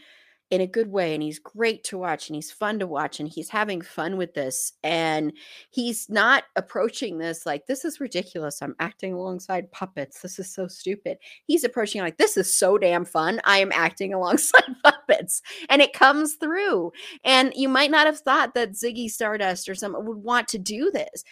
in 0.54 0.60
a 0.60 0.66
good 0.68 0.86
way 0.86 1.14
and 1.14 1.22
he's 1.22 1.40
great 1.40 1.82
to 1.82 1.98
watch 1.98 2.28
and 2.28 2.36
he's 2.36 2.52
fun 2.52 2.78
to 2.78 2.86
watch 2.86 3.18
and 3.18 3.28
he's 3.28 3.48
having 3.48 3.80
fun 3.80 4.16
with 4.16 4.34
this 4.34 4.72
and 4.84 5.32
he's 5.70 6.08
not 6.08 6.44
approaching 6.54 7.18
this 7.18 7.44
like 7.44 7.66
this 7.66 7.84
is 7.84 7.98
ridiculous 7.98 8.62
i'm 8.62 8.76
acting 8.78 9.12
alongside 9.12 9.72
puppets 9.72 10.20
this 10.20 10.38
is 10.38 10.54
so 10.54 10.68
stupid. 10.68 11.18
He's 11.46 11.64
approaching 11.64 12.02
like 12.02 12.18
this 12.18 12.36
is 12.36 12.56
so 12.56 12.78
damn 12.78 13.04
fun 13.04 13.40
i 13.44 13.58
am 13.58 13.72
acting 13.72 14.14
alongside 14.14 14.76
puppets 14.84 15.42
and 15.68 15.82
it 15.82 15.92
comes 15.92 16.34
through 16.34 16.92
and 17.24 17.52
you 17.56 17.68
might 17.68 17.90
not 17.90 18.06
have 18.06 18.20
thought 18.20 18.54
that 18.54 18.74
ziggy 18.74 19.10
stardust 19.10 19.68
or 19.68 19.74
someone 19.74 20.06
would 20.06 20.18
want 20.18 20.46
to 20.48 20.58
do 20.58 20.92
this 20.92 21.24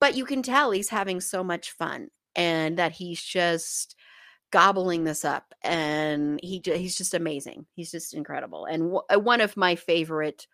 but 0.00 0.16
you 0.16 0.24
can 0.24 0.42
tell 0.42 0.72
he's 0.72 0.88
having 0.88 1.20
so 1.20 1.44
much 1.44 1.70
fun 1.70 2.08
and 2.34 2.76
that 2.76 2.92
he's 2.92 3.22
just 3.22 3.94
gobbling 4.50 5.04
this 5.04 5.24
up 5.24 5.54
and 5.62 6.40
he 6.42 6.62
he's 6.64 6.96
just 6.96 7.14
amazing. 7.14 7.66
He's 7.74 7.90
just 7.90 8.14
incredible 8.14 8.64
and 8.64 8.84
w- 8.84 9.02
uh, 9.12 9.18
one 9.18 9.40
of 9.40 9.56
my 9.56 9.74
favorite 9.74 10.46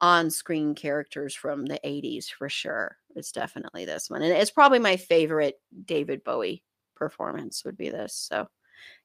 on-screen 0.00 0.74
characters 0.74 1.32
from 1.32 1.64
the 1.64 1.78
80s 1.84 2.28
for 2.28 2.48
sure 2.48 2.96
it's 3.14 3.30
definitely 3.30 3.84
this 3.84 4.10
one 4.10 4.20
and 4.20 4.32
it's 4.32 4.50
probably 4.50 4.80
my 4.80 4.96
favorite 4.96 5.60
david 5.84 6.24
bowie 6.24 6.64
performance 6.96 7.64
would 7.64 7.76
be 7.76 7.88
this 7.88 8.12
so 8.12 8.48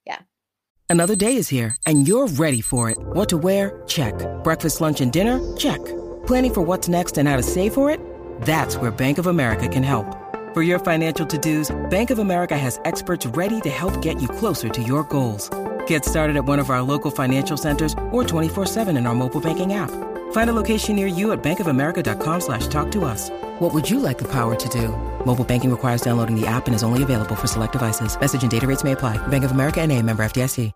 yeah. 0.06 0.20
Another 0.90 1.16
day 1.16 1.36
is 1.36 1.50
here 1.50 1.76
and 1.86 2.08
you're 2.08 2.28
ready 2.28 2.62
for 2.62 2.90
it. 2.90 2.98
What 2.98 3.30
to 3.30 3.38
wear? 3.38 3.84
Check. 3.88 4.14
Breakfast 4.44 4.82
lunch 4.82 5.02
and 5.02 5.12
dinner? 5.12 5.56
Check. 5.58 5.84
Planning 6.26 6.54
for 6.54 6.62
what's 6.62 6.88
next 6.88 7.18
and 7.18 7.28
how 7.28 7.38
to 7.38 7.44
save 7.44 7.74
for 7.74 7.90
it? 7.90 8.00
That's 8.42 8.78
where 8.78 8.92
bank 8.92 9.18
of 9.18 9.28
america 9.28 9.68
can 9.68 9.84
help 9.84 10.27
for 10.58 10.64
your 10.64 10.80
financial 10.80 11.24
to-dos, 11.28 11.70
Bank 11.88 12.10
of 12.10 12.18
America 12.18 12.58
has 12.58 12.80
experts 12.84 13.28
ready 13.28 13.62
to 13.62 13.70
help 13.70 14.02
get 14.02 14.20
you 14.20 14.28
closer 14.28 14.70
to 14.70 14.82
your 14.82 15.04
goals. 15.04 15.52
Get 15.86 16.04
started 16.04 16.36
at 16.36 16.46
one 16.46 16.58
of 16.58 16.72
our 16.72 16.82
local 16.82 17.12
financial 17.12 17.58
centers 17.58 17.94
or 18.12 18.24
24-7 18.24 18.98
in 18.98 19.06
our 19.06 19.14
mobile 19.14 19.40
banking 19.40 19.74
app. 19.74 19.92
Find 20.32 20.50
a 20.50 20.54
location 20.54 20.96
near 20.96 21.06
you 21.06 21.32
at 21.32 21.44
bankofamerica.com 21.44 22.42
slash 22.42 22.66
talk 22.70 22.90
to 22.94 23.06
us. 23.06 23.30
What 23.60 23.72
would 23.72 23.88
you 23.88 24.00
like 24.00 24.18
the 24.18 24.32
power 24.32 24.56
to 24.56 24.70
do? 24.70 24.88
Mobile 25.26 25.44
banking 25.44 25.70
requires 25.70 26.02
downloading 26.02 26.42
the 26.42 26.48
app 26.48 26.66
and 26.66 26.76
is 26.76 26.82
only 26.82 27.04
available 27.04 27.36
for 27.36 27.46
select 27.46 27.74
devices. 27.74 28.20
Message 28.20 28.42
and 28.42 28.50
data 28.50 28.66
rates 28.66 28.84
may 28.84 28.94
apply. 28.94 29.16
Bank 29.28 29.44
of 29.44 29.52
America 29.52 29.82
and 29.82 29.92
a 29.92 30.02
member 30.02 30.24
FDIC. 30.26 30.72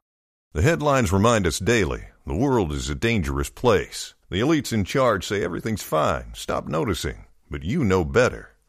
The 0.53 0.61
headlines 0.61 1.11
remind 1.11 1.47
us 1.47 1.57
daily 1.57 2.03
the 2.27 2.35
world 2.35 2.71
is 2.71 2.87
a 2.87 2.93
dangerous 2.93 3.49
place. 3.49 4.13
The 4.29 4.41
elites 4.41 4.71
in 4.71 4.83
charge 4.83 5.25
say 5.25 5.43
everything's 5.43 5.81
fine. 5.81 6.33
Stop 6.35 6.67
noticing. 6.67 7.25
But 7.49 7.63
you 7.63 7.83
know 7.83 8.05
better. 8.05 8.51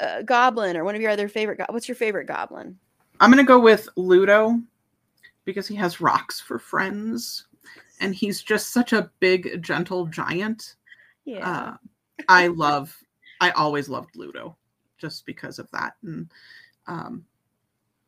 uh, 0.00 0.22
goblin 0.22 0.76
or 0.76 0.84
one 0.84 0.94
of 0.94 1.00
your 1.00 1.10
other 1.10 1.28
favorite 1.28 1.58
go- 1.58 1.66
what's 1.70 1.88
your 1.88 1.94
favorite 1.94 2.26
goblin 2.26 2.78
I'm 3.20 3.30
gonna 3.30 3.44
go 3.44 3.60
with 3.60 3.88
Ludo 3.96 4.60
because 5.44 5.68
he 5.68 5.74
has 5.76 6.00
rocks 6.00 6.40
for 6.40 6.58
friends, 6.58 7.46
and 8.00 8.14
he's 8.14 8.42
just 8.42 8.72
such 8.72 8.92
a 8.92 9.10
big, 9.20 9.62
gentle 9.62 10.06
giant. 10.06 10.76
yeah 11.24 11.48
Uh, 11.48 11.76
I 12.28 12.48
love. 12.48 12.96
I 13.40 13.50
always 13.50 13.88
loved 13.88 14.16
Ludo, 14.16 14.56
just 14.98 15.26
because 15.26 15.58
of 15.58 15.70
that. 15.72 15.94
And 16.02 16.30
um, 16.86 17.24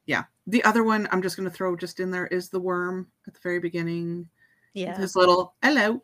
yeah, 0.06 0.24
the 0.46 0.64
other 0.64 0.82
one 0.82 1.08
I'm 1.12 1.22
just 1.22 1.36
gonna 1.36 1.50
throw 1.50 1.76
just 1.76 2.00
in 2.00 2.10
there 2.10 2.26
is 2.28 2.48
the 2.48 2.60
worm 2.60 3.06
at 3.26 3.34
the 3.34 3.40
very 3.42 3.60
beginning. 3.60 4.28
yeah 4.74 4.98
His 4.98 5.14
little 5.14 5.54
hello. 5.62 6.02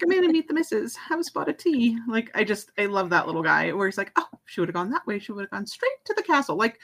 Come 0.00 0.12
in 0.12 0.24
and 0.24 0.32
meet 0.32 0.48
the 0.48 0.54
missus. 0.54 0.96
Have 0.96 1.20
a 1.20 1.24
spot 1.24 1.48
of 1.48 1.56
tea. 1.58 1.98
Like 2.08 2.30
I 2.34 2.44
just 2.44 2.72
I 2.78 2.86
love 2.86 3.10
that 3.10 3.26
little 3.26 3.42
guy 3.42 3.72
where 3.72 3.86
he's 3.86 3.98
like, 3.98 4.12
oh, 4.16 4.28
she 4.46 4.60
would 4.60 4.68
have 4.68 4.74
gone 4.74 4.90
that 4.90 5.06
way. 5.06 5.18
She 5.18 5.32
would 5.32 5.42
have 5.42 5.50
gone 5.50 5.66
straight 5.66 5.92
to 6.06 6.14
the 6.14 6.22
castle. 6.22 6.56
Like 6.56 6.78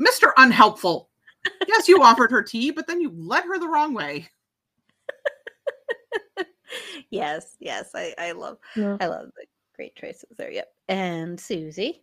Mr. 0.00 0.32
Unhelpful. 0.36 1.08
Yes, 1.68 1.88
you 1.88 2.02
offered 2.02 2.30
her 2.30 2.42
tea, 2.42 2.70
but 2.70 2.86
then 2.86 3.00
you 3.00 3.10
led 3.16 3.44
her 3.44 3.58
the 3.58 3.68
wrong 3.68 3.94
way. 3.94 4.28
yes 7.10 7.56
yes 7.60 7.90
i 7.94 8.14
i 8.18 8.32
love 8.32 8.56
Yeah. 8.76 8.96
i 9.00 9.06
love 9.06 9.26
the 9.36 9.44
great 9.76 9.94
choices 9.96 10.36
there 10.38 10.50
yep 10.50 10.68
and 10.88 11.38
susi 11.38 12.02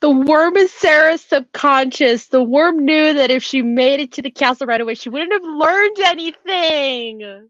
The 0.00 0.10
worm 0.10 0.56
is 0.56 0.70
Sarah's 0.72 1.22
subconscious. 1.22 2.26
The 2.26 2.42
worm 2.42 2.84
knew 2.84 3.14
that 3.14 3.30
if 3.30 3.42
she 3.42 3.62
made 3.62 4.00
it 4.00 4.12
to 4.12 4.22
the 4.22 4.30
castle 4.30 4.66
right 4.66 4.80
away, 4.80 4.94
she 4.94 5.08
wouldn't 5.08 5.32
have 5.32 5.42
learned 5.42 5.98
anything. 6.00 7.48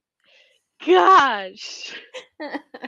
Gosh. 0.87 1.95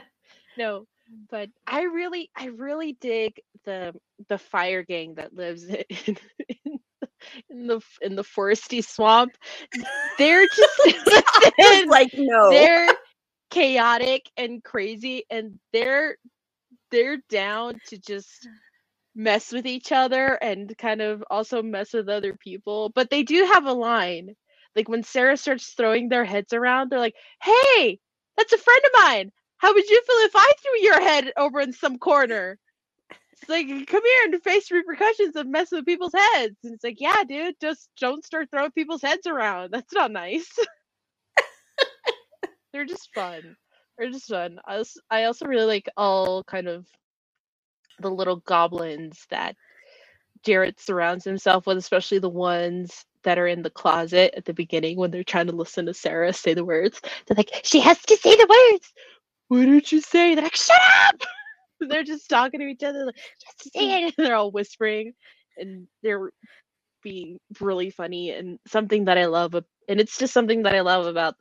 No, 0.57 0.85
but 1.29 1.49
I 1.67 1.83
really, 1.83 2.31
I 2.35 2.45
really 2.47 2.93
dig 2.99 3.39
the 3.65 3.93
the 4.27 4.37
fire 4.39 4.83
gang 4.83 5.15
that 5.15 5.33
lives 5.33 5.63
in, 5.65 5.83
in, 6.49 6.79
in 7.49 7.67
the 7.67 7.81
in 8.01 8.15
the 8.15 8.23
foresty 8.23 8.83
swamp. 8.83 9.33
They're 10.17 10.47
just 10.55 10.79
listen, 10.85 11.89
like 11.89 12.09
no 12.15 12.49
they're 12.49 12.87
chaotic 13.51 14.23
and 14.35 14.63
crazy 14.63 15.23
and 15.29 15.59
they're 15.71 16.17
they're 16.91 17.17
down 17.29 17.79
to 17.87 17.97
just 17.97 18.47
mess 19.15 19.51
with 19.51 19.65
each 19.65 19.91
other 19.91 20.33
and 20.41 20.77
kind 20.77 21.01
of 21.01 21.23
also 21.29 21.63
mess 21.63 21.93
with 21.93 22.09
other 22.09 22.35
people 22.35 22.89
but 22.93 23.09
they 23.09 23.23
do 23.23 23.45
have 23.45 23.65
a 23.65 23.73
line 23.73 24.35
like 24.77 24.89
when 24.89 25.03
sarah 25.03 25.37
starts 25.37 25.73
throwing 25.73 26.09
their 26.09 26.25
heads 26.25 26.53
around 26.53 26.89
they're 26.89 26.99
like 26.99 27.15
hey 27.43 27.99
that's 28.37 28.53
a 28.53 28.57
friend 28.57 28.81
of 28.85 28.91
mine 29.03 29.31
How 29.57 29.73
would 29.73 29.89
you 29.89 30.01
feel 30.07 30.15
if 30.17 30.31
I 30.35 30.51
threw 30.61 30.79
your 30.81 31.01
head 31.01 31.33
over 31.37 31.59
in 31.59 31.73
some 31.73 31.97
corner? 31.97 32.57
It's 33.33 33.49
like, 33.49 33.67
come 33.87 34.03
here 34.03 34.23
and 34.25 34.41
face 34.43 34.71
repercussions 34.71 35.35
of 35.35 35.47
messing 35.47 35.79
with 35.79 35.85
people's 35.85 36.13
heads. 36.13 36.55
And 36.63 36.73
it's 36.73 36.83
like, 36.83 37.01
yeah, 37.01 37.23
dude, 37.27 37.55
just 37.61 37.89
don't 37.99 38.25
start 38.25 38.49
throwing 38.51 38.71
people's 38.71 39.01
heads 39.01 39.27
around. 39.27 39.69
That's 39.71 39.93
not 39.93 40.11
nice. 40.11 40.47
They're 42.73 42.85
just 42.85 43.09
fun. 43.13 43.55
They're 43.97 44.11
just 44.11 44.29
fun. 44.29 44.59
I 45.09 45.23
also, 45.23 45.45
really 45.45 45.65
like 45.65 45.89
all 45.97 46.43
kind 46.43 46.67
of 46.67 46.85
the 47.99 48.11
little 48.11 48.37
goblins 48.37 49.25
that 49.31 49.55
Jareth 50.45 50.79
surrounds 50.79 51.25
himself 51.25 51.65
with, 51.65 51.77
especially 51.77 52.19
the 52.19 52.29
ones 52.29 53.05
that 53.27 53.37
are 53.37 53.47
in 53.47 53.61
the 53.61 53.69
closet 53.69 54.33
at 54.37 54.45
the 54.45 54.53
beginning 54.53 54.97
when 54.97 55.11
they're 55.11 55.21
trying 55.21 55.47
to 55.47 55.55
listen 55.55 55.85
to 55.85 55.93
Sarah 55.93 56.31
say 56.31 56.53
the 56.53 56.63
words. 56.63 57.01
They're 57.25 57.35
like, 57.35 57.51
she 57.63 57.81
has 57.81 58.01
to 58.03 58.15
say 58.15 58.37
the 58.37 58.47
words. 58.71 58.93
What 59.49 59.65
did 59.65 59.91
you 59.91 59.99
say? 59.99 60.33
They're 60.33 60.45
like, 60.45 60.55
shut 60.55 60.79
up. 61.09 61.21
they're 61.81 62.05
just 62.05 62.29
talking 62.29 62.61
to 62.61 62.67
each 62.67 62.83
other, 62.83 63.05
like, 63.05 63.15
just 63.15 63.73
say 63.73 64.05
it. 64.05 64.15
And 64.17 64.25
they're 64.25 64.35
all 64.37 64.51
whispering 64.51 65.11
and 65.57 65.87
they're 66.03 66.31
being 67.03 67.37
really 67.59 67.89
funny 67.89 68.31
and 68.31 68.59
something 68.65 69.03
that 69.05 69.17
I 69.17 69.25
love. 69.25 69.55
And 69.89 69.99
it's 69.99 70.17
just 70.17 70.33
something 70.33 70.63
that 70.63 70.75
I 70.75 70.79
love 70.79 71.05
about 71.05 71.35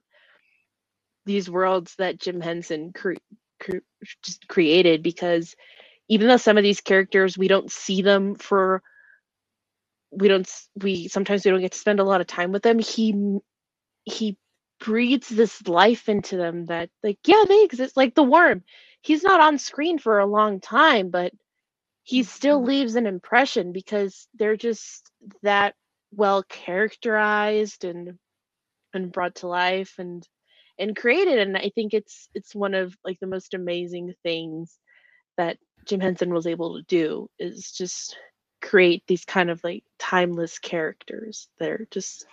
these 1.25 1.49
worlds 1.49 1.95
that 1.99 2.19
Jim 2.19 2.41
Henson 2.41 2.93
cre- 2.93 3.15
cre- 3.61 3.87
just 4.25 4.49
created 4.49 5.05
because 5.05 5.55
even 6.09 6.27
though 6.27 6.37
some 6.37 6.59
of 6.59 6.65
these 6.65 6.81
characters 6.81 7.39
we 7.39 7.47
don't 7.47 7.71
see 7.71 8.03
them 8.03 8.35
for 8.35 8.83
we 10.17 10.29
don't 10.29 10.51
we 10.83 11.09
sometimes 11.09 11.45
we 11.45 11.51
don't 11.53 11.61
get 11.61 11.73
to 11.73 11.79
spend 11.79 12.01
a 12.01 12.05
lot 12.05 12.21
of 12.21 12.27
time 12.27 12.53
with 12.53 12.63
them. 12.63 12.79
He 12.79 13.15
he 14.05 14.37
breathes 14.81 15.29
this 15.29 15.67
life 15.69 16.09
into 16.09 16.37
them 16.37 16.67
that 16.67 16.91
like 17.03 17.19
yeah 17.27 17.45
they 17.49 17.63
exist 17.65 17.97
like 17.97 18.15
the 18.15 18.23
worm. 18.25 18.63
He's 19.03 19.23
not 19.23 19.41
on 19.41 19.59
screen 19.59 19.99
for 19.99 20.19
a 20.19 20.27
long 20.27 20.61
time 20.61 21.11
but 21.11 21.33
he 22.05 22.23
still 22.23 22.63
Mm-hmm. 22.63 22.65
leaves 22.65 22.97
an 22.97 23.07
impression 23.07 23.73
because 23.73 24.29
they're 24.35 24.57
just 24.57 25.11
that 25.43 25.75
well 26.13 26.43
characterized 26.45 27.85
and 27.85 28.19
and 28.95 29.13
brought 29.13 29.37
to 29.37 29.49
life 29.49 29.95
and 29.99 30.27
and 30.79 30.97
created. 30.97 31.39
And 31.39 31.57
i 31.57 31.71
think 31.75 31.95
it's 31.95 32.29
it's 32.35 32.55
one 32.55 32.75
of 32.75 32.97
like 33.05 33.19
the 33.21 33.27
most 33.27 33.55
amazing 33.55 34.15
things 34.23 34.79
that 35.37 35.59
jim 35.87 36.01
henson 36.01 36.33
was 36.33 36.47
able 36.47 36.77
to 36.77 36.83
do 36.85 37.29
is 37.39 37.73
just 37.73 38.17
create 38.63 39.03
these 39.07 39.25
kind 39.25 39.51
of 39.51 39.63
like 39.65 39.85
timeless 39.99 40.59
characters 40.59 41.49
that 41.59 41.71
are 41.71 41.87
just 41.91 42.27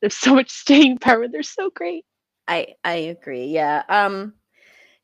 there's 0.00 0.16
so 0.16 0.34
much 0.34 0.50
staying 0.50 0.98
power 0.98 1.28
they're 1.28 1.42
so 1.42 1.70
great 1.74 2.04
I 2.48 2.74
I 2.84 2.94
agree. 2.94 3.46
Yeah. 3.46 3.82
Um 3.88 4.34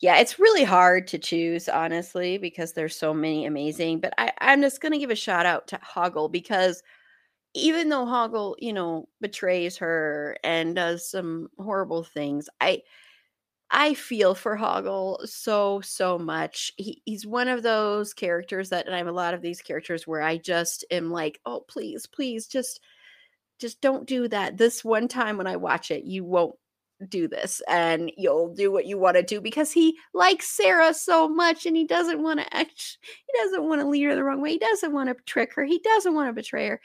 yeah, 0.01 0.19
it's 0.19 0.39
really 0.39 0.65
hard 0.65 1.09
to 1.09 1.19
choose 1.19 1.69
honestly 1.69 2.39
because 2.39 2.73
there's 2.73 2.97
so 2.97 3.15
many 3.15 3.47
amazing, 3.47 4.01
but 4.01 4.15
I 4.19 4.33
I'm 4.41 4.63
just 4.63 4.81
to 4.93 4.99
give 4.99 5.11
a 5.11 5.15
shout 5.17 5.47
out 5.47 5.69
to 5.69 5.79
Hoggle 5.79 6.31
because 6.33 6.83
even 7.55 7.89
though 7.89 8.07
Hoggle, 8.07 8.57
you 8.59 8.73
know, 8.73 9.09
betrays 9.21 9.79
her 9.79 10.37
and 10.45 10.75
does 10.77 11.11
some 11.11 11.49
horrible 11.59 12.05
things, 12.05 12.49
I 12.61 12.83
I 13.71 13.95
feel 13.95 14.35
for 14.35 14.57
Hoggle 14.57 15.29
so 15.29 15.81
so 15.83 16.19
much. 16.19 16.73
He, 16.77 17.03
he's 17.05 17.27
one 17.27 17.49
of 17.49 17.63
those 17.63 18.15
characters 18.15 18.71
that 18.71 18.87
and 18.87 18.95
I 18.95 18.99
have 18.99 19.07
a 19.09 19.13
lot 19.13 19.35
of 19.35 19.43
these 19.43 19.61
characters 19.61 20.07
where 20.07 20.23
I 20.23 20.39
just 20.39 20.85
am 20.91 21.11
like, 21.11 21.39
"Oh, 21.45 21.61
please, 21.69 22.07
please 22.07 22.47
just 22.47 22.81
just 23.59 23.81
don't 23.81 24.07
do 24.07 24.29
that. 24.29 24.57
This 24.59 24.85
one 24.85 25.09
time 25.09 25.37
when 25.39 25.47
I 25.49 25.57
watch 25.57 25.91
it, 25.91 26.05
you 26.05 26.25
won't 26.25 26.55
do 27.09 27.29
this 27.29 27.63
and 27.69 28.11
you'll 28.17 28.55
do 28.55 28.73
what 28.73 28.87
you 28.87 28.99
want 28.99 29.17
to 29.17 29.23
do 29.23 29.41
because 29.41 29.73
he 29.73 29.97
likes 30.15 30.49
Sarah 30.49 30.95
so 30.95 31.29
much 31.29 31.67
and 31.67 31.77
he 31.77 31.87
doesn't 31.87 32.23
want 32.23 32.41
to 32.41 32.57
act 32.57 32.99
he 33.03 33.39
doesn't 33.43 33.65
want 33.69 33.81
to 33.83 33.89
lead 33.89 34.05
her 34.05 34.15
the 34.17 34.25
wrong 34.25 34.41
way. 34.43 34.53
He 34.53 34.59
doesn't 34.59 34.93
want 34.93 35.09
to 35.11 35.17
trick 35.27 35.55
her. 35.55 35.65
He 35.65 35.79
doesn't 35.81 36.15
want 36.15 36.29
to 36.29 36.33
betray 36.33 36.69
her. 36.69 36.81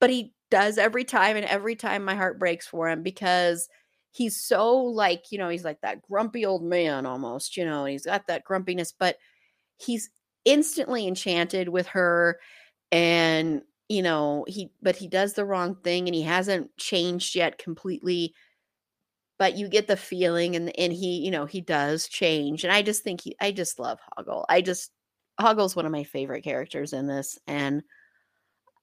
But 0.00 0.10
he 0.10 0.32
does 0.50 0.78
every 0.78 1.04
time 1.04 1.36
and 1.36 1.44
every 1.46 1.76
time 1.76 2.04
my 2.04 2.14
heart 2.14 2.38
breaks 2.38 2.66
for 2.66 2.88
him 2.88 3.02
because 3.02 3.68
he's 4.18 4.40
so 4.40 4.76
like, 4.76 5.30
you 5.30 5.38
know, 5.38 5.48
he's 5.48 5.64
like 5.64 5.80
that 5.82 6.02
grumpy 6.02 6.44
old 6.44 6.64
man 6.64 7.06
almost, 7.06 7.56
you 7.56 7.64
know, 7.64 7.84
he's 7.84 8.04
got 8.04 8.26
that 8.26 8.44
grumpiness, 8.44 8.92
but 8.92 9.16
he's 9.76 10.10
instantly 10.44 11.06
enchanted 11.06 11.68
with 11.68 11.86
her 11.88 12.38
and 12.92 13.62
you 13.88 14.02
know, 14.02 14.44
he 14.46 14.70
but 14.82 14.96
he 14.96 15.08
does 15.08 15.32
the 15.32 15.46
wrong 15.46 15.76
thing 15.82 16.08
and 16.08 16.14
he 16.14 16.22
hasn't 16.22 16.76
changed 16.76 17.34
yet 17.34 17.56
completely 17.58 18.34
but 19.38 19.56
you 19.56 19.68
get 19.68 19.86
the 19.86 19.96
feeling 19.96 20.56
and 20.56 20.76
and 20.78 20.92
he 20.92 21.18
you 21.18 21.30
know 21.30 21.46
he 21.46 21.60
does 21.60 22.08
change 22.08 22.64
and 22.64 22.72
i 22.72 22.82
just 22.82 23.02
think 23.02 23.20
he 23.20 23.36
i 23.40 23.50
just 23.50 23.78
love 23.78 23.98
hoggle. 24.18 24.44
I 24.48 24.60
just 24.60 24.90
hoggle's 25.40 25.76
one 25.76 25.86
of 25.86 25.92
my 25.92 26.04
favorite 26.04 26.42
characters 26.42 26.92
in 26.92 27.06
this 27.06 27.38
and 27.46 27.82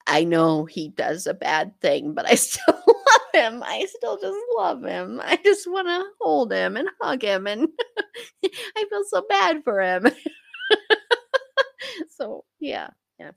i 0.07 0.23
know 0.23 0.65
he 0.65 0.89
does 0.89 1.27
a 1.27 1.33
bad 1.33 1.73
thing 1.81 2.13
but 2.13 2.25
i 2.25 2.35
still 2.35 2.84
him 3.35 3.61
i 3.63 3.85
still 3.85 4.17
just 4.17 4.37
love 4.55 4.83
him 4.83 5.21
i 5.25 5.37
just 5.43 5.69
want 5.69 5.87
to 5.87 6.03
hold 6.19 6.51
him 6.51 6.77
and 6.77 6.89
hug 7.01 7.21
him 7.21 7.47
and 7.47 7.67
i 8.45 8.85
feel 8.89 9.03
so 9.07 9.23
bad 9.29 9.63
for 9.63 9.81
him 9.81 10.07
so 12.09 12.43
yeah 12.59 12.89
yeah 13.19 13.31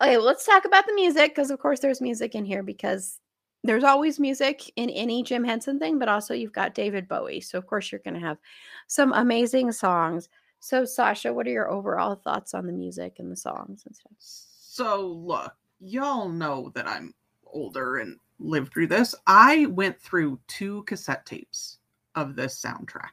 okay 0.00 0.16
well, 0.16 0.26
let's 0.26 0.46
talk 0.46 0.64
about 0.64 0.86
the 0.86 0.94
music 0.94 1.34
because 1.34 1.50
of 1.50 1.58
course 1.58 1.80
there's 1.80 2.00
music 2.00 2.34
in 2.34 2.44
here 2.44 2.62
because 2.62 3.20
there's 3.66 3.84
always 3.84 4.20
music 4.20 4.70
in 4.76 4.90
any 4.90 5.22
Jim 5.22 5.42
Henson 5.42 5.78
thing, 5.78 5.98
but 5.98 6.08
also 6.08 6.34
you've 6.34 6.52
got 6.52 6.74
David 6.74 7.08
Bowie. 7.08 7.40
So 7.40 7.58
of 7.58 7.66
course 7.66 7.90
you're 7.90 8.00
going 8.04 8.14
to 8.14 8.20
have 8.20 8.38
some 8.86 9.12
amazing 9.12 9.72
songs. 9.72 10.28
So 10.60 10.84
Sasha, 10.84 11.32
what 11.32 11.46
are 11.46 11.50
your 11.50 11.70
overall 11.70 12.14
thoughts 12.14 12.54
on 12.54 12.66
the 12.66 12.72
music 12.72 13.16
and 13.18 13.30
the 13.30 13.36
songs 13.36 13.82
and 13.86 13.94
stuff? 13.94 14.12
So 14.18 15.06
look, 15.06 15.54
y'all 15.80 16.28
know 16.28 16.70
that 16.74 16.86
I'm 16.86 17.12
older 17.46 17.98
and 17.98 18.18
lived 18.38 18.72
through 18.72 18.88
this. 18.88 19.14
I 19.26 19.66
went 19.66 20.00
through 20.00 20.40
two 20.46 20.82
cassette 20.84 21.26
tapes 21.26 21.78
of 22.14 22.36
this 22.36 22.60
soundtrack. 22.60 23.10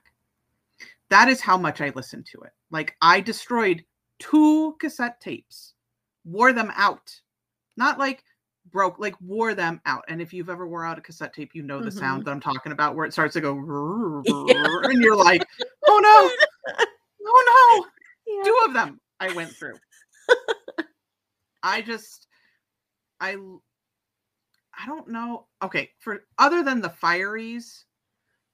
That 1.10 1.28
is 1.30 1.42
how 1.42 1.58
much 1.58 1.82
I 1.82 1.92
listened 1.96 2.26
to 2.28 2.42
it. 2.42 2.52
Like 2.72 2.96
I 3.02 3.22
destroyed 3.22 3.84
two 4.20 4.76
cassette 4.80 5.20
tapes, 5.22 5.74
wore 6.26 6.54
them 6.54 6.72
out. 6.76 7.14
Not 7.78 8.00
like 8.00 8.24
broke, 8.72 9.00
like 9.00 9.16
wore 9.22 9.54
them 9.54 9.82
out. 9.86 10.04
And 10.08 10.22
if 10.22 10.34
you've 10.34 10.50
ever 10.50 10.68
wore 10.68 10.86
out 10.86 10.98
a 10.98 11.02
cassette 11.02 11.34
tape, 11.34 11.52
you 11.54 11.64
know 11.64 11.82
the 11.82 11.92
sound 11.92 12.22
mm-hmm. 12.22 12.26
that 12.26 12.32
I'm 12.32 12.40
talking 12.40 12.72
about 12.72 12.96
where 12.96 13.06
it 13.06 13.14
starts 13.14 13.34
to 13.34 13.42
go 13.42 13.52
and 14.84 15.02
you're 15.02 15.16
like, 15.16 15.46
"Oh 15.88 16.00
no. 16.02 16.86
Oh 17.26 17.86
no." 17.86 18.36
Yeah. 18.36 18.44
two 18.44 18.60
of 18.66 18.74
them 18.74 19.00
I 19.20 19.34
went 19.34 19.52
through. 19.52 19.76
I 21.62 21.82
just 21.82 22.28
I 23.20 23.38
I 24.80 24.86
don't 24.86 25.08
know. 25.08 25.48
Okay, 25.62 25.92
for 26.00 26.26
other 26.38 26.64
than 26.64 26.82
the 26.82 26.90
fireys, 26.90 27.84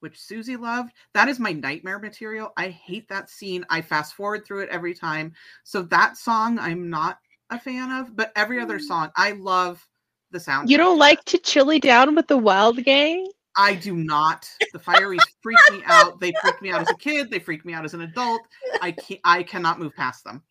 which 0.00 0.18
Susi 0.18 0.56
loved, 0.56 0.92
that 1.14 1.28
is 1.28 1.38
my 1.38 1.52
nightmare 1.52 1.98
material. 1.98 2.52
I 2.56 2.68
hate 2.68 3.08
that 3.08 3.30
scene. 3.30 3.64
I 3.70 3.82
fast 3.82 4.14
forward 4.14 4.44
through 4.44 4.60
it 4.60 4.70
every 4.70 4.94
time. 4.94 5.32
So 5.64 5.82
that 5.82 6.16
song 6.16 6.58
I'm 6.58 6.90
not 6.90 7.18
a 7.50 7.58
fan 7.58 7.90
of, 7.90 8.16
but 8.16 8.32
every 8.36 8.60
other 8.60 8.78
song 8.78 9.10
I 9.16 9.32
love 9.32 9.86
the 10.30 10.40
sound. 10.40 10.70
you 10.70 10.76
don't 10.76 10.98
like 10.98 11.24
to 11.24 11.38
chilly 11.38 11.80
down 11.80 12.14
with 12.14 12.28
the 12.28 12.38
wild 12.38 12.82
gang 12.84 13.26
I 13.56 13.74
do 13.74 13.96
not. 13.96 14.48
The 14.72 14.78
fireys 14.78 15.20
freak 15.42 15.58
me 15.70 15.82
out. 15.86 16.20
They 16.20 16.32
freak 16.40 16.62
me 16.62 16.70
out 16.70 16.82
as 16.82 16.90
a 16.90 16.96
kid. 16.96 17.30
They 17.30 17.38
freak 17.38 17.64
me 17.64 17.72
out 17.72 17.84
as 17.84 17.94
an 17.94 18.02
adult. 18.02 18.42
I 18.80 18.92
can't. 18.92 19.20
I 19.24 19.42
cannot 19.42 19.78
move 19.78 19.94
past 19.94 20.24
them. 20.24 20.42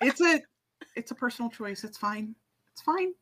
It's 0.00 0.20
a, 0.20 0.40
it's 0.96 1.10
a 1.10 1.14
personal 1.14 1.50
choice. 1.50 1.84
It's 1.84 1.98
fine. 1.98 2.34
It's 2.72 2.82
fine. 2.82 3.12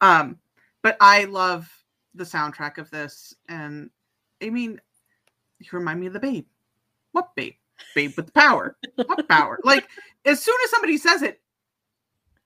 Um, 0.00 0.38
but 0.82 0.96
I 1.00 1.24
love 1.24 1.70
the 2.14 2.24
soundtrack 2.24 2.78
of 2.78 2.90
this, 2.90 3.34
and 3.48 3.90
I 4.42 4.50
mean, 4.50 4.80
you 5.60 5.68
remind 5.72 6.00
me 6.00 6.06
of 6.08 6.12
the 6.12 6.20
Babe. 6.20 6.46
What 7.12 7.34
Babe? 7.36 7.54
Babe 7.94 8.12
with 8.16 8.26
the 8.26 8.32
power. 8.32 8.76
What 8.96 9.28
power? 9.28 9.58
Like 9.64 9.88
as 10.24 10.40
soon 10.42 10.56
as 10.64 10.70
somebody 10.70 10.96
says 10.98 11.22
it, 11.22 11.40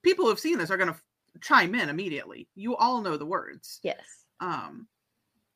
people 0.02 0.24
who've 0.26 0.38
seen 0.38 0.56
this 0.58 0.70
are 0.70 0.76
gonna 0.76 0.96
chime 1.42 1.74
in 1.74 1.88
immediately. 1.88 2.48
You 2.54 2.76
all 2.76 3.00
know 3.02 3.16
the 3.16 3.26
words 3.26 3.80
Yes. 3.82 4.24
um 4.40 4.86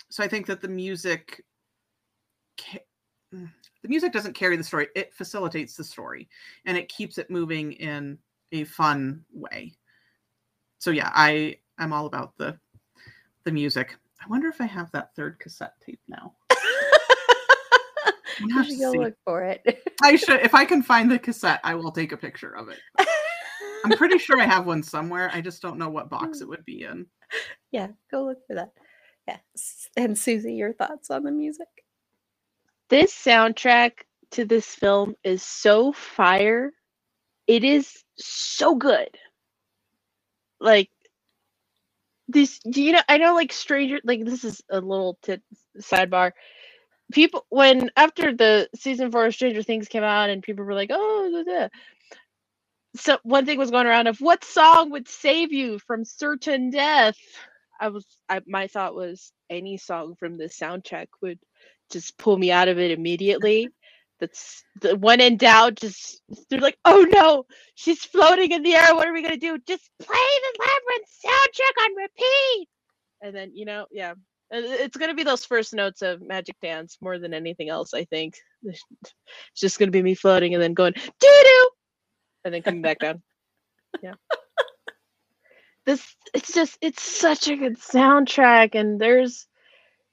so 0.09 0.22
i 0.24 0.28
think 0.28 0.47
that 0.47 0.61
the 0.61 0.68
music 0.68 1.45
ca- 2.59 2.85
the 3.33 3.49
music 3.89 4.12
doesn't 4.12 4.33
carry 4.35 4.57
the 4.57 4.64
story 4.64 4.89
it 4.95 5.14
facilitates 5.14 5.76
the 5.76 5.85
story 5.85 6.28
and 6.66 6.76
it 6.76 6.89
keeps 6.89 7.16
it 7.18 7.31
moving 7.31 7.72
in 7.72 8.18
a 8.53 8.64
fun 8.64 9.22
way 9.33 9.72
so 10.78 10.91
yeah 10.91 11.11
i 11.14 11.57
i'm 11.78 11.93
all 11.93 12.07
about 12.07 12.37
the 12.39 12.59
the 13.45 13.53
music 13.53 13.97
i 14.22 14.28
wonder 14.28 14.49
if 14.49 14.61
i 14.61 14.66
have 14.66 14.91
that 14.93 15.14
third 15.14 15.38
cassette 15.38 15.74
tape 15.84 16.01
now 16.09 16.34
You 18.43 18.64
should 18.64 18.78
go 18.78 18.93
see. 18.93 18.99
look 18.99 19.14
for 19.24 19.43
it. 19.43 19.82
i 20.03 20.16
should 20.16 20.41
if 20.41 20.55
i 20.55 20.64
can 20.64 20.82
find 20.82 21.11
the 21.11 21.18
cassette 21.18 21.61
i 21.62 21.74
will 21.74 21.93
take 21.93 22.12
a 22.12 22.16
picture 22.16 22.57
of 22.57 22.68
it 22.68 22.78
i'm 23.84 23.93
pretty 23.93 24.18
sure 24.18 24.41
i 24.41 24.47
have 24.47 24.66
one 24.66 24.82
somewhere 24.82 25.30
i 25.34 25.41
just 25.41 25.61
don't 25.61 25.78
know 25.78 25.91
what 25.91 26.09
box 26.09 26.38
hmm. 26.38 26.45
it 26.45 26.49
would 26.49 26.64
be 26.64 26.84
in 26.84 27.07
yeah, 27.72 27.88
go 28.11 28.24
look 28.24 28.47
for 28.47 28.55
that. 28.55 28.72
Yes. 29.26 29.88
And 29.97 30.18
Susi, 30.18 30.55
your 30.55 30.72
thoughts 30.72 31.11
on 31.11 31.24
the 31.24 31.32
music? 31.32 31.68
this 32.88 33.14
soundtrack 33.14 33.93
to 34.32 34.45
this 34.45 34.66
film 34.74 35.14
is 35.22 35.45
so 35.45 35.93
fire. 35.93 36.72
It 37.47 37.62
is 37.62 38.03
so 38.16 38.74
good. 38.74 39.11
Like 40.59 40.91
this 42.33 42.59
do 42.61 42.83
you 42.83 42.93
know 42.93 43.03
I 43.09 43.18
know 43.18 43.35
like 43.35 43.53
stranger 43.53 44.01
like 44.05 44.24
this 44.24 44.45
is 44.45 44.62
a 44.70 44.81
little 44.81 45.18
tit 45.22 45.43
sidebar. 45.78 46.33
People 47.12 47.47
when 47.51 47.91
after 47.97 48.35
the 48.35 48.68
season 48.76 49.11
four 49.11 49.26
of 49.26 49.35
Stranger 49.35 49.62
Things 49.62 49.89
came 49.89 50.05
out 50.05 50.31
and 50.31 50.43
people 50.43 50.64
were 50.64 50.74
like, 50.74 50.91
oh 50.93 51.68
so 52.97 53.18
one 53.22 53.47
thing 53.47 53.59
was 53.59 53.70
going 53.70 53.87
around 53.87 54.09
of 54.09 54.20
what 54.20 54.45
song 54.45 54.91
would 54.91 55.09
save 55.09 55.53
you 55.53 55.78
from 55.78 56.05
certain 56.05 56.70
death? 56.70 57.16
I 57.81 57.89
was 57.89 58.07
I 58.28 58.41
my 58.47 58.66
thought 58.66 58.95
was 58.95 59.33
any 59.49 59.76
song 59.78 60.16
from 60.18 60.37
the 60.37 60.47
soundtrack 60.47 61.07
would 61.22 61.39
just 61.91 62.18
pull 62.18 62.37
me 62.37 62.53
out 62.53 62.68
of 62.68 62.78
it 62.78 62.91
immediately. 62.91 63.68
That's 64.21 64.64
the 64.81 64.97
one 64.97 65.21
in 65.21 65.37
doubt. 65.37 65.77
Just 65.77 66.23
they're 66.49 66.61
like, 66.61 66.79
oh 66.85 67.07
no, 67.11 67.45
she's 67.75 68.05
floating 68.05 68.53
in 68.53 68.62
the 68.62 68.75
air. 68.75 68.95
What 68.95 69.09
are 69.09 69.12
we 69.12 69.23
gonna 69.23 69.37
do? 69.37 69.59
Just 69.66 69.91
play 69.99 70.16
the 70.16 70.59
labyrinth 70.61 71.09
soundtrack 71.25 71.85
on 71.85 71.97
repeat. 71.97 72.68
And 73.23 73.35
then 73.35 73.53
you 73.55 73.64
know, 73.64 73.87
yeah, 73.91 74.14
it's 74.51 74.97
gonna 74.97 75.14
be 75.14 75.25
those 75.25 75.45
first 75.45 75.73
notes 75.75 76.03
of 76.03 76.21
Magic 76.21 76.57
Dance 76.61 76.99
more 77.01 77.18
than 77.18 77.33
anything 77.33 77.71
else. 77.71 77.95
I 77.95 78.05
think 78.05 78.37
it's 78.62 78.85
just 79.57 79.79
gonna 79.79 79.91
be 79.91 80.03
me 80.03 80.14
floating 80.14 80.55
and 80.55 80.62
then 80.62 80.75
going 80.75 80.93
doo 80.93 81.43
doo, 81.45 81.71
and 82.45 82.55
then 82.55 82.62
coming 82.62 82.83
back 82.83 82.99
down. 82.99 83.23
Yeah. 84.05 84.14
This 85.85 86.14
it's 86.33 86.55
just 86.55 86.79
it's 86.81 87.03
such 87.03 87.49
a 87.49 87.57
good 87.57 87.77
soundtrack, 87.77 88.77
and 88.77 89.01
there's 89.01 89.49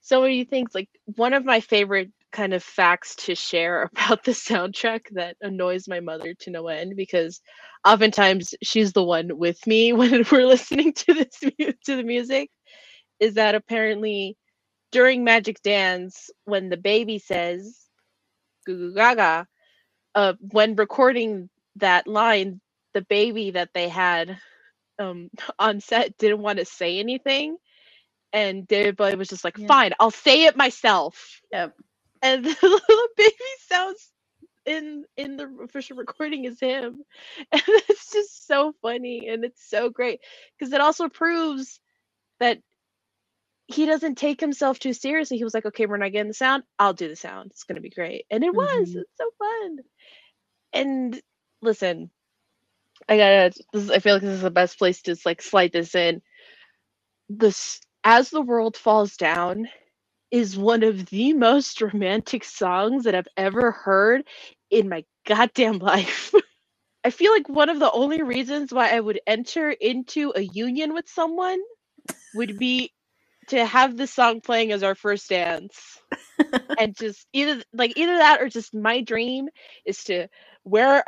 so 0.02 0.22
many 0.22 0.46
things. 0.46 0.74
Like 0.74 0.90
one 1.06 1.34
of 1.34 1.46
my 1.46 1.60
favorite 1.60 2.10
kind 2.32 2.54
of 2.54 2.64
facts 2.64 3.16
to 3.16 3.36
share 3.36 3.84
about 3.94 4.24
the 4.24 4.32
soundtrack 4.34 5.02
that 5.14 5.38
annoys 5.42 5.88
my 5.88 6.00
mother 6.02 6.34
to 6.36 6.52
no 6.52 6.68
end 6.68 6.96
because 6.98 7.42
oftentimes 7.86 8.56
she's 8.64 8.94
the 8.94 9.04
one 9.04 9.38
with 9.38 9.66
me 9.68 9.94
when 9.94 10.26
we're 10.32 10.48
listening 10.48 10.94
to 10.94 11.14
this 11.14 11.40
to 11.86 11.96
the 11.98 12.04
music 12.04 12.50
is 13.20 13.36
that 13.36 13.56
apparently 13.56 14.38
during 14.92 15.24
Magic 15.24 15.62
Dance 15.64 16.30
when 16.46 16.70
the 16.70 16.78
baby 16.78 17.20
says 17.20 17.80
goo 18.68 18.78
goo 18.78 18.96
gaga 18.96 19.48
uh 20.16 20.34
when 20.40 20.76
recording 20.76 21.50
that 21.78 22.08
line 22.08 22.62
the 22.94 23.02
baby 23.04 23.52
that 23.52 23.70
they 23.74 23.90
had 23.90 24.40
um 25.00 25.30
on 25.60 25.80
set 25.82 26.18
didn't 26.18 26.42
want 26.42 26.60
to 26.60 26.66
say 26.66 27.00
anything 27.00 27.58
and 28.34 28.68
David 28.68 28.96
Bowie 28.98 29.16
was 29.16 29.30
just 29.30 29.44
like, 29.44 29.58
Yeah. 29.58 29.68
"Fine, 29.68 29.94
I'll 30.00 30.12
say 30.12 30.46
it 30.46 30.56
myself." 30.58 31.42
Yep. 31.52 31.76
And 32.22 32.46
the 32.46 32.58
little 32.62 33.08
baby 33.18 33.36
sounds 33.68 34.12
in 34.66 35.06
in 35.18 35.38
the 35.38 35.50
official 35.64 35.98
recording 35.98 36.46
is 36.46 36.60
him, 36.60 37.04
and 37.54 37.64
it's 37.68 38.12
just 38.14 38.48
so 38.48 38.74
funny 38.82 39.30
and 39.30 39.46
it's 39.46 39.70
so 39.70 39.90
great 39.90 40.22
because 40.60 40.74
it 40.74 40.82
also 40.82 41.10
proves 41.10 41.80
that 42.40 42.60
he 43.68 43.86
doesn't 43.88 44.18
take 44.18 44.42
himself 44.42 44.80
too 44.80 44.94
seriously. 44.94 45.38
He 45.38 45.46
was 45.46 45.54
like, 45.56 45.66
"Okay, 45.68 45.88
we're 45.88 45.98
not 45.98 46.12
getting 46.14 46.30
the 46.30 46.34
sound. 46.36 46.64
I'll 46.80 46.94
do 46.94 47.10
the 47.10 47.16
sound. 47.18 47.52
It's 47.52 47.64
gonna 47.66 47.82
be 47.82 47.92
great," 47.92 48.26
and 48.32 48.44
it 48.44 48.52
was. 48.54 48.90
Mhm. 48.90 48.96
It's 48.96 49.18
so 49.18 49.30
fun. 49.40 49.78
And 50.74 51.22
listen, 51.62 52.12
I 53.10 53.18
gotta. 53.18 53.52
This 53.74 53.84
is, 53.86 53.92
I 53.92 54.00
feel 54.00 54.16
like 54.16 54.24
this 54.24 54.36
is 54.36 54.42
the 54.44 54.52
best 54.52 54.80
place 54.80 55.02
to 55.04 55.18
like 55.26 55.42
slide 55.42 55.74
this 55.74 55.96
in. 55.96 56.22
This 57.30 57.82
as 58.04 58.30
the 58.32 58.42
world 58.42 58.78
falls 58.78 59.18
down 59.18 59.68
is 60.32 60.58
one 60.58 60.84
of 60.84 61.06
the 61.08 61.34
most 61.34 61.82
romantic 61.82 62.44
songs 62.44 63.06
that 63.06 63.16
I've 63.16 63.28
ever 63.38 63.72
heard 63.72 64.24
in 64.70 64.90
my 64.90 65.04
goddamn 65.26 65.78
life. 65.80 66.34
I 67.04 67.10
feel 67.10 67.32
like 67.32 67.48
one 67.48 67.70
of 67.70 67.80
the 67.80 67.92
only 67.92 68.22
reasons 68.22 68.74
why 68.74 68.90
I 68.90 69.00
would 69.00 69.22
enter 69.26 69.70
into 69.70 70.34
a 70.36 70.42
union 70.42 70.94
with 70.94 71.08
someone 71.08 71.60
would 72.36 72.58
be 72.60 72.92
to 73.48 73.66
have 73.66 73.96
this 73.96 74.14
song 74.14 74.42
playing 74.42 74.72
as 74.72 74.84
our 74.84 74.96
first 74.96 75.30
dance. 75.30 76.00
and 76.80 76.96
just 76.96 77.26
either 77.34 77.64
like 77.74 77.98
either 77.98 78.18
that 78.18 78.42
or 78.42 78.50
just 78.50 78.74
my 78.74 79.02
dream 79.02 79.48
is 79.86 80.04
to 80.06 80.28
wear 80.64 81.04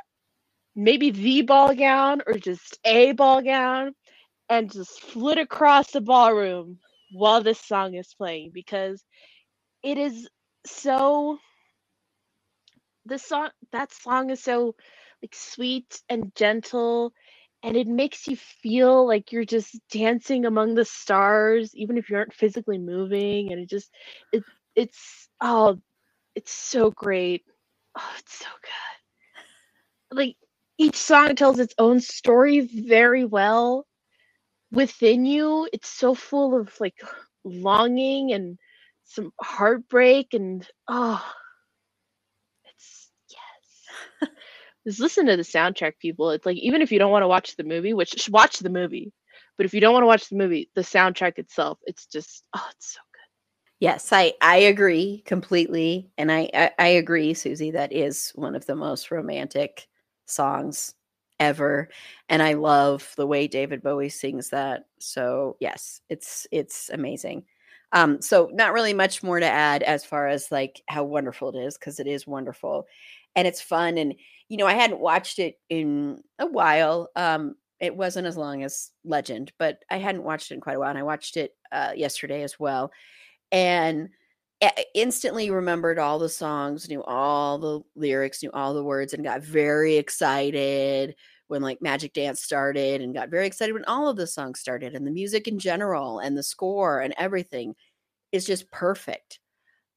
maybe 0.75 1.11
the 1.11 1.41
ball 1.41 1.75
gown 1.75 2.21
or 2.25 2.33
just 2.33 2.79
a 2.85 3.11
ball 3.11 3.41
gown 3.41 3.93
and 4.49 4.71
just 4.71 5.01
flit 5.01 5.37
across 5.37 5.91
the 5.91 6.01
ballroom 6.01 6.79
while 7.11 7.41
this 7.43 7.59
song 7.59 7.95
is 7.95 8.13
playing 8.15 8.51
because 8.53 9.03
it 9.83 9.97
is 9.97 10.27
so 10.65 11.37
this 13.05 13.23
song 13.25 13.49
that 13.71 13.91
song 13.93 14.29
is 14.29 14.41
so 14.43 14.75
like 15.23 15.33
sweet 15.35 16.01
and 16.09 16.33
gentle 16.35 17.13
and 17.63 17.75
it 17.75 17.87
makes 17.87 18.27
you 18.27 18.37
feel 18.37 19.07
like 19.07 19.31
you're 19.31 19.45
just 19.45 19.77
dancing 19.91 20.45
among 20.45 20.75
the 20.75 20.85
stars 20.85 21.71
even 21.75 21.97
if 21.97 22.09
you 22.09 22.17
aren't 22.17 22.33
physically 22.33 22.77
moving 22.77 23.51
and 23.51 23.61
it 23.61 23.69
just 23.69 23.91
it 24.31 24.43
it's 24.75 25.29
oh 25.41 25.77
it's 26.35 26.53
so 26.53 26.91
great. 26.91 27.43
Oh 27.97 28.13
it's 28.19 28.39
so 28.39 28.45
good. 28.61 30.17
Like 30.17 30.37
each 30.77 30.95
song 30.95 31.35
tells 31.35 31.59
its 31.59 31.75
own 31.77 31.99
story 31.99 32.61
very 32.61 33.25
well 33.25 33.85
within 34.71 35.25
you 35.25 35.67
it's 35.73 35.89
so 35.89 36.15
full 36.15 36.59
of 36.59 36.73
like 36.79 36.95
longing 37.43 38.33
and 38.33 38.57
some 39.05 39.31
heartbreak 39.41 40.33
and 40.33 40.67
oh 40.87 41.23
it's 42.65 43.11
yes 43.29 44.29
just 44.87 44.99
listen 44.99 45.25
to 45.27 45.37
the 45.37 45.43
soundtrack 45.43 45.93
people 45.99 46.31
it's 46.31 46.45
like 46.45 46.57
even 46.57 46.81
if 46.81 46.91
you 46.91 46.99
don't 46.99 47.11
want 47.11 47.23
to 47.23 47.27
watch 47.27 47.55
the 47.57 47.63
movie 47.63 47.93
which 47.93 48.29
watch 48.31 48.59
the 48.59 48.69
movie 48.69 49.11
but 49.57 49.65
if 49.65 49.73
you 49.73 49.81
don't 49.81 49.93
want 49.93 50.03
to 50.03 50.07
watch 50.07 50.29
the 50.29 50.37
movie 50.37 50.69
the 50.75 50.81
soundtrack 50.81 51.39
itself 51.39 51.79
it's 51.85 52.05
just 52.07 52.43
oh 52.55 52.67
it's 52.71 52.93
so 52.93 52.99
good 53.13 53.19
Yes, 53.79 54.11
I 54.13 54.33
I 54.41 54.57
agree 54.57 55.23
completely, 55.27 56.11
and 56.17 56.33
I, 56.33 56.49
I 56.55 56.71
I 56.79 56.87
agree, 56.89 57.35
Susi. 57.35 57.71
That 57.73 57.93
is 57.93 58.31
one 58.35 58.55
of 58.55 58.65
the 58.65 58.75
most 58.75 59.11
romantic 59.11 59.87
songs 60.27 60.95
ever, 61.39 61.89
and 62.29 62.41
I 62.43 62.53
love 62.53 63.13
the 63.17 63.27
way 63.27 63.47
David 63.47 63.81
Bowie 63.83 64.09
sings 64.09 64.49
that. 64.49 64.85
So 64.99 65.57
yes, 65.59 66.01
it's 66.09 66.47
it's 66.51 66.89
amazing. 66.91 67.45
Um, 67.91 68.21
so 68.21 68.49
not 68.53 68.73
really 68.73 68.93
much 68.93 69.23
more 69.23 69.39
to 69.39 69.45
add 69.45 69.81
as 69.83 70.05
far 70.05 70.27
as 70.27 70.51
like 70.51 70.81
how 70.87 71.03
wonderful 71.03 71.49
it 71.55 71.59
is 71.59 71.77
because 71.77 71.99
it 71.99 72.07
is 72.07 72.27
wonderful, 72.27 72.87
and 73.35 73.47
it's 73.47 73.61
fun. 73.61 73.97
And 73.97 74.15
you 74.49 74.57
know, 74.57 74.67
I 74.67 74.73
hadn't 74.73 74.99
watched 74.99 75.39
it 75.39 75.59
in 75.69 76.21
a 76.39 76.45
while. 76.47 77.09
Um, 77.15 77.55
it 77.79 77.95
wasn't 77.95 78.27
as 78.27 78.37
long 78.37 78.63
as 78.63 78.91
Legend, 79.05 79.53
but 79.57 79.79
I 79.89 79.97
hadn't 79.97 80.23
watched 80.23 80.51
it 80.51 80.55
in 80.55 80.61
quite 80.61 80.75
a 80.75 80.79
while, 80.79 80.89
and 80.89 80.99
I 80.99 81.03
watched 81.03 81.37
it 81.37 81.55
uh, 81.71 81.91
yesterday 81.95 82.43
as 82.43 82.59
well 82.59 82.91
and 83.51 84.09
instantly 84.93 85.51
remembered 85.51 85.99
all 85.99 86.19
the 86.19 86.29
songs, 86.29 86.89
knew 86.89 87.03
all 87.03 87.57
the 87.57 87.81
lyrics, 87.95 88.43
knew 88.43 88.51
all 88.51 88.73
the 88.73 88.83
words, 88.83 89.13
and 89.13 89.23
got 89.23 89.41
very 89.41 89.95
excited 89.95 91.15
when 91.47 91.61
like 91.61 91.81
Magic 91.81 92.13
Dance 92.13 92.41
started, 92.41 93.01
and 93.01 93.13
got 93.13 93.29
very 93.29 93.47
excited 93.47 93.73
when 93.73 93.85
all 93.85 94.09
of 94.09 94.17
the 94.17 94.27
songs 94.27 94.59
started, 94.59 94.95
and 94.95 95.07
the 95.07 95.11
music 95.11 95.47
in 95.47 95.59
general, 95.59 96.19
and 96.19 96.37
the 96.37 96.43
score, 96.43 97.01
and 97.01 97.13
everything 97.17 97.75
is 98.31 98.45
just 98.45 98.69
perfect. 98.71 99.39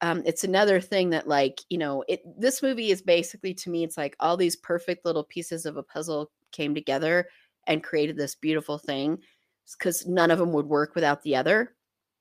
Um, 0.01 0.23
it's 0.25 0.43
another 0.43 0.81
thing 0.81 1.11
that 1.11 1.27
like 1.27 1.61
you 1.69 1.77
know 1.77 2.03
it 2.07 2.21
this 2.37 2.61
movie 2.61 2.91
is 2.91 3.01
basically 3.01 3.53
to 3.53 3.69
me 3.69 3.83
it's 3.85 3.97
like 3.97 4.15
all 4.19 4.35
these 4.35 4.57
perfect 4.57 5.05
little 5.05 5.23
pieces 5.23 5.65
of 5.65 5.77
a 5.77 5.83
puzzle 5.83 6.29
came 6.51 6.75
together 6.75 7.27
and 7.67 7.83
created 7.83 8.17
this 8.17 8.35
beautiful 8.35 8.77
thing 8.77 9.17
because 9.77 10.05
none 10.05 10.29
of 10.29 10.39
them 10.39 10.51
would 10.51 10.65
work 10.65 10.93
without 10.93 11.21
the 11.23 11.37
other 11.37 11.73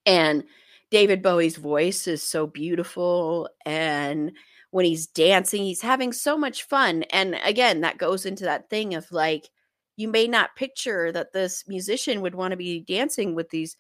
and 0.07 0.45
David 0.93 1.23
Bowie's 1.23 1.57
voice 1.57 2.07
is 2.07 2.23
so 2.23 2.47
beautiful 2.47 3.49
and 3.65 4.31
when 4.73 4.85
he's 4.85 5.07
dancing 5.07 5.63
he's 5.63 5.81
having 5.81 6.13
so 6.13 6.37
much 6.37 6.65
fun 6.65 7.03
and 7.05 7.35
again 7.43 7.81
that 7.81 7.97
goes 7.97 8.27
into 8.27 8.45
that 8.45 8.69
thing 8.69 8.95
of 8.95 9.11
like 9.11 9.49
you 9.97 10.07
may 10.07 10.29
not 10.29 10.55
picture 10.55 11.11
that 11.11 11.33
this 11.33 11.65
musician 11.67 12.21
would 12.21 12.35
want 12.35 12.51
to 12.51 12.59
be 12.59 12.81
dancing 12.81 13.35
with 13.35 13.49
these 13.49 13.77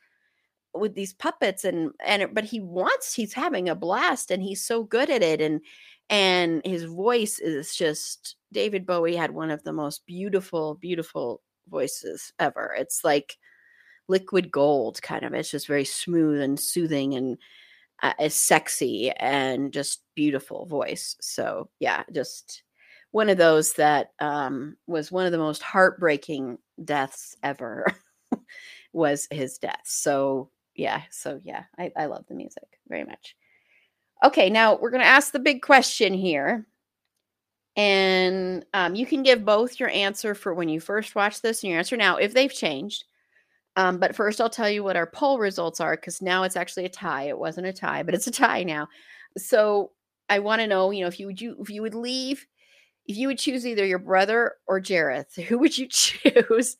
with 0.75 0.95
these 0.95 1.13
puppets 1.13 1.65
and 1.65 1.91
and 2.05 2.35
but 2.35 2.45
he 2.45 2.61
wants 2.61 3.13
he's 3.13 3.35
having 3.35 3.69
a 3.69 3.75
blast 3.75 4.31
and 4.31 4.43
he's 4.43 4.65
so 4.65 4.83
good 4.83 5.11
at 5.11 5.23
it 5.23 5.41
and 5.41 5.61
and 6.09 6.63
his 6.65 6.85
voice 6.85 7.39
is 7.39 7.77
just 7.77 8.37
David 8.53 8.87
Bowie 8.87 9.17
had 9.17 9.33
one 9.33 9.51
of 9.51 9.63
the 9.65 9.73
most 9.73 10.07
beautiful 10.07 10.77
beautiful 10.77 11.43
voices 11.69 12.33
ever. 12.39 12.75
It's 12.79 13.05
like 13.05 13.37
liquid 14.09 14.51
gold 14.51 15.01
kind 15.03 15.25
of 15.25 15.33
it's 15.33 15.51
just 15.51 15.67
very 15.67 15.85
smooth 15.85 16.41
and 16.41 16.59
soothing 16.59 17.15
and 17.15 17.39
uh, 18.03 18.29
sexy 18.29 19.11
and 19.13 19.73
just 19.73 20.03
beautiful 20.15 20.67
voice 20.67 21.17
so 21.21 21.69
yeah 21.79 22.03
just 22.13 22.65
one 23.13 23.29
of 23.29 23.39
those 23.39 23.75
that 23.75 24.13
um 24.19 24.77
was 24.87 25.13
one 25.13 25.27
of 25.27 25.33
the 25.33 25.39
most 25.39 25.63
heartbreaking 25.63 26.59
deaths 26.85 27.37
ever 27.43 27.87
was 28.93 29.29
his 29.31 29.59
death 29.59 29.83
so 29.85 30.51
yeah 30.75 31.03
so 31.11 31.41
yeah 31.45 31.65
I, 31.79 31.93
I 31.97 32.07
love 32.07 32.25
the 32.29 32.35
music 32.35 32.81
very 32.89 33.05
much 33.05 33.37
Okay, 34.25 34.51
now 34.51 34.79
we're 34.79 34.91
going 34.91 35.03
to 35.03 35.07
ask 35.07 35.33
the 35.33 35.41
big 35.41 35.63
question 35.63 36.15
here. 36.15 36.67
And 37.75 38.65
um, 38.73 38.95
you 38.95 39.05
can 39.05 39.23
give 39.23 39.45
both 39.45 39.81
your 39.81 39.89
answer 39.89 40.35
for 40.35 40.55
when 40.55 40.69
you 40.69 40.79
first 40.79 41.15
watched 41.15 41.43
this 41.43 41.63
and 41.63 41.71
your 41.71 41.79
answer 41.79 41.97
now 41.97 42.17
if 42.17 42.33
they've 42.33 42.53
changed. 42.53 43.05
Um, 43.77 43.99
but 43.99 44.15
first, 44.15 44.41
I'll 44.41 44.51
tell 44.51 44.69
you 44.69 44.85
what 44.85 44.97
our 44.97 45.07
poll 45.07 45.39
results 45.39 45.81
are 45.81 45.97
because 45.97 46.21
now 46.21 46.43
it's 46.43 46.57
actually 46.57 46.85
a 46.85 46.91
tie. 46.91 47.25
It 47.25 47.39
wasn't 47.39 47.67
a 47.67 47.73
tie, 47.73 48.03
but 48.03 48.15
it's 48.15 48.27
a 48.27 48.33
tie 48.33 48.65
now. 48.65 48.89
So 49.39 49.93
I 50.29 50.41
want 50.41 50.61
to 50.61 50.67
know, 50.67 50.91
you 50.91 51.01
know, 51.01 51.07
if 51.07 51.19
you 51.19 51.27
would 51.27 51.41
you 51.41 51.57
if 51.61 51.71
you 51.71 51.83
would 51.83 51.95
leave, 51.95 52.47
if 53.07 53.17
you 53.17 53.29
would 53.29 53.39
choose 53.39 53.67
either 53.67 53.85
your 53.85 53.99
brother 53.99 54.55
or 54.67 54.81
Jareth, 54.81 55.41
who 55.49 55.59
would 55.59 55.77
you 55.77 55.87
choose? 55.91 56.77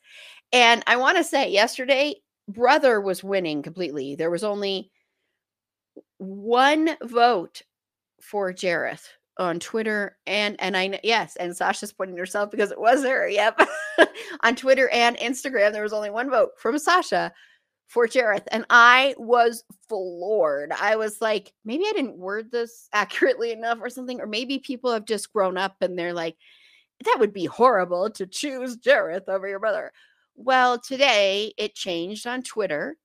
And 0.53 0.83
I 0.87 0.97
want 0.97 1.17
to 1.17 1.25
say, 1.25 1.51
yesterday, 1.51 2.17
brother 2.47 3.01
was 3.01 3.25
winning 3.25 3.63
completely. 3.63 4.17
There 4.17 4.31
was 4.31 4.45
only 4.45 4.91
one 6.19 6.97
vote 7.03 7.63
for 8.21 8.53
Jareth 8.53 9.09
on 9.39 9.59
Twitter 9.59 10.19
and 10.27 10.57
and 10.61 10.77
I 10.77 11.01
yes, 11.03 11.37
and 11.37 11.57
Sasha's 11.57 11.93
pointing 11.93 12.17
herself 12.17 12.51
because 12.51 12.71
it 12.71 12.81
was 12.81 13.03
her. 13.05 13.29
Yep. 13.29 13.61
on 14.43 14.57
Twitter 14.57 14.89
and 14.91 15.17
Instagram, 15.19 15.73
there 15.73 15.83
was 15.83 15.93
only 15.93 16.11
one 16.11 16.31
vote 16.31 16.51
from 16.59 16.79
Sasha 16.79 17.33
for 17.93 18.09
Jareth. 18.09 18.47
And 18.51 18.65
I 18.71 19.15
was 19.19 19.65
floored. 19.89 20.73
I 20.73 20.97
was 20.97 21.21
like, 21.21 21.53
maybe 21.65 21.85
I 21.87 21.93
didn't 21.93 22.17
word 22.17 22.51
this 22.51 22.89
accurately 22.93 23.53
enough 23.53 23.79
or 23.83 23.91
something, 23.91 24.21
or 24.21 24.27
maybe 24.27 24.59
people 24.59 24.93
have 24.93 25.05
just 25.05 25.33
grown 25.33 25.59
up 25.59 25.77
and 25.83 25.99
they're 25.99 26.15
like, 26.15 26.37
that 27.05 27.19
would 27.21 27.35
be 27.35 27.45
horrible 27.45 28.09
to 28.11 28.27
choose 28.27 28.79
Jareth 28.79 29.29
over 29.29 29.47
your 29.47 29.59
brother. 29.59 29.93
Well, 30.37 30.79
today 30.79 31.53
it 31.59 31.75
changed 31.75 32.27
on 32.27 32.43
Twitter 32.43 32.97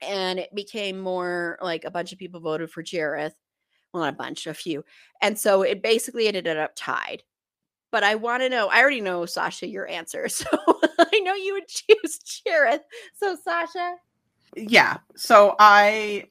and 0.00 0.38
it 0.38 0.54
became 0.54 1.00
more 1.00 1.58
like 1.60 1.84
a 1.84 1.90
bunch 1.90 2.12
of 2.12 2.18
people 2.18 2.40
voted 2.40 2.70
for 2.70 2.84
Jareth 2.84 3.32
well, 3.96 4.04
not 4.04 4.14
a 4.14 4.16
bunch, 4.16 4.46
a 4.46 4.54
few. 4.54 4.84
And 5.22 5.38
so 5.38 5.62
it 5.62 5.82
basically 5.82 6.28
ended 6.28 6.46
up 6.46 6.72
tied. 6.76 7.22
But 7.90 8.04
I 8.04 8.14
want 8.16 8.42
to 8.42 8.48
know, 8.48 8.68
I 8.68 8.80
already 8.80 9.00
know, 9.00 9.24
Sasha, 9.26 9.66
your 9.66 9.88
answer. 9.88 10.28
So 10.36 10.46
I 10.98 11.20
know 11.20 11.34
you 11.34 11.54
would 11.54 11.68
choose 11.68 12.18
Jareth. 12.46 12.80
So, 13.14 13.36
Sasha? 13.42 13.96
Yeah. 14.54 14.98
So 15.14 15.54
I, 15.58 16.24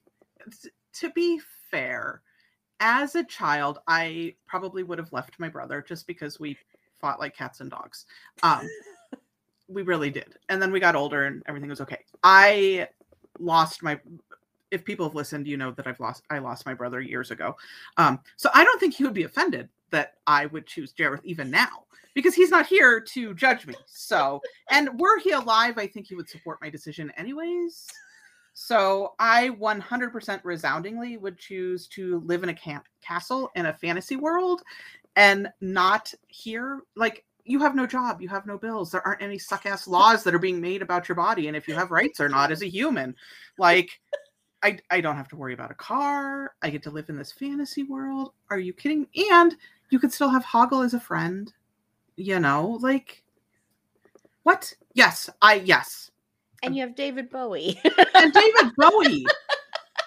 to 0.93 1.09
be 1.11 1.39
fair, 1.72 2.22
as 2.80 3.16
a 3.16 3.24
child, 3.24 3.80
I 3.88 4.36
probably 4.47 4.84
would 4.84 4.97
have 4.97 5.13
left 5.13 5.39
my 5.39 5.49
brother 5.49 5.84
just 5.88 6.07
because 6.07 6.39
we 6.39 6.57
fought 6.99 7.20
like 7.20 7.36
cats 7.36 7.61
and 7.61 7.70
dogs. 7.70 8.05
Um, 8.43 8.68
we 9.68 9.82
really 9.82 10.09
did. 10.09 10.36
And 10.49 10.61
then 10.61 10.72
we 10.72 10.80
got 10.80 10.95
older 10.95 11.26
and 11.26 11.41
everything 11.47 11.70
was 11.70 11.82
okay. 11.82 12.03
I 12.24 12.88
lost 13.39 13.84
my 13.84 13.99
if 14.76 14.86
people 14.86 15.07
have 15.07 15.15
listened, 15.15 15.47
you 15.47 15.57
know 15.57 15.71
that 15.71 15.88
I've 15.88 15.99
lost 15.99 16.23
I 16.30 16.39
lost 16.39 16.65
my 16.65 16.73
brother 16.73 17.01
years 17.01 17.32
ago. 17.32 17.55
Um, 17.97 18.19
so 18.36 18.49
I 18.53 18.63
don't 18.63 18.80
think 18.80 18.93
he 18.93 19.03
would 19.03 19.13
be 19.13 19.23
offended 19.23 19.69
that 19.89 20.15
I 20.28 20.45
would 20.47 20.67
choose 20.67 20.93
Jareth 20.93 21.23
even 21.23 21.49
now 21.49 21.86
because 22.13 22.36
he's 22.36 22.51
not 22.51 22.67
here 22.67 22.99
to 22.99 23.34
judge 23.34 23.65
me. 23.65 23.76
So, 23.88 24.41
and 24.69 24.99
were 24.99 25.17
he 25.19 25.32
alive, 25.32 25.78
I 25.78 25.88
think 25.88 26.07
he 26.07 26.15
would 26.15 26.30
support 26.30 26.59
my 26.61 26.69
decision 26.69 27.11
anyways. 27.17 27.88
So 28.53 29.15
I 29.19 29.49
100% 29.59 30.39
resoundingly 30.43 31.17
would 31.17 31.38
choose 31.38 31.88
to 31.89 32.21
live 32.26 32.43
in 32.43 32.49
a 32.49 32.53
camp 32.53 32.86
castle 33.01 33.51
in 33.55 33.65
a 33.65 33.73
fantasy 33.73 34.15
world 34.15 34.61
and 35.15 35.49
not 35.61 36.13
here 36.28 36.82
like 36.95 37.26
you 37.45 37.59
have 37.59 37.76
no 37.76 37.86
job, 37.86 38.21
you 38.21 38.30
have 38.30 38.47
no 38.47 38.57
bills. 38.57 38.91
There 38.91 39.05
aren't 39.05 39.21
any 39.21 39.38
suck 39.38 39.65
ass 39.65 39.88
laws 39.88 40.23
that 40.23 40.34
are 40.34 40.39
being 40.39 40.59
made 40.59 40.82
about 40.82 41.07
your 41.07 41.15
body 41.15 41.47
and 41.47 41.55
if 41.55 41.67
you 41.67 41.76
have 41.76 41.91
rights 41.91 42.19
or 42.19 42.28
not 42.28 42.51
as 42.51 42.63
a 42.63 42.69
human. 42.69 43.15
Like 43.57 44.01
I, 44.66 44.80
I 44.89 44.99
don't 44.99 45.16
have 45.16 45.28
to 45.28 45.36
worry 45.36 45.53
about 45.53 45.70
a 45.70 45.76
car. 45.76 46.55
I 46.63 46.72
get 46.72 46.82
to 46.84 46.89
live 46.89 47.09
in 47.09 47.18
this 47.18 47.32
fantasy 47.32 47.84
world. 47.84 48.32
Are 48.49 48.57
you 48.57 48.74
kidding? 48.74 49.05
And 49.32 49.55
you 49.91 49.99
could 49.99 50.11
still 50.11 50.30
have 50.30 50.43
Hoggle 50.43 50.84
as 50.84 50.95
a 50.95 50.99
friend. 50.99 51.53
You 52.16 52.39
know, 52.39 52.80
like 52.82 53.24
what? 54.41 54.74
Yes, 54.95 55.30
I 55.39 55.55
yes. 55.55 56.09
And 56.63 56.76
you 56.76 56.82
have 56.82 56.95
David 56.95 57.30
Bowie. 57.30 57.80
and 58.16 58.34
David 58.34 58.72
Bowie. 58.76 59.26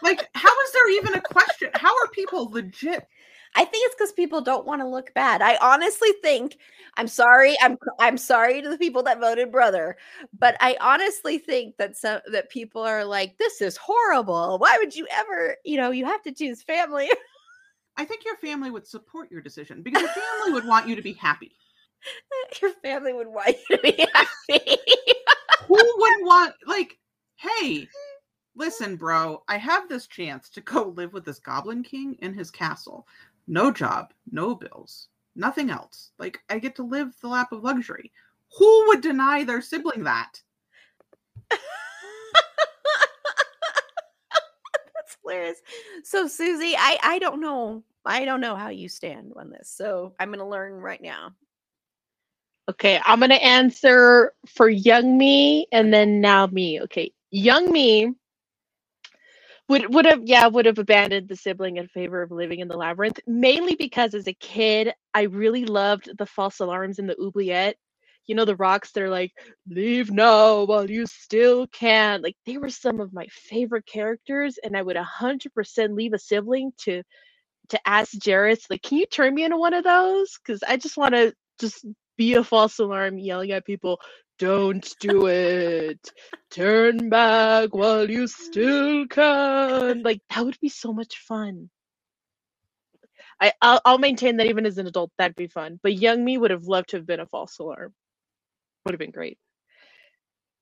Like, 0.01 0.29
how 0.35 0.61
is 0.63 0.73
there 0.73 0.91
even 0.93 1.15
a 1.15 1.21
question? 1.21 1.71
How 1.75 1.89
are 1.89 2.09
people 2.13 2.49
legit 2.53 3.09
I 3.57 3.65
think 3.65 3.87
it's 3.87 3.95
because 3.95 4.13
people 4.13 4.41
don't 4.41 4.67
want 4.67 4.81
to 4.83 4.89
look 4.89 5.13
bad. 5.15 5.43
I 5.43 5.57
honestly 5.61 6.11
think 6.23 6.59
I'm 6.97 7.09
sorry. 7.09 7.57
I'm 7.61 7.79
I'm 8.01 8.19
sorry 8.19 8.61
to 8.61 8.69
the 8.69 8.79
people 8.79 9.03
that 9.05 9.21
voted 9.21 9.53
brother, 9.53 9.97
but 10.39 10.57
I 10.61 10.77
honestly 10.81 11.39
think 11.39 11.77
that 11.77 11.97
some 11.97 12.21
that 12.33 12.51
people 12.51 12.83
are 12.83 13.05
like, 13.05 13.39
this 13.39 13.61
is 13.61 13.77
horrible. 13.77 14.59
Why 14.59 14.77
would 14.79 14.95
you 14.95 15.07
ever? 15.11 15.57
You 15.65 15.77
know, 15.77 15.91
you 15.91 16.05
have 16.07 16.23
to 16.23 16.33
choose 16.33 16.63
family. 16.63 17.09
I 17.97 18.05
think 18.05 18.25
your 18.25 18.37
family 18.37 18.71
would 18.71 18.87
support 18.87 19.31
your 19.31 19.43
decision 19.43 19.83
because 19.83 20.03
your 20.03 20.11
family 20.11 20.53
would 20.53 20.67
want 20.67 20.89
you 20.89 20.95
to 20.95 21.03
be 21.03 21.15
happy. 21.15 21.53
Your 22.63 22.73
family 22.75 23.13
would 23.13 23.27
want 23.27 23.57
you 23.69 23.77
to 23.77 23.83
be 23.83 24.07
happy. 24.15 24.77
Who 25.67 25.95
wouldn't 25.97 26.25
want 26.25 26.55
like, 26.65 26.97
hey, 27.35 27.89
listen, 28.55 28.95
bro, 28.97 29.43
I 29.49 29.57
have 29.57 29.89
this 29.89 30.07
chance 30.07 30.49
to 30.51 30.61
go 30.61 30.95
live 30.97 31.13
with 31.13 31.25
this 31.25 31.41
goblin 31.41 31.83
king 31.83 32.15
in 32.21 32.35
his 32.35 32.53
castle 32.53 33.07
no 33.49 33.73
job, 33.73 34.13
no 34.31 34.55
bills, 34.55 35.09
nothing 35.35 35.71
else. 35.71 36.13
Like 36.19 36.41
I 36.49 36.59
get 36.59 36.77
to 36.77 36.83
live 36.85 37.17
the 37.21 37.29
lap 37.29 37.51
of 37.53 37.65
luxury. 37.65 38.13
Who 38.59 38.89
would 38.89 39.01
deny 39.01 39.45
their 39.45 39.63
sibling 39.63 40.05
that? 40.05 40.41
That's 41.51 41.61
hilarious. 45.23 45.59
So 46.05 46.29
Susi, 46.29 46.75
I 46.77 46.99
I 47.03 47.19
don't 47.19 47.41
know. 47.41 47.83
I 48.05 48.25
don't 48.25 48.41
know 48.41 48.55
how 48.57 48.69
you 48.69 48.89
stand 48.89 49.33
on 49.37 49.51
this. 49.51 49.71
So 49.71 50.15
I'm 50.19 50.29
going 50.29 50.39
to 50.39 50.47
learn 50.47 50.75
right 50.75 51.03
now. 51.03 51.35
Okay, 52.71 53.01
I'm 53.05 53.19
going 53.19 53.31
to 53.31 53.43
answer 53.43 54.33
for 54.47 54.69
young 54.69 55.17
me 55.19 55.67
and 55.73 55.93
then 55.93 56.21
now 56.21 56.47
me. 56.47 56.81
Okay, 56.83 57.13
young 57.31 57.71
me 57.73 58.15
would 59.69 59.93
would 59.95 60.07
have 60.07 60.21
yeah 60.25 60.47
would 60.47 60.67
have 60.67 60.79
abandoned 60.79 61.29
the 61.29 61.37
sibling 61.37 61.77
in 61.77 61.87
favor 61.89 62.23
of 62.23 62.31
living 62.31 62.61
in 62.61 62.69
the 62.69 62.77
labyrinth 62.77 63.21
mainly 63.27 63.75
because 63.75 64.15
as 64.15 64.27
a 64.29 64.33
kid 64.35 64.93
i 65.15 65.23
really 65.23 65.65
loved 65.65 66.11
the 66.19 66.27
false 66.27 66.61
alarms 66.61 66.99
in 66.99 67.07
the 67.07 67.17
oubliette. 67.21 67.77
You 68.27 68.35
know 68.35 68.45
the 68.45 68.57
rocks 68.57 68.93
they're 68.93 69.09
like 69.11 69.33
leave 69.69 70.11
now 70.11 70.65
while 70.65 70.91
you 70.91 71.07
still 71.07 71.67
can. 71.69 72.21
Like 72.23 72.37
they 72.45 72.59
were 72.59 72.69
some 72.69 73.01
of 73.01 73.13
my 73.15 73.27
favorite 73.31 73.87
characters 73.87 74.59
and 74.63 74.77
i 74.77 74.83
would 74.83 74.97
100% 74.97 75.97
leave 75.97 76.13
a 76.13 76.19
sibling 76.19 76.73
to 76.85 77.03
to 77.71 77.81
ask 77.89 78.13
Jareth 78.15 78.65
like 78.71 78.83
can 78.83 78.99
you 78.99 79.07
turn 79.07 79.35
me 79.35 79.45
into 79.45 79.57
one 79.59 79.75
of 79.75 79.85
those? 79.85 80.39
Because 80.39 80.63
i 80.63 80.77
just 80.77 80.97
want 80.99 81.15
to 81.15 81.33
just 81.61 81.87
be 82.19 82.35
a 82.35 82.45
false 82.45 82.79
alarm 82.79 83.19
yelling 83.19 83.53
at 83.53 83.65
people 83.65 84.01
don't 84.39 84.95
do 85.01 85.27
it. 85.27 86.13
Turn 86.51 87.09
back 87.09 87.75
while 87.75 88.09
you 88.09 88.27
still 88.27 89.07
can. 89.07 90.03
Like 90.03 90.21
that 90.31 90.45
would 90.45 90.59
be 90.61 90.69
so 90.69 90.93
much 90.93 91.19
fun. 91.19 91.71
I 93.41 93.53
I'll, 93.61 93.81
I'll 93.85 93.99
maintain 93.99 94.37
that 94.37 94.47
even 94.47 94.67
as 94.67 94.79
an 94.79 94.87
adult, 94.87 95.11
that'd 95.19 95.37
be 95.37 95.49
fun. 95.49 95.81
But 95.83 95.95
young 95.95 96.25
me 96.25 96.39
would 96.39 96.51
have 96.51 96.65
loved 96.65 96.91
to 96.91 96.97
have 96.97 97.07
been 97.07 97.21
a 97.21 97.27
false 97.27 97.59
alarm. 97.59 97.95
Would 98.85 98.93
have 98.93 99.01
been 99.01 99.11
great. 99.11 99.39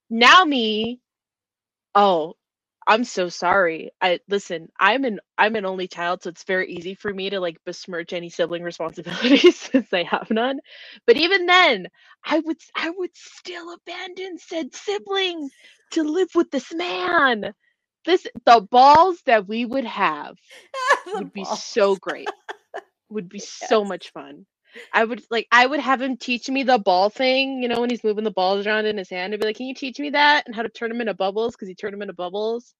Now 0.08 0.44
me, 0.44 1.00
oh, 1.94 2.34
I'm 2.86 3.04
so 3.04 3.28
sorry. 3.28 3.90
I 4.00 4.20
listen, 4.28 4.70
I'm 4.78 5.04
an 5.04 5.20
I'm 5.38 5.56
an 5.56 5.66
only 5.66 5.88
child, 5.88 6.22
so 6.22 6.30
it's 6.30 6.44
very 6.44 6.72
easy 6.72 6.94
for 6.94 7.12
me 7.12 7.30
to 7.30 7.40
like 7.40 7.58
besmirch 7.64 8.12
any 8.12 8.30
sibling 8.30 8.62
responsibilities 8.64 9.58
since 9.58 9.92
I 9.92 10.04
have 10.04 10.30
none. 10.30 10.60
But 11.06 11.16
even 11.16 11.46
then, 11.46 11.88
I 12.24 12.40
would 12.40 12.58
I 12.76 12.90
would 12.90 13.10
still 13.16 13.74
abandon 13.74 14.38
said 14.38 14.74
sibling 14.74 15.50
to 15.92 16.04
live 16.04 16.30
with 16.34 16.50
this 16.50 16.72
man. 16.74 17.54
This 18.04 18.26
the 18.46 18.66
balls 18.70 19.22
that 19.26 19.48
we 19.48 19.64
would 19.66 19.84
have 19.86 20.36
would 21.12 21.32
be 21.32 21.44
so 21.44 21.96
great. 21.96 22.34
would 23.10 23.28
be 23.28 23.40
so 23.40 23.84
much 23.84 24.10
fun. 24.12 24.46
I 24.92 25.04
would 25.04 25.22
like 25.30 25.46
I 25.52 25.66
would 25.66 25.80
have 25.80 26.00
him 26.00 26.16
teach 26.16 26.48
me 26.48 26.62
the 26.62 26.78
ball 26.78 27.10
thing, 27.10 27.62
you 27.62 27.68
know, 27.68 27.80
when 27.80 27.90
he's 27.90 28.04
moving 28.04 28.24
the 28.24 28.30
balls 28.30 28.66
around 28.66 28.86
in 28.86 28.98
his 28.98 29.10
hand. 29.10 29.32
I'd 29.32 29.40
be 29.40 29.46
like, 29.46 29.56
"Can 29.56 29.66
you 29.66 29.74
teach 29.74 29.98
me 29.98 30.10
that 30.10 30.46
and 30.46 30.54
how 30.54 30.62
to 30.62 30.68
turn 30.68 30.88
them 30.88 31.00
into 31.00 31.14
bubbles?" 31.14 31.54
Because 31.54 31.68
he 31.68 31.74
turned 31.74 31.94
them 31.94 32.02
into 32.02 32.14
bubbles. 32.14 32.74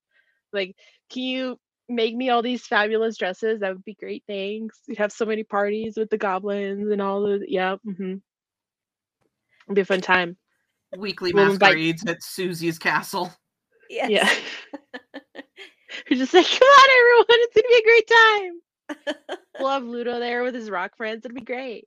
Like, 0.52 0.76
can 1.10 1.22
you 1.22 1.58
make 1.88 2.14
me 2.14 2.30
all 2.30 2.42
these 2.42 2.66
fabulous 2.66 3.16
dresses? 3.16 3.60
That 3.60 3.74
would 3.74 3.84
be 3.84 3.94
great. 3.94 4.24
Thanks. 4.26 4.80
We'd 4.88 4.98
have 4.98 5.12
so 5.12 5.26
many 5.26 5.44
parties 5.44 5.96
with 5.96 6.10
the 6.10 6.18
goblins 6.18 6.90
and 6.90 7.02
all 7.02 7.22
the 7.22 7.44
yeah. 7.48 7.76
Mm-hmm. 7.86 8.14
It'd 9.66 9.74
be 9.74 9.80
a 9.80 9.84
fun 9.84 10.00
time. 10.00 10.36
Weekly 10.96 11.32
we'll 11.32 11.46
masquerades 11.46 12.02
invite... 12.02 12.16
at 12.16 12.22
Susi's 12.22 12.78
castle. 12.78 13.32
Yes. 13.90 14.10
Yeah. 14.10 14.30
We're 16.10 16.18
just 16.18 16.34
like, 16.34 16.46
come 16.46 16.66
on, 16.66 16.88
everyone! 17.00 17.26
It's 17.28 17.54
gonna 17.54 17.68
be 17.68 17.78
a 17.78 17.82
great 17.82 18.08
time 18.08 18.60
we'll 19.58 19.70
have 19.70 19.84
Ludo 19.84 20.18
there 20.18 20.42
with 20.42 20.54
his 20.54 20.70
rock 20.70 20.96
friends. 20.96 21.24
It'll 21.24 21.34
be 21.34 21.40
great. 21.40 21.86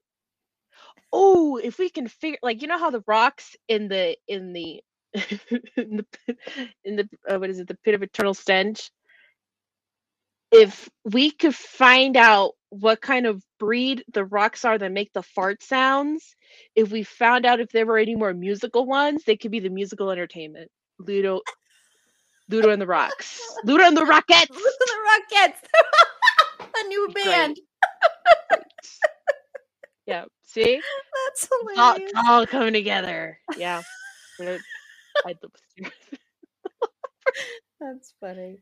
Oh, 1.12 1.58
if 1.58 1.80
we 1.80 1.90
can 1.90 2.08
figure 2.08 2.40
like 2.44 2.62
you 2.62 2.68
know 2.68 2.78
how 2.78 2.92
the 2.92 3.04
rocks 3.08 3.56
in 3.68 3.88
the 3.88 4.16
in 4.28 4.54
the 4.54 4.82
in 5.76 5.98
the 5.98 6.06
in 6.84 6.96
the 6.98 7.10
uh, 7.28 7.40
what 7.40 7.50
is 7.50 7.60
it 7.60 7.68
the 7.68 7.78
pit 7.84 7.96
of 7.96 8.04
eternal 8.04 8.34
stench 8.34 8.92
if 10.52 10.90
we 11.06 11.32
could 11.32 11.56
find 11.56 12.18
out 12.18 12.54
what 12.70 13.02
kind 13.02 13.26
of 13.26 13.44
breed 13.60 14.04
the 14.14 14.26
rocks 14.26 14.66
are 14.66 14.78
that 14.78 14.92
make 14.92 15.12
the 15.14 15.24
fart 15.24 15.62
sounds, 15.64 16.36
if 16.76 16.92
we 16.92 17.04
found 17.04 17.46
out 17.46 17.60
if 17.60 17.72
there 17.72 17.86
were 17.86 17.98
any 17.98 18.16
more 18.16 18.34
musical 18.34 18.86
ones, 18.86 19.24
they 19.26 19.38
could 19.38 19.52
be 19.52 19.60
the 19.60 19.70
musical 19.70 20.12
entertainment. 20.12 20.70
Ludo 21.00 21.42
Ludo 22.50 22.72
and 22.72 22.82
the 22.82 22.88
Rocks. 22.88 23.40
Ludo 23.64 23.84
and 23.84 23.96
the 23.96 24.06
Rockets, 24.06 24.50
Ludo 24.52 24.64
and 24.64 24.90
the 24.90 25.36
Rockettes. 25.36 25.62
a 26.86 26.88
new 26.88 27.10
band. 27.14 27.58
Yeah. 30.06 30.26
See? 30.44 30.82
That's 31.28 31.48
all, 31.52 31.70
hilarious. 31.76 32.12
it's 32.12 32.28
all 32.28 32.48
coming 32.48 32.74
together. 32.74 33.38
Yeah. 33.56 33.84
We're- 34.40 34.58
I'd 35.26 35.38
love 35.44 35.54
to 35.54 35.60
see- 35.78 36.18
That's 37.80 38.14
funny. 38.20 38.58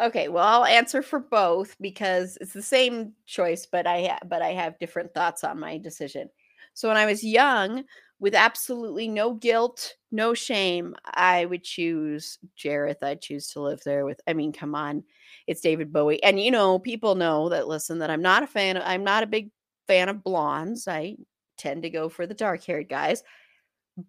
Okay, 0.00 0.26
well, 0.28 0.44
I'll 0.44 0.64
answer 0.64 1.00
for 1.00 1.20
both 1.20 1.76
because 1.80 2.36
it's 2.40 2.52
the 2.52 2.62
same 2.62 3.12
choice, 3.26 3.66
but 3.70 3.86
I 3.86 4.02
ha- 4.08 4.26
but 4.26 4.42
I 4.42 4.48
have 4.52 4.80
different 4.80 5.14
thoughts 5.14 5.44
on 5.44 5.60
my 5.60 5.78
decision. 5.78 6.28
So 6.74 6.88
when 6.88 6.96
I 6.96 7.06
was 7.06 7.22
young, 7.22 7.84
with 8.20 8.34
absolutely 8.34 9.08
no 9.08 9.32
guilt, 9.32 9.94
no 10.12 10.34
shame, 10.34 10.94
I 11.06 11.46
would 11.46 11.64
choose 11.64 12.38
Jareth. 12.56 13.02
I'd 13.02 13.22
choose 13.22 13.48
to 13.52 13.60
live 13.60 13.80
there 13.84 14.04
with. 14.04 14.20
I 14.26 14.34
mean, 14.34 14.52
come 14.52 14.74
on, 14.74 15.02
it's 15.46 15.62
David 15.62 15.92
Bowie, 15.92 16.22
and 16.22 16.38
you 16.38 16.50
know, 16.50 16.78
people 16.78 17.14
know 17.14 17.48
that. 17.48 17.66
Listen, 17.66 17.98
that 17.98 18.10
I'm 18.10 18.22
not 18.22 18.42
a 18.42 18.46
fan. 18.46 18.76
Of, 18.76 18.82
I'm 18.86 19.04
not 19.04 19.22
a 19.22 19.26
big 19.26 19.50
fan 19.88 20.08
of 20.08 20.22
blondes. 20.22 20.86
I 20.86 21.16
tend 21.56 21.82
to 21.82 21.90
go 21.90 22.08
for 22.08 22.26
the 22.26 22.34
dark-haired 22.34 22.88
guys, 22.88 23.22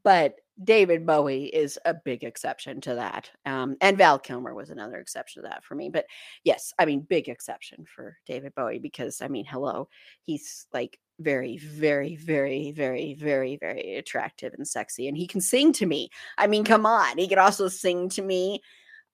but 0.04 0.36
David 0.64 1.06
Bowie 1.06 1.46
is 1.46 1.80
a 1.86 1.94
big 1.94 2.24
exception 2.24 2.82
to 2.82 2.96
that. 2.96 3.32
Um, 3.46 3.78
and 3.82 3.98
Val 3.98 4.20
Kilmer 4.20 4.54
was 4.54 4.70
another 4.70 4.98
exception 4.98 5.42
to 5.42 5.50
that 5.50 5.64
for 5.64 5.76
me. 5.76 5.90
But 5.90 6.06
yes, 6.44 6.74
I 6.78 6.86
mean, 6.86 7.02
big 7.02 7.30
exception 7.30 7.86
for 7.86 8.18
David 8.28 8.54
Bowie 8.56 8.80
because 8.80 9.22
I 9.22 9.28
mean, 9.28 9.46
hello, 9.46 9.88
he's 10.22 10.68
like 10.74 11.00
very, 11.22 11.58
very, 11.58 12.16
very, 12.16 12.72
very, 12.72 13.14
very, 13.14 13.58
very 13.58 13.96
attractive 13.96 14.54
and 14.54 14.68
sexy. 14.68 15.08
And 15.08 15.18
he 15.18 15.28
can 15.28 15.42
sing 15.42 15.72
to 15.74 15.86
me. 15.86 16.10
I 16.38 16.48
mean, 16.48 16.64
come 16.64 16.86
on. 16.86 17.18
He 17.18 17.28
can 17.28 17.40
also 17.40 17.68
sing 17.68 18.10
to 18.10 18.22
me. 18.22 18.62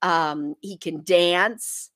Um, 0.02 0.56
he 0.62 0.78
can 0.78 1.04
dance. 1.04 1.92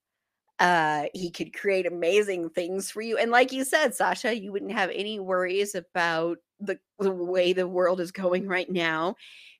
Uh, 0.59 1.05
he 1.14 1.32
could 1.32 1.53
create 1.53 1.88
amazing 1.88 2.49
things 2.51 2.91
for 2.91 3.01
you. 3.01 3.18
And 3.18 3.32
like 3.32 3.51
you 3.51 3.64
said, 3.64 3.95
Sasha, 3.95 4.38
you 4.38 4.51
wouldn't 4.51 4.74
have 4.74 4.91
any 4.93 5.20
worries 5.20 5.74
about 5.74 6.38
the, 6.59 6.78
the 6.99 7.12
way 7.12 7.53
the 7.53 7.68
world 7.68 7.99
is 7.99 8.12
going 8.12 8.47
right 8.47 8.70
now 8.70 9.16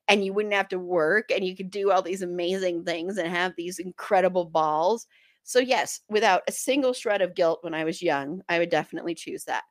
and 0.08 0.24
you 0.24 0.34
wouldn't 0.34 0.54
have 0.54 0.68
to 0.70 0.80
work 0.80 1.32
and 1.32 1.44
you 1.44 1.56
could 1.56 1.72
do 1.72 1.90
all 1.90 2.02
these 2.02 2.22
amazing 2.22 2.84
things 2.84 3.18
and 3.18 3.28
have 3.30 3.54
these 3.56 3.80
incredible 3.80 4.46
balls. 4.46 5.08
So 5.44 5.60
yes, 5.60 6.02
without 6.10 6.44
a 6.48 6.52
single 6.52 6.94
shred 6.94 7.22
of 7.22 7.34
guilt 7.34 7.60
when 7.64 7.74
I 7.74 7.84
was 7.84 8.02
young, 8.02 8.42
I 8.48 8.60
would 8.60 8.70
definitely 8.70 9.16
choose 9.16 9.46
that. 9.46 9.64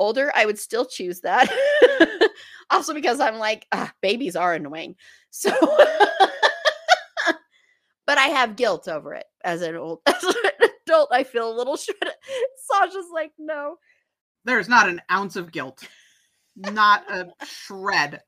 Older, 0.00 0.32
I 0.34 0.46
would 0.46 0.58
still 0.58 0.86
choose 0.86 1.20
that. 1.20 1.48
also 2.70 2.94
because 2.94 3.20
I'm 3.20 3.36
like, 3.36 3.66
ah, 3.70 3.92
babies 4.00 4.34
are 4.34 4.54
annoying. 4.54 4.96
So 5.30 5.50
but 8.06 8.18
I 8.18 8.28
have 8.28 8.56
guilt 8.56 8.88
over 8.88 9.14
it 9.14 9.26
as 9.44 9.62
an 9.62 9.76
old 9.76 10.00
as 10.06 10.24
an 10.24 10.34
adult. 10.86 11.10
I 11.12 11.22
feel 11.22 11.52
a 11.52 11.54
little 11.56 11.76
shred. 11.76 11.96
Sasha's 12.66 13.10
like, 13.12 13.32
no. 13.38 13.76
There's 14.44 14.68
not 14.68 14.88
an 14.88 15.02
ounce 15.12 15.36
of 15.36 15.52
guilt. 15.52 15.86
Not 16.56 17.04
a 17.10 17.28
shred. 17.44 18.22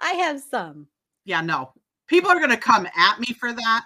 I 0.00 0.12
have 0.12 0.40
some. 0.40 0.86
Yeah, 1.26 1.42
no. 1.42 1.72
People 2.08 2.30
are 2.30 2.40
gonna 2.40 2.56
come 2.56 2.88
at 2.96 3.20
me 3.20 3.34
for 3.38 3.52
that. 3.52 3.84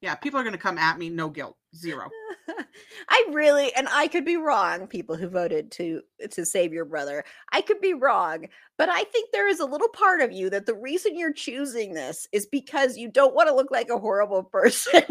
Yeah, 0.00 0.14
people 0.14 0.40
are 0.40 0.44
gonna 0.44 0.58
come 0.58 0.78
at 0.78 0.98
me. 0.98 1.10
No 1.10 1.28
guilt. 1.28 1.56
Zero. 1.76 2.08
I 3.08 3.26
really, 3.32 3.72
and 3.74 3.86
I 3.90 4.08
could 4.08 4.24
be 4.24 4.36
wrong. 4.36 4.86
People 4.86 5.16
who 5.16 5.28
voted 5.28 5.70
to 5.72 6.02
to 6.30 6.44
save 6.46 6.72
your 6.72 6.84
brother, 6.84 7.24
I 7.52 7.60
could 7.60 7.80
be 7.80 7.94
wrong, 7.94 8.46
but 8.78 8.88
I 8.88 9.04
think 9.04 9.30
there 9.30 9.48
is 9.48 9.60
a 9.60 9.66
little 9.66 9.88
part 9.88 10.20
of 10.20 10.32
you 10.32 10.50
that 10.50 10.66
the 10.66 10.74
reason 10.74 11.16
you're 11.16 11.32
choosing 11.32 11.92
this 11.92 12.26
is 12.32 12.46
because 12.46 12.96
you 12.96 13.10
don't 13.10 13.34
want 13.34 13.48
to 13.48 13.54
look 13.54 13.70
like 13.70 13.90
a 13.90 13.98
horrible 13.98 14.42
person. 14.52 15.02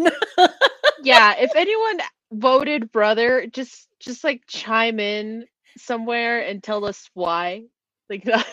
yeah. 1.04 1.36
If 1.38 1.52
anyone 1.56 2.00
voted 2.32 2.92
brother, 2.92 3.46
just 3.48 3.88
just 4.00 4.24
like 4.24 4.44
chime 4.48 5.00
in 5.00 5.46
somewhere 5.78 6.42
and 6.42 6.64
tell 6.64 6.84
us 6.86 7.10
why. 7.14 7.64
Like 8.10 8.26
not, 8.26 8.48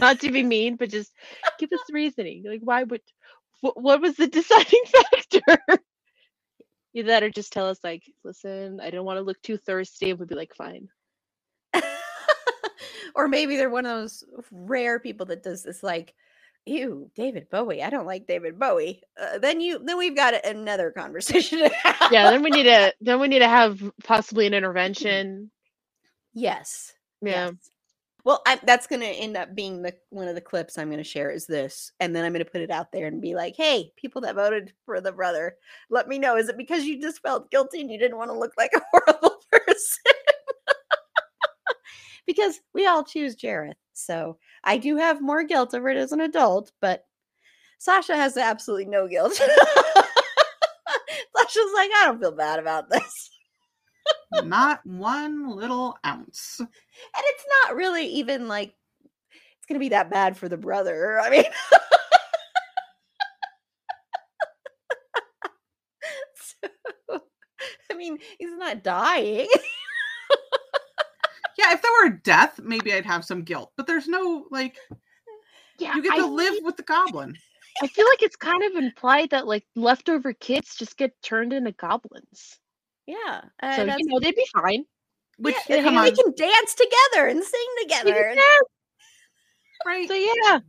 not 0.00 0.20
to 0.20 0.32
be 0.32 0.42
mean, 0.42 0.76
but 0.76 0.88
just 0.90 1.12
give 1.58 1.70
us 1.72 1.80
the 1.86 1.92
reasoning. 1.94 2.44
Like 2.46 2.60
why 2.62 2.84
would 2.84 3.02
what, 3.60 3.80
what 3.80 4.00
was 4.00 4.16
the 4.16 4.26
deciding 4.40 4.82
factor? 4.86 5.58
Either 6.94 7.08
that 7.08 7.22
or 7.22 7.30
just 7.30 7.52
tell 7.52 7.68
us 7.68 7.78
like, 7.84 8.02
listen, 8.24 8.80
I 8.80 8.90
don't 8.90 9.04
want 9.04 9.18
to 9.18 9.22
look 9.22 9.40
too 9.42 9.56
thirsty, 9.56 10.10
and 10.10 10.18
we'd 10.18 10.28
be 10.28 10.34
like, 10.34 10.54
fine. 10.54 10.88
or 13.14 13.28
maybe 13.28 13.56
they're 13.56 13.70
one 13.70 13.86
of 13.86 13.96
those 13.96 14.24
rare 14.50 14.98
people 14.98 15.26
that 15.26 15.42
does 15.42 15.62
this 15.62 15.82
like 15.82 16.14
ew 16.66 17.10
david 17.14 17.48
bowie 17.50 17.82
i 17.82 17.88
don't 17.88 18.06
like 18.06 18.26
david 18.26 18.58
bowie 18.58 19.02
uh, 19.20 19.38
then 19.38 19.60
you 19.60 19.78
then 19.84 19.96
we've 19.96 20.16
got 20.16 20.44
another 20.44 20.90
conversation. 20.90 21.70
Yeah, 22.10 22.30
then 22.30 22.42
we 22.42 22.50
need 22.50 22.64
to 22.64 22.92
then 23.00 23.20
we 23.20 23.28
need 23.28 23.38
to 23.38 23.48
have 23.48 23.80
possibly 24.04 24.46
an 24.46 24.54
intervention. 24.54 25.50
yes 26.34 26.92
Yeah. 27.22 27.46
yes. 27.50 27.70
Well 28.24 28.42
I, 28.46 28.58
that's 28.64 28.86
going 28.86 29.00
to 29.00 29.06
end 29.06 29.36
up 29.36 29.54
being 29.54 29.82
the 29.82 29.94
one 30.10 30.28
of 30.28 30.34
the 30.34 30.40
clips 30.40 30.78
i'm 30.78 30.88
going 30.88 30.98
to 30.98 31.04
share 31.04 31.30
is 31.30 31.46
this 31.46 31.92
and 32.00 32.14
then 32.14 32.24
i'm 32.24 32.32
going 32.32 32.44
to 32.44 32.50
put 32.50 32.60
it 32.60 32.70
out 32.70 32.92
there 32.92 33.06
and 33.06 33.20
be 33.20 33.34
like 33.34 33.56
hey 33.56 33.92
people 33.96 34.20
that 34.22 34.34
voted 34.34 34.72
for 34.84 35.00
the 35.00 35.12
brother 35.12 35.56
let 35.90 36.08
me 36.08 36.18
know 36.18 36.36
is 36.36 36.48
it 36.48 36.56
because 36.56 36.84
you 36.84 37.00
just 37.00 37.22
felt 37.22 37.50
guilty 37.50 37.80
and 37.80 37.90
you 37.90 37.98
didn't 37.98 38.18
want 38.18 38.30
to 38.30 38.38
look 38.38 38.52
like 38.56 38.72
a 38.74 38.80
horrible 38.92 39.36
person 39.50 40.14
because 42.30 42.60
we 42.74 42.86
all 42.86 43.02
choose 43.02 43.34
Jareth. 43.34 43.74
So 43.92 44.38
I 44.62 44.78
do 44.78 44.96
have 44.96 45.20
more 45.20 45.42
guilt 45.42 45.74
over 45.74 45.88
it 45.88 45.96
as 45.96 46.12
an 46.12 46.20
adult, 46.20 46.70
but 46.80 47.04
Sasha 47.78 48.14
has 48.16 48.36
absolutely 48.36 48.84
no 48.86 49.08
guilt. 49.08 49.32
Sasha's 49.34 49.52
like, 51.74 51.90
I 51.96 52.04
don't 52.06 52.20
feel 52.20 52.30
bad 52.30 52.60
about 52.60 52.88
this. 52.88 53.19
Not 54.44 54.84
one 54.86 55.48
little 55.48 55.96
ounce. 56.04 56.56
And 56.60 56.68
it's 57.16 57.44
not 57.64 57.76
really 57.76 58.06
even 58.06 58.48
like 58.48 58.74
it's 59.56 59.66
going 59.68 59.76
to 59.76 59.80
be 59.84 59.90
that 59.90 60.10
bad 60.10 60.36
for 60.36 60.48
the 60.48 60.56
brother. 60.56 61.20
I 61.20 61.30
mean, 61.30 61.44
so, 66.34 67.20
I 67.90 67.94
mean, 67.94 68.18
he's 68.38 68.56
not 68.56 68.82
dying. 68.82 69.48
Yeah, 71.58 71.74
if 71.74 71.82
there 71.82 71.90
were 72.02 72.16
death, 72.24 72.58
maybe 72.62 72.94
I'd 72.94 73.04
have 73.04 73.22
some 73.22 73.42
guilt. 73.42 73.72
But 73.76 73.86
there's 73.86 74.08
no 74.08 74.46
like 74.50 74.78
Yeah. 75.78 75.94
you 75.94 76.02
get 76.02 76.14
I, 76.14 76.18
to 76.20 76.26
live 76.26 76.54
with 76.62 76.78
the 76.78 76.82
goblin. 76.82 77.36
I 77.82 77.86
feel 77.86 78.06
like 78.06 78.22
it's 78.22 78.36
kind 78.36 78.62
of 78.64 78.82
implied 78.82 79.28
that 79.30 79.46
like 79.46 79.66
leftover 79.76 80.32
kids 80.32 80.74
just 80.74 80.96
get 80.96 81.12
turned 81.22 81.52
into 81.52 81.72
goblins. 81.72 82.58
Yeah. 83.10 83.40
So 83.76 83.82
uh, 83.82 83.96
you 83.98 84.06
know 84.06 84.20
they'd 84.20 84.34
be 84.36 84.46
fine. 84.52 84.84
Which 85.38 85.56
yeah, 85.68 85.76
they, 85.76 86.10
they 86.10 86.16
can 86.16 86.32
dance 86.36 86.74
together 86.74 87.26
and 87.28 87.42
sing 87.42 87.66
together. 87.82 88.28
and- 88.28 88.40
right? 89.86 90.06
So 90.06 90.14
yeah. 90.14 90.60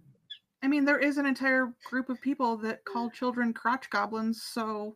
I 0.64 0.68
mean, 0.68 0.86
there 0.86 0.98
is 1.00 1.18
an 1.18 1.26
entire 1.26 1.74
group 1.86 2.10
of 2.10 2.22
people 2.22 2.58
that 2.58 2.86
call 2.86 3.10
children 3.10 3.54
crotch 3.54 3.90
goblins, 3.90 4.44
so 4.44 4.96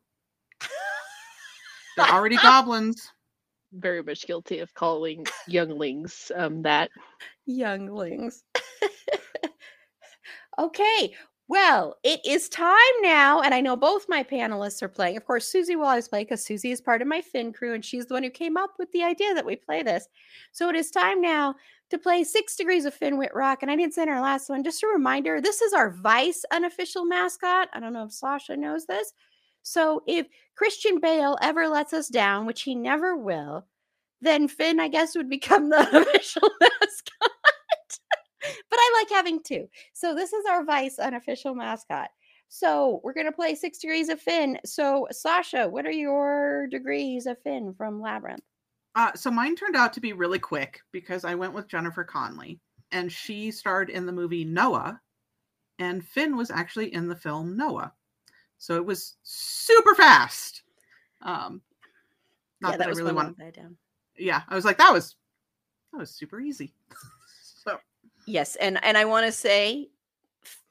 they're 1.98 2.08
already 2.08 2.38
goblins. 2.42 3.12
Very 3.74 4.02
much 4.02 4.26
guilty 4.26 4.60
of 4.60 4.74
calling 4.74 5.26
younglings 5.48 6.32
um 6.36 6.62
that. 6.64 6.90
younglings. 7.46 8.44
okay, 10.60 11.14
well, 11.48 11.98
it 12.04 12.26
is 12.26 12.50
time 12.50 12.76
now, 13.02 13.42
and 13.42 13.54
I 13.54 13.62
know 13.62 13.76
both 13.76 14.10
my 14.10 14.24
panelists 14.24 14.82
are 14.82 14.88
playing. 14.90 15.16
Of 15.16 15.26
course, 15.26 15.48
Susi 15.48 15.76
will 15.76 15.86
always 15.86 16.08
play 16.08 16.24
because 16.24 16.44
Susi 16.44 16.72
is 16.72 16.82
part 16.82 17.04
of 17.04 17.08
my 17.08 17.22
Finn 17.22 17.54
crew, 17.54 17.74
and 17.74 17.86
she's 17.86 18.08
the 18.08 18.16
one 18.16 18.24
who 18.24 18.32
came 18.32 18.58
up 18.58 18.72
with 18.80 18.92
the 18.92 19.04
idea 19.04 19.36
that 19.36 19.46
we 19.46 19.56
play 19.56 19.84
this. 19.84 20.08
So 20.54 20.70
it 20.70 20.76
is 20.76 20.90
time 20.90 21.22
now 21.22 21.54
to 21.92 22.00
play 22.00 22.24
Six 22.24 22.56
Degrees 22.56 22.86
of 22.86 22.96
Finn 22.96 23.18
Wittrock, 23.18 23.62
and 23.62 23.70
I 23.70 23.76
didn't 23.76 23.96
in 23.96 24.10
our 24.10 24.22
last 24.22 24.50
one. 24.50 24.64
Just 24.64 24.82
a 24.82 24.88
reminder: 24.88 25.40
this 25.40 25.62
is 25.62 25.74
our 25.74 25.92
Vice 25.92 26.44
unofficial 26.52 27.06
mascot. 27.06 27.70
I 27.74 27.80
don't 27.80 27.94
know 27.94 28.06
if 28.06 28.12
Sasha 28.12 28.58
knows 28.58 28.88
this. 28.88 29.14
So 29.62 30.02
if 30.08 30.28
Christian 30.56 31.00
Bale 31.00 31.38
ever 31.44 31.68
lets 31.68 31.94
us 31.94 32.08
down, 32.08 32.48
which 32.48 32.64
he 32.64 32.74
never 32.74 33.16
will, 33.16 33.66
then 34.22 34.48
Finn, 34.48 34.80
I 34.80 34.88
guess, 34.88 35.16
would 35.16 35.30
become 35.30 35.70
the 35.70 35.80
official 36.02 36.50
mascot. 36.62 37.32
But 38.70 38.80
I 38.80 38.94
like 39.00 39.10
having 39.10 39.42
two. 39.44 39.68
So 39.94 40.14
this 40.16 40.34
is 40.34 40.46
our 40.46 40.64
Vice 40.64 41.00
unofficial 41.00 41.56
mascot. 41.56 42.10
So 42.48 43.02
we're 43.04 43.14
gonna 43.14 43.32
play 43.32 43.56
six 43.56 43.80
degrees 43.80 44.10
of 44.10 44.22
Finn. 44.22 44.60
So 44.66 45.08
Sasha, 45.12 45.68
what 45.68 45.86
are 45.86 45.92
your 45.92 46.68
degrees 46.68 47.26
of 47.26 47.42
Finn 47.42 47.74
from 47.74 48.02
Labyrinth? 48.02 48.44
Uh, 48.96 49.14
so 49.14 49.30
mine 49.30 49.56
turned 49.56 49.76
out 49.76 49.92
to 49.94 50.00
be 50.00 50.14
really 50.14 50.40
quick 50.40 50.82
because 50.92 51.26
I 51.26 51.36
went 51.36 51.54
with 51.54 51.68
Jennifer 51.68 52.04
Connelly, 52.04 52.60
and 52.92 53.12
she 53.12 53.52
starred 53.52 53.90
in 53.90 54.06
the 54.06 54.14
movie 54.14 54.46
Noah, 54.46 55.02
and 55.80 56.06
Finn 56.06 56.38
was 56.38 56.50
actually 56.50 56.94
in 56.94 57.08
the 57.08 57.16
film 57.16 57.58
Noah. 57.58 57.92
So 58.58 58.76
it 58.76 58.86
was 58.86 59.18
super 59.24 59.96
fast. 59.96 60.64
Um, 61.22 61.62
Not 62.62 62.72
yeah, 62.72 62.78
that, 62.78 62.86
I 62.86 62.90
was 62.90 62.98
really 63.00 63.14
one 63.14 63.26
want. 63.26 63.38
that 63.38 63.48
I 63.48 63.52
down. 63.52 63.78
Yeah, 64.18 64.44
I 64.48 64.56
was 64.56 64.64
like, 64.64 64.78
that 64.78 64.94
was 64.94 65.16
that 65.92 66.00
was 66.00 66.12
super 66.12 66.40
easy. 66.40 66.74
Yes, 68.28 68.56
and 68.56 68.84
and 68.84 68.98
I 68.98 69.06
want 69.06 69.26
to 69.26 69.32
say, 69.32 69.90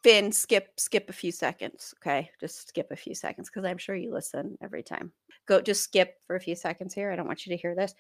Finn, 0.03 0.33
skip 0.33 0.79
skip 0.79 1.09
a 1.09 1.13
few 1.13 1.33
seconds, 1.33 1.95
okay? 1.99 2.31
Just 2.41 2.69
skip 2.69 2.91
a 2.91 2.97
few 2.97 3.15
seconds 3.15 3.49
because 3.49 3.65
I'm 3.65 3.79
sure 3.79 3.95
you 3.95 4.13
listen 4.13 4.59
every 4.61 4.83
time. 4.83 5.13
Go, 5.47 5.61
just 5.61 5.83
skip 5.85 6.17
for 6.27 6.37
a 6.37 6.41
few 6.41 6.57
seconds 6.57 6.95
here. 6.95 7.11
I 7.11 7.17
don't 7.17 7.27
want 7.27 7.47
you 7.47 7.57
to 7.57 7.61
hear 7.61 7.75
this. 7.75 7.95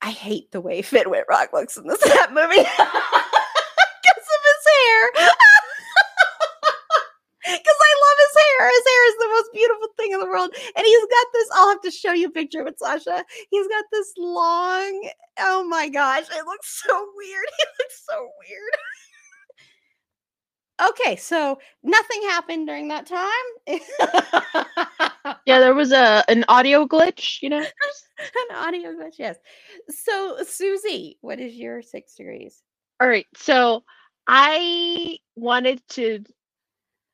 I 0.00 0.10
hate 0.10 0.50
the 0.52 0.60
way 0.60 0.82
Finn 0.82 1.10
Wittrock 1.10 1.52
looks 1.52 1.76
in 1.76 1.86
this 1.86 2.02
movie 2.30 2.56
because 2.56 4.28
of 4.36 4.42
his 4.48 4.64
hair. 4.68 5.10
Because 7.44 7.80
I 7.80 7.92
love 8.00 8.18
his 8.18 8.36
hair. 8.38 8.68
His 8.70 8.86
hair 8.86 9.08
is 9.08 9.16
the 9.18 9.28
most 9.28 9.52
beautiful 9.52 9.88
thing 9.96 10.11
in 10.11 10.11
the 10.24 10.30
world. 10.30 10.50
And 10.54 10.86
he's 10.86 11.00
got 11.00 11.26
this. 11.32 11.48
I'll 11.54 11.70
have 11.70 11.82
to 11.82 11.90
show 11.90 12.12
you 12.12 12.28
a 12.28 12.30
picture 12.30 12.60
of 12.60 12.66
it, 12.68 12.78
Sasha. 12.78 13.24
He's 13.50 13.68
got 13.68 13.84
this 13.92 14.12
long. 14.18 15.10
Oh 15.38 15.64
my 15.68 15.88
gosh. 15.88 16.24
It 16.30 16.46
looks 16.46 16.82
so 16.86 17.08
weird. 17.16 17.46
He 17.58 17.64
looks 17.84 18.02
so 18.08 18.28
weird. 18.48 18.72
okay. 20.90 21.16
So 21.16 21.58
nothing 21.82 22.22
happened 22.22 22.66
during 22.66 22.88
that 22.88 23.06
time. 23.06 23.80
Yeah, 25.44 25.58
there 25.58 25.74
was 25.74 25.92
a 25.92 26.24
an 26.28 26.44
audio 26.48 26.86
glitch, 26.86 27.42
you 27.42 27.48
know. 27.48 27.58
An 28.50 28.56
audio 28.56 28.90
glitch. 28.92 29.16
Yes. 29.18 29.36
So, 29.90 30.38
Susi, 30.46 31.18
what 31.20 31.40
is 31.40 31.54
your 31.56 31.82
six 31.82 32.14
degrees? 32.14 32.62
All 33.00 33.08
right, 33.08 33.26
so 33.34 33.82
I 34.28 35.18
wanted 35.34 35.82
to 35.90 36.20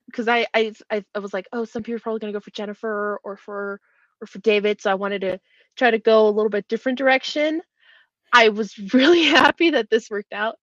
because 0.09 0.29
I, 0.29 0.47
I 0.55 0.73
I 1.15 1.21
was 1.21 1.35
like, 1.35 1.47
oh, 1.53 1.65
some 1.65 1.83
people 1.83 1.97
are 1.97 2.01
probably 2.01 2.21
gonna 2.21 2.33
go 2.33 2.41
for 2.41 2.51
Jennifer 2.51 3.21
or 3.25 3.37
for 3.37 3.81
or 4.21 4.27
for 4.27 4.39
David, 4.41 4.81
so 4.81 4.91
I 4.91 4.95
wanted 4.95 5.21
to 5.23 5.41
try 5.77 5.91
to 5.91 5.99
go 5.99 6.29
a 6.29 6.31
little 6.31 6.51
bit 6.51 6.69
different 6.69 6.99
direction. 6.99 7.63
I 8.33 8.51
was 8.51 8.79
really 8.95 9.25
happy 9.25 9.71
that 9.71 9.91
this 9.91 10.11
worked 10.11 10.33
out. 10.33 10.57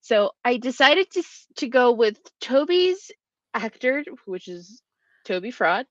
So 0.00 0.32
I 0.44 0.56
decided 0.56 1.10
to 1.12 1.22
to 1.58 1.68
go 1.68 1.92
with 1.92 2.18
Toby's 2.40 3.10
actor, 3.54 4.04
which 4.26 4.48
is 4.48 4.82
Toby 5.24 5.50
Froud, 5.50 5.86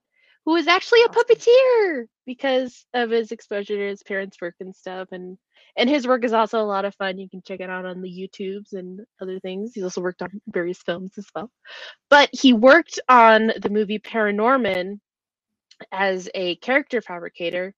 who 0.46 0.56
is 0.56 0.68
actually 0.68 1.04
a 1.04 1.10
puppeteer 1.10 2.06
because 2.26 2.86
of 2.94 3.12
his 3.12 3.32
exposure 3.32 3.78
to 3.78 3.90
his 3.90 4.04
parents' 4.04 4.38
work 4.42 4.56
and 4.60 4.76
stuff. 4.76 5.10
And 5.12 5.38
and 5.78 5.90
his 5.90 6.08
work 6.08 6.26
is 6.26 6.34
also 6.34 6.62
a 6.62 6.66
lot 6.66 6.86
of 6.86 6.96
fun. 6.96 7.20
You 7.20 7.30
can 7.30 7.42
check 7.46 7.62
it 7.62 7.70
out 7.70 7.86
on 7.86 8.02
the 8.02 8.10
YouTubes 8.10 8.74
and 8.74 9.02
other 9.22 9.40
things. 9.40 9.72
He's 9.74 9.84
also 9.84 10.02
worked 10.02 10.22
on 10.22 10.42
various 10.48 10.80
films 10.80 11.14
as 11.18 11.28
well. 11.36 11.52
But 12.10 12.30
he 12.34 12.54
worked 12.54 13.00
on 13.10 13.52
the 13.62 13.70
movie 13.70 14.00
Paranorman 14.00 15.00
as 15.92 16.30
a 16.36 16.56
character 16.58 17.02
fabricator 17.02 17.74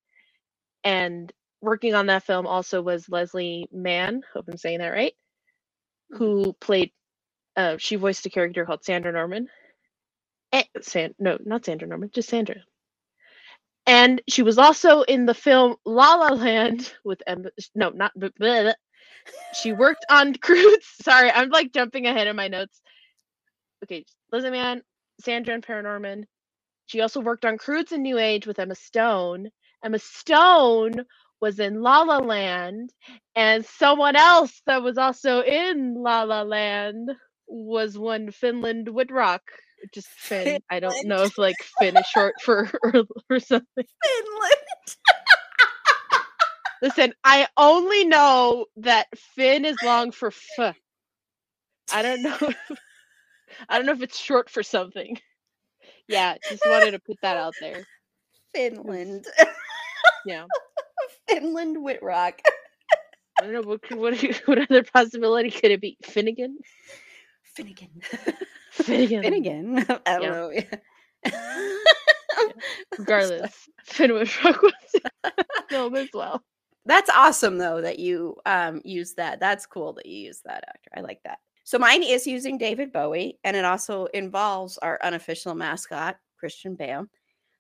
and 0.86 1.32
working 1.62 1.96
on 1.96 2.08
that 2.08 2.24
film 2.26 2.48
also 2.48 2.82
was 2.84 3.10
Leslie 3.10 3.70
Mann, 3.74 4.24
hope 4.34 4.46
I'm 4.50 4.58
saying 4.58 4.80
that 4.80 4.90
right, 4.90 5.14
who 6.12 6.54
played 6.62 6.92
uh 7.58 7.78
she 7.80 7.98
voiced 7.98 8.26
a 8.26 8.32
character 8.32 8.66
called 8.66 8.84
Sandra 8.86 9.12
Norman. 9.14 9.48
Eh, 10.54 10.64
San, 10.82 11.16
no, 11.20 11.38
not 11.46 11.66
Sandra 11.66 11.88
Norman, 11.88 12.12
just 12.14 12.30
Sandra. 12.30 12.58
And 13.88 14.22
she 14.30 14.44
was 14.44 14.58
also 14.58 15.02
in 15.02 15.26
the 15.26 15.34
film 15.34 15.76
La 15.86 16.16
La 16.16 16.30
Land 16.30 16.94
with 17.04 17.22
Emma. 17.28 17.50
No, 17.76 17.90
not. 17.90 18.14
blah. 18.16 18.74
She 19.62 19.74
worked 19.74 20.06
on 20.10 20.36
Croods. 20.42 20.88
Sorry, 21.02 21.32
I'm 21.32 21.50
like 21.50 21.74
jumping 21.74 22.08
ahead 22.08 22.28
in 22.28 22.36
my 22.36 22.48
notes. 22.48 22.82
Okay, 23.84 24.06
Leslie 24.32 24.52
Mann, 24.52 24.84
Sandra 25.22 25.54
and 25.54 25.66
Paranorman. 25.66 26.26
She 26.86 27.02
also 27.02 27.20
worked 27.22 27.46
on 27.46 27.58
Croods 27.58 27.92
and 27.92 28.04
New 28.04 28.18
Age 28.20 28.48
with 28.48 28.60
Emma 28.60 28.76
Stone. 28.76 29.50
Emma 29.84 30.00
Stone 30.00 31.06
was 31.42 31.60
in 31.60 31.82
La 31.82 32.04
La 32.04 32.20
Land, 32.20 32.92
and 33.36 33.66
someone 33.66 34.16
else 34.16 34.62
that 34.66 34.84
was 34.84 34.98
also 34.98 35.42
in 35.42 35.96
La 35.96 36.24
La 36.24 36.44
Land 36.44 37.12
was 37.48 37.98
one 37.98 38.32
Finland 38.32 38.88
Wittrock. 38.88 39.42
Just 39.94 40.08
Finn. 40.08 40.60
I 40.70 40.80
don't 40.80 41.08
know 41.08 41.24
if 41.24 41.38
like 41.38 41.56
Finn 41.80 41.98
is 41.98 42.06
short 42.08 42.36
for 42.42 42.70
or, 42.84 43.04
or 43.30 43.40
something. 43.40 43.86
Finland. 44.04 44.98
Listen, 46.82 47.14
I 47.24 47.48
only 47.56 48.06
know 48.06 48.66
that 48.78 49.08
Finn 49.36 49.66
is 49.66 49.78
long 49.84 50.12
for 50.12 50.32
F. 50.60 50.76
I 51.94 52.02
don't 52.02 52.22
know. 52.22 52.38
If, 52.70 52.80
I 53.70 53.78
don't 53.78 53.86
know 53.86 53.92
if 53.94 54.02
it's 54.02 54.18
short 54.18 54.50
for 54.50 54.64
something. 54.64 55.16
Yeah, 56.08 56.36
just 56.50 56.64
wanted 56.66 56.92
to 56.92 57.00
put 57.00 57.18
that 57.22 57.38
out 57.38 57.54
there. 57.62 57.86
Finland. 58.54 59.28
Yeah. 60.26 60.46
Finland 61.30 61.78
Wittrock. 61.84 62.42
I 63.40 63.44
don't 63.44 63.54
know 63.54 63.62
what 63.62 63.82
what 63.96 64.20
what 64.46 64.58
other 64.60 64.84
possibility 64.84 65.52
could 65.52 65.72
it 65.72 65.82
be? 65.82 65.98
Finnegan. 66.04 66.58
Finnegan. 67.56 67.90
Finnegan. 68.72 69.24
Finnegan. 69.24 69.78
I 70.06 70.20
don't 70.20 70.24
Yeah. 70.24 70.30
know. 70.32 70.52
Regardless, 72.98 73.70
Finn 73.84 74.14
Wittrock 74.14 74.62
was 74.62 74.74
film 75.70 75.96
as 75.96 76.10
well. 76.14 76.44
That's 76.86 77.10
awesome 77.10 77.58
though 77.58 77.82
that 77.82 78.00
you 78.00 78.36
um 78.46 78.82
use 78.84 79.14
that. 79.16 79.40
That's 79.40 79.66
cool 79.66 79.94
that 79.94 80.06
you 80.06 80.18
use 80.28 80.42
that 80.46 80.64
actor. 80.68 80.90
I 80.96 81.02
like 81.02 81.22
that. 81.24 81.38
So 81.64 81.80
mine 81.80 82.04
is 82.04 82.28
using 82.28 82.58
David 82.58 82.92
Bowie 82.92 83.40
and 83.44 83.56
it 83.56 83.64
also 83.66 84.06
involves 84.08 84.78
our 84.80 85.00
unofficial 85.02 85.56
mascot, 85.56 86.18
Christian 86.38 86.76
Bale. 86.76 87.06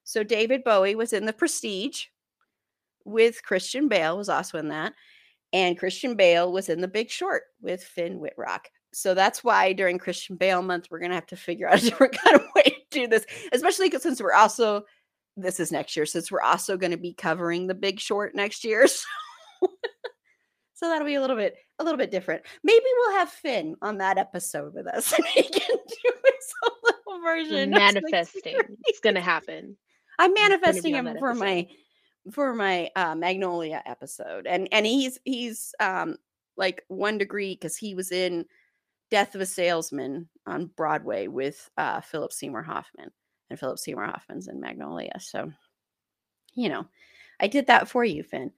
So 0.03 0.23
David 0.23 0.63
Bowie 0.65 0.95
was 0.95 1.13
in 1.13 1.25
The 1.25 1.31
Prestige 1.33 2.05
with 3.05 3.41
Christian 3.43 3.87
Bale 3.87 4.17
was 4.17 4.29
also 4.29 4.57
in 4.57 4.67
that. 4.69 4.93
And 5.53 5.77
Christian 5.77 6.15
Bale 6.15 6.51
was 6.51 6.67
in 6.67 6.81
The 6.81 6.87
Big 6.87 7.09
Short 7.09 7.43
with 7.61 7.83
Finn 7.83 8.19
Wittrock. 8.19 8.67
So 8.93 9.13
that's 9.13 9.43
why 9.43 9.73
during 9.73 9.97
Christian 9.97 10.35
Bale 10.35 10.61
month 10.61 10.87
we're 10.89 10.99
going 10.99 11.11
to 11.11 11.15
have 11.15 11.27
to 11.27 11.35
figure 11.35 11.67
out 11.67 11.79
a 11.79 11.81
different 11.89 12.17
kind 12.17 12.35
of 12.35 12.43
way 12.55 12.63
to 12.63 12.73
do 12.91 13.07
this, 13.07 13.25
especially 13.51 13.91
since 13.91 14.21
we're 14.21 14.33
also 14.33 14.85
this 15.35 15.59
is 15.59 15.71
next 15.71 15.95
year 15.95 16.05
since 16.05 16.31
we're 16.31 16.41
also 16.41 16.77
going 16.77 16.91
to 16.91 16.97
be 16.97 17.13
covering 17.13 17.67
the 17.67 17.73
big 17.73 17.99
short 17.99 18.35
next 18.35 18.63
year 18.63 18.87
so, 18.87 19.05
so 20.73 20.87
that'll 20.87 21.07
be 21.07 21.15
a 21.15 21.21
little 21.21 21.35
bit 21.35 21.55
a 21.79 21.83
little 21.83 21.97
bit 21.97 22.11
different 22.11 22.43
maybe 22.63 22.85
we'll 22.97 23.17
have 23.17 23.29
finn 23.29 23.75
on 23.81 23.97
that 23.97 24.17
episode 24.17 24.73
with 24.73 24.87
us 24.87 25.11
and 25.17 25.25
he 25.27 25.43
can 25.43 25.77
do 25.77 26.11
his 26.25 26.53
own 26.65 26.71
little 26.83 27.23
version 27.23 27.69
Manifesting. 27.69 28.57
It's 28.85 28.99
gonna 28.99 29.21
happen. 29.21 29.77
i'm 30.19 30.33
manifesting 30.33 30.95
him 30.95 31.05
for 31.19 31.29
episode. 31.29 31.39
my 31.39 31.67
for 32.31 32.53
my 32.53 32.89
uh 32.95 33.15
magnolia 33.15 33.81
episode 33.85 34.47
and 34.47 34.69
and 34.71 34.85
he's 34.85 35.19
he's 35.25 35.73
um 35.79 36.15
like 36.55 36.83
one 36.87 37.17
degree 37.17 37.53
because 37.53 37.75
he 37.75 37.95
was 37.95 38.11
in 38.11 38.45
death 39.13 39.35
of 39.35 39.41
a 39.41 39.45
salesman 39.45 40.27
on 40.47 40.71
broadway 40.75 41.27
with 41.27 41.69
uh 41.77 42.01
philip 42.01 42.33
seymour 42.33 42.63
hoffman 42.63 43.11
and 43.53 43.59
Philip 43.59 43.79
Seymour 43.79 44.05
Hoffman's 44.05 44.47
in 44.47 44.59
Magnolia. 44.59 45.13
So, 45.19 45.51
you 46.55 46.69
know, 46.69 46.85
I 47.39 47.47
did 47.47 47.67
that 47.67 47.87
for 47.87 48.03
you, 48.03 48.23
Finn. 48.23 48.51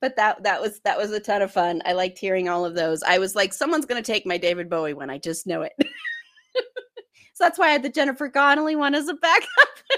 But 0.00 0.14
that 0.16 0.42
that 0.42 0.60
was 0.60 0.80
that 0.80 0.98
was 0.98 1.10
a 1.10 1.20
ton 1.20 1.42
of 1.42 1.50
fun. 1.50 1.80
I 1.86 1.94
liked 1.94 2.18
hearing 2.18 2.48
all 2.48 2.66
of 2.66 2.74
those. 2.74 3.02
I 3.02 3.18
was 3.18 3.34
like, 3.34 3.54
someone's 3.54 3.86
gonna 3.86 4.02
take 4.02 4.26
my 4.26 4.36
David 4.36 4.68
Bowie 4.68 4.92
one. 4.92 5.08
I 5.08 5.18
just 5.18 5.46
know 5.46 5.62
it. 5.62 5.72
so 5.80 7.40
that's 7.40 7.58
why 7.58 7.68
I 7.68 7.72
had 7.72 7.82
the 7.82 7.88
Jennifer 7.88 8.28
Connelly 8.28 8.76
one 8.76 8.94
as 8.94 9.08
a 9.08 9.14
backup. 9.14 9.48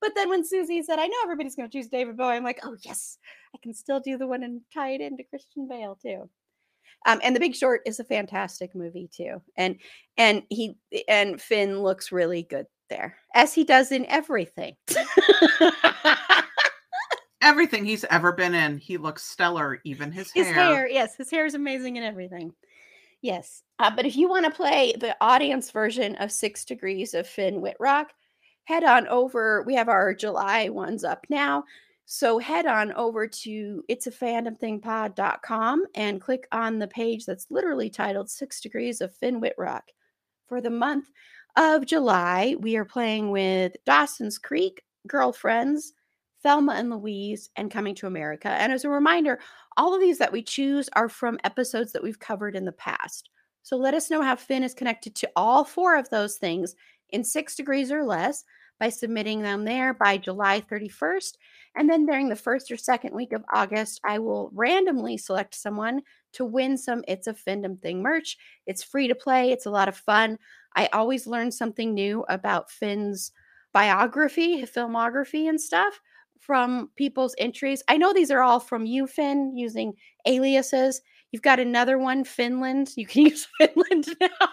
but 0.00 0.12
then 0.16 0.28
when 0.28 0.44
Susi 0.44 0.82
said, 0.82 0.98
I 0.98 1.06
know 1.06 1.18
everybody's 1.22 1.54
gonna 1.54 1.68
choose 1.68 1.86
David 1.86 2.16
Bowie, 2.16 2.34
I'm 2.34 2.42
like, 2.42 2.58
oh 2.64 2.76
yes, 2.82 3.18
I 3.54 3.58
can 3.62 3.72
still 3.72 4.00
do 4.00 4.18
the 4.18 4.26
one 4.26 4.42
and 4.42 4.60
tie 4.74 4.90
it 4.90 5.00
into 5.00 5.22
Christian 5.22 5.68
Bale 5.68 5.96
too. 6.02 6.28
Um, 7.06 7.20
and 7.22 7.34
The 7.34 7.40
Big 7.40 7.54
Short 7.54 7.82
is 7.86 7.98
a 8.00 8.04
fantastic 8.04 8.74
movie 8.74 9.08
too. 9.14 9.40
And 9.56 9.76
and 10.16 10.42
he 10.50 10.76
and 11.08 11.40
Finn 11.40 11.80
looks 11.80 12.12
really 12.12 12.42
good 12.42 12.66
there, 12.88 13.16
as 13.34 13.54
he 13.54 13.64
does 13.64 13.92
in 13.92 14.06
everything. 14.06 14.76
Everything 17.42 17.86
he's 17.86 18.04
ever 18.10 18.32
been 18.32 18.54
in, 18.54 18.76
he 18.76 18.98
looks 18.98 19.24
stellar. 19.24 19.80
Even 19.84 20.12
his, 20.12 20.30
his 20.30 20.46
hair. 20.48 20.86
yes, 20.86 21.16
his 21.16 21.30
hair 21.30 21.46
is 21.46 21.54
amazing 21.54 21.96
and 21.96 22.04
everything. 22.04 22.52
Yes, 23.22 23.62
uh, 23.78 23.90
but 23.94 24.04
if 24.04 24.14
you 24.14 24.28
want 24.28 24.44
to 24.44 24.50
play 24.50 24.94
the 24.98 25.16
audience 25.22 25.70
version 25.70 26.16
of 26.16 26.30
Six 26.30 26.66
Degrees 26.66 27.14
of 27.14 27.26
Finn 27.26 27.62
Wittrock, 27.62 28.12
head 28.70 28.84
on 28.84 29.08
over. 29.08 29.62
We 29.66 29.74
have 29.74 29.88
our 29.88 30.14
July 30.14 30.68
ones 30.68 31.02
up 31.02 31.26
now. 31.28 31.64
So 32.12 32.40
head 32.40 32.66
on 32.66 32.92
over 32.94 33.28
to 33.28 33.84
it's 33.86 34.08
a 34.08 34.10
fandom 34.10 34.58
thing 34.58 34.80
pod.com 34.80 35.84
and 35.94 36.20
click 36.20 36.48
on 36.50 36.80
the 36.80 36.88
page 36.88 37.24
that's 37.24 37.46
literally 37.50 37.88
titled 37.88 38.28
Six 38.28 38.60
Degrees 38.60 39.00
of 39.00 39.14
Finn 39.14 39.38
Wittrock. 39.38 39.84
For 40.48 40.60
the 40.60 40.70
month 40.70 41.04
of 41.56 41.86
July, 41.86 42.56
we 42.58 42.76
are 42.76 42.84
playing 42.84 43.30
with 43.30 43.76
Dawson's 43.86 44.38
Creek, 44.38 44.82
Girlfriends, 45.06 45.92
Thelma 46.42 46.72
and 46.72 46.90
Louise, 46.90 47.48
and 47.54 47.70
Coming 47.70 47.94
to 47.94 48.08
America. 48.08 48.48
And 48.48 48.72
as 48.72 48.84
a 48.84 48.90
reminder, 48.90 49.38
all 49.76 49.94
of 49.94 50.00
these 50.00 50.18
that 50.18 50.32
we 50.32 50.42
choose 50.42 50.88
are 50.94 51.08
from 51.08 51.38
episodes 51.44 51.92
that 51.92 52.02
we've 52.02 52.18
covered 52.18 52.56
in 52.56 52.64
the 52.64 52.72
past. 52.72 53.30
So 53.62 53.76
let 53.76 53.94
us 53.94 54.10
know 54.10 54.20
how 54.20 54.34
Finn 54.34 54.64
is 54.64 54.74
connected 54.74 55.14
to 55.14 55.30
all 55.36 55.62
four 55.62 55.96
of 55.96 56.10
those 56.10 56.38
things 56.38 56.74
in 57.10 57.22
six 57.22 57.54
degrees 57.54 57.92
or 57.92 58.02
less 58.02 58.42
by 58.80 58.88
submitting 58.88 59.42
them 59.42 59.64
there 59.64 59.94
by 59.94 60.16
July 60.16 60.60
31st. 60.60 61.34
And 61.76 61.88
then 61.88 62.04
during 62.04 62.28
the 62.28 62.36
first 62.36 62.70
or 62.70 62.76
second 62.76 63.14
week 63.14 63.32
of 63.32 63.44
August, 63.54 64.00
I 64.04 64.18
will 64.18 64.50
randomly 64.52 65.16
select 65.16 65.54
someone 65.54 66.02
to 66.32 66.44
win 66.44 66.76
some 66.76 67.04
It's 67.06 67.26
a 67.26 67.34
Fandom 67.34 67.80
Thing 67.80 68.02
merch. 68.02 68.36
It's 68.66 68.82
free 68.82 69.08
to 69.08 69.14
play, 69.14 69.52
it's 69.52 69.66
a 69.66 69.70
lot 69.70 69.88
of 69.88 69.96
fun. 69.96 70.38
I 70.76 70.88
always 70.92 71.26
learn 71.26 71.50
something 71.50 71.94
new 71.94 72.24
about 72.28 72.70
Finn's 72.70 73.32
biography, 73.72 74.62
filmography, 74.62 75.48
and 75.48 75.60
stuff 75.60 76.00
from 76.40 76.90
people's 76.96 77.34
entries. 77.38 77.82
I 77.88 77.96
know 77.96 78.12
these 78.12 78.30
are 78.30 78.42
all 78.42 78.60
from 78.60 78.86
you, 78.86 79.06
Finn, 79.06 79.56
using 79.56 79.92
aliases. 80.26 81.00
You've 81.32 81.42
got 81.42 81.60
another 81.60 81.98
one, 81.98 82.24
Finland. 82.24 82.90
You 82.96 83.06
can 83.06 83.22
use 83.26 83.46
Finland 83.58 84.08
now. 84.20 84.48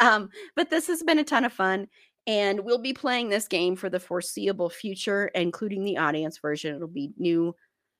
um, 0.00 0.28
but 0.56 0.70
this 0.70 0.86
has 0.88 1.02
been 1.02 1.18
a 1.18 1.24
ton 1.24 1.44
of 1.44 1.52
fun. 1.52 1.86
And 2.26 2.60
we'll 2.60 2.78
be 2.78 2.92
playing 2.92 3.28
this 3.28 3.48
game 3.48 3.76
for 3.76 3.88
the 3.88 4.00
foreseeable 4.00 4.70
future, 4.70 5.26
including 5.34 5.84
the 5.84 5.98
audience 5.98 6.38
version. 6.38 6.74
It'll 6.74 6.88
be 6.88 7.12
new 7.18 7.56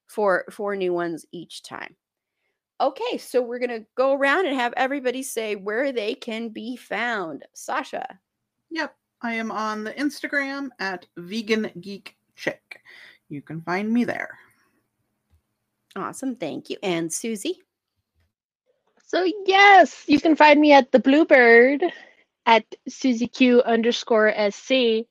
for 0.06 0.44
four 0.50 0.76
new 0.76 0.92
ones 0.92 1.24
each 1.32 1.62
time. 1.62 1.96
Okay, 2.80 3.18
so 3.18 3.42
we're 3.42 3.58
gonna 3.58 3.84
go 3.94 4.14
around 4.14 4.46
and 4.46 4.56
have 4.56 4.72
everybody 4.76 5.22
say 5.22 5.54
where 5.54 5.92
they 5.92 6.14
can 6.14 6.48
be 6.48 6.76
found. 6.76 7.44
Sasha. 7.54 8.18
Yep. 8.70 8.94
I 9.22 9.34
am 9.34 9.50
on 9.50 9.84
the 9.84 9.92
Instagram 9.92 10.70
at 10.78 11.06
Vegan 11.16 11.70
Geek 11.80 12.16
Chick. 12.36 12.80
You 13.28 13.42
can 13.42 13.60
find 13.60 13.92
me 13.92 14.04
there. 14.04 14.38
Awesome. 15.94 16.36
Thank 16.36 16.70
you. 16.70 16.78
And 16.82 17.12
Susi. 17.12 17.60
So 19.06 19.30
yes, 19.44 20.04
you 20.06 20.20
can 20.20 20.36
find 20.36 20.60
me 20.60 20.72
at 20.72 20.92
the 20.92 21.00
Bluebird 21.00 21.82
at 22.50 22.66
Susie 22.88 23.28
Q 23.28 23.62
underscore 23.62 24.34
SC. 24.50 25.06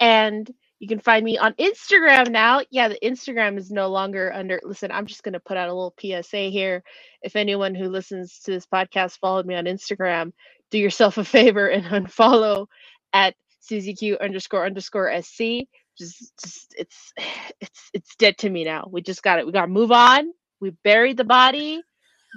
And 0.00 0.50
you 0.78 0.88
can 0.88 1.00
find 1.00 1.24
me 1.24 1.38
on 1.38 1.54
Instagram 1.54 2.30
now. 2.30 2.62
Yeah, 2.70 2.88
the 2.88 3.00
Instagram 3.04 3.58
is 3.58 3.72
no 3.72 3.88
longer 3.88 4.32
under. 4.32 4.60
Listen, 4.64 4.92
I'm 4.92 5.06
just 5.06 5.24
going 5.24 5.34
to 5.34 5.40
put 5.40 5.56
out 5.56 5.68
a 5.68 5.74
little 5.74 5.94
PSA 6.00 6.50
here. 6.50 6.84
If 7.22 7.36
anyone 7.36 7.74
who 7.74 7.88
listens 7.88 8.40
to 8.44 8.52
this 8.52 8.66
podcast 8.66 9.18
followed 9.18 9.46
me 9.46 9.56
on 9.56 9.64
Instagram, 9.66 10.32
do 10.70 10.78
yourself 10.78 11.18
a 11.18 11.24
favor 11.24 11.68
and 11.68 11.84
unfollow 12.08 12.68
at 13.12 13.34
Susie 13.60 13.94
Q 13.96 14.18
underscore 14.22 14.66
underscore 14.66 15.12
SC. 15.22 15.66
Just, 15.98 16.32
just 16.44 16.76
it's, 16.78 17.12
it's, 17.60 17.90
it's 17.94 18.16
dead 18.16 18.38
to 18.38 18.50
me 18.50 18.64
now. 18.64 18.88
We 18.90 19.02
just 19.02 19.24
got 19.24 19.40
it. 19.40 19.46
We 19.46 19.52
got 19.52 19.62
to 19.62 19.68
move 19.68 19.92
on. 19.92 20.32
We 20.60 20.70
buried 20.84 21.18
the 21.18 21.24
body. 21.24 21.82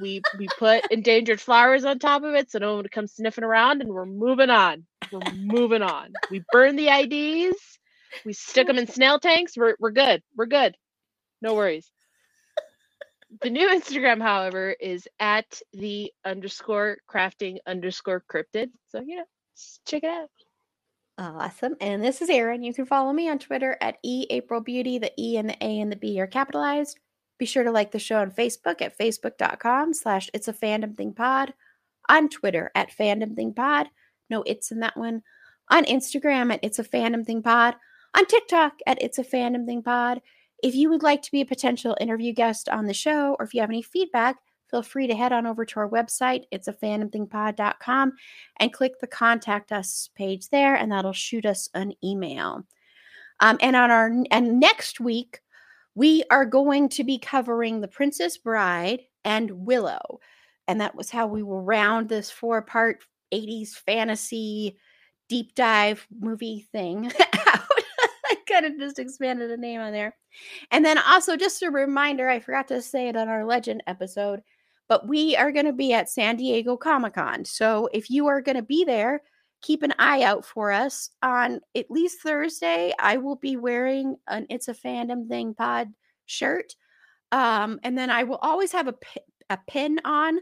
We 0.01 0.21
we 0.37 0.47
put 0.57 0.91
endangered 0.91 1.39
flowers 1.39 1.85
on 1.85 1.99
top 1.99 2.23
of 2.23 2.33
it 2.33 2.51
so 2.51 2.59
no 2.59 2.75
one 2.75 2.87
comes 2.87 3.13
sniffing 3.13 3.43
around, 3.43 3.81
and 3.81 3.89
we're 3.91 4.05
moving 4.05 4.49
on. 4.49 4.85
We're 5.11 5.33
moving 5.33 5.81
on. 5.81 6.13
We 6.29 6.43
burn 6.51 6.75
the 6.75 6.87
IDs. 6.87 7.57
We 8.25 8.33
stick 8.33 8.67
them 8.67 8.77
in 8.77 8.87
snail 8.87 9.19
tanks. 9.19 9.55
We're 9.55 9.75
we're 9.79 9.91
good. 9.91 10.23
We're 10.35 10.47
good. 10.47 10.75
No 11.41 11.53
worries. 11.55 11.91
The 13.41 13.49
new 13.49 13.69
Instagram, 13.69 14.21
however, 14.21 14.75
is 14.79 15.07
at 15.19 15.61
the 15.71 16.11
underscore 16.25 16.97
crafting 17.09 17.59
underscore 17.65 18.23
cryptid. 18.29 18.71
So 18.89 19.01
you 19.01 19.17
know, 19.17 19.25
check 19.85 20.03
it 20.03 20.09
out. 20.09 20.29
Awesome. 21.17 21.75
And 21.79 22.03
this 22.03 22.21
is 22.21 22.29
Erin. 22.29 22.63
You 22.63 22.73
can 22.73 22.85
follow 22.85 23.13
me 23.13 23.29
on 23.29 23.37
Twitter 23.37 23.77
at 23.79 23.97
E 24.03 24.25
April 24.29 24.59
Beauty. 24.59 24.97
The 24.97 25.11
E 25.19 25.37
and 25.37 25.49
the 25.49 25.63
A 25.63 25.79
and 25.79 25.91
the 25.91 25.95
B 25.95 26.19
are 26.19 26.27
capitalized. 26.27 26.97
Be 27.41 27.47
sure 27.47 27.63
to 27.63 27.71
like 27.71 27.89
the 27.89 27.97
show 27.97 28.19
on 28.19 28.29
Facebook 28.29 28.83
at 28.83 28.95
facebook.com 28.95 29.95
slash 29.95 30.29
it's 30.31 30.47
a 30.47 30.53
fandom 30.53 30.95
thing 30.95 31.11
pod. 31.11 31.55
On 32.07 32.29
Twitter 32.29 32.69
at 32.75 32.95
fandom 32.95 33.35
thing 33.35 33.51
pod. 33.51 33.87
No 34.29 34.43
it's 34.43 34.69
in 34.69 34.79
that 34.81 34.95
one. 34.95 35.23
On 35.71 35.83
Instagram 35.85 36.53
at 36.53 36.59
it's 36.61 36.77
a 36.77 36.83
fandom 36.83 37.25
thing 37.25 37.41
pod. 37.41 37.77
On 38.15 38.27
TikTok 38.27 38.73
at 38.85 39.01
it's 39.01 39.17
a 39.17 39.23
fandom 39.23 39.65
thing 39.65 39.81
pod. 39.81 40.21
If 40.61 40.75
you 40.75 40.87
would 40.91 41.01
like 41.01 41.23
to 41.23 41.31
be 41.31 41.41
a 41.41 41.45
potential 41.47 41.97
interview 41.99 42.31
guest 42.31 42.69
on 42.69 42.85
the 42.85 42.93
show, 42.93 43.35
or 43.39 43.45
if 43.45 43.55
you 43.55 43.61
have 43.61 43.71
any 43.71 43.81
feedback, 43.81 44.35
feel 44.69 44.83
free 44.83 45.07
to 45.07 45.15
head 45.15 45.33
on 45.33 45.47
over 45.47 45.65
to 45.65 45.79
our 45.79 45.89
website, 45.89 46.43
it's 46.51 46.67
a 46.67 46.73
fandom 46.73 47.11
thing 47.11 47.25
fandomthingpod.com, 47.25 48.13
and 48.59 48.71
click 48.71 48.99
the 48.99 49.07
contact 49.07 49.71
us 49.71 50.11
page 50.13 50.49
there, 50.49 50.75
and 50.75 50.91
that'll 50.91 51.11
shoot 51.11 51.47
us 51.47 51.69
an 51.73 51.93
email. 52.03 52.67
Um, 53.39 53.57
and 53.61 53.75
on 53.75 53.89
our 53.89 54.13
and 54.29 54.59
next 54.59 54.99
week, 54.99 55.41
we 55.95 56.23
are 56.31 56.45
going 56.45 56.89
to 56.89 57.03
be 57.03 57.17
covering 57.17 57.81
The 57.81 57.87
Princess 57.87 58.37
Bride 58.37 59.01
and 59.23 59.51
Willow. 59.51 60.19
And 60.67 60.79
that 60.81 60.95
was 60.95 61.09
how 61.09 61.27
we 61.27 61.43
will 61.43 61.61
round 61.61 62.07
this 62.07 62.31
four 62.31 62.61
part 62.61 63.03
80s 63.33 63.69
fantasy 63.69 64.77
deep 65.27 65.55
dive 65.55 66.05
movie 66.19 66.67
thing 66.71 67.05
out. 67.47 67.61
I 68.25 68.35
kind 68.47 68.65
of 68.65 68.77
just 68.77 68.99
expanded 68.99 69.49
the 69.49 69.57
name 69.57 69.81
on 69.81 69.91
there. 69.91 70.15
And 70.71 70.85
then 70.85 70.97
also, 70.97 71.35
just 71.35 71.61
a 71.61 71.71
reminder 71.71 72.29
I 72.29 72.39
forgot 72.39 72.67
to 72.69 72.81
say 72.81 73.09
it 73.09 73.17
on 73.17 73.27
our 73.27 73.45
legend 73.45 73.83
episode, 73.87 74.41
but 74.87 75.07
we 75.07 75.35
are 75.35 75.51
going 75.51 75.65
to 75.65 75.73
be 75.73 75.93
at 75.93 76.09
San 76.09 76.37
Diego 76.37 76.77
Comic 76.77 77.15
Con. 77.15 77.43
So 77.45 77.89
if 77.93 78.09
you 78.09 78.27
are 78.27 78.41
going 78.41 78.55
to 78.55 78.61
be 78.61 78.85
there, 78.85 79.21
keep 79.61 79.83
an 79.83 79.93
eye 79.99 80.23
out 80.23 80.45
for 80.45 80.71
us 80.71 81.09
on 81.21 81.61
at 81.75 81.89
least 81.89 82.21
Thursday. 82.21 82.93
I 82.99 83.17
will 83.17 83.35
be 83.35 83.57
wearing 83.57 84.17
an 84.27 84.47
It's 84.49 84.67
a 84.67 84.73
Fandom 84.73 85.27
Thing 85.27 85.53
pod 85.53 85.93
shirt. 86.25 86.75
Um, 87.31 87.79
and 87.83 87.97
then 87.97 88.09
I 88.09 88.23
will 88.23 88.37
always 88.37 88.71
have 88.71 88.87
a, 88.87 88.95
a 89.49 89.57
pin 89.67 89.99
on, 90.03 90.39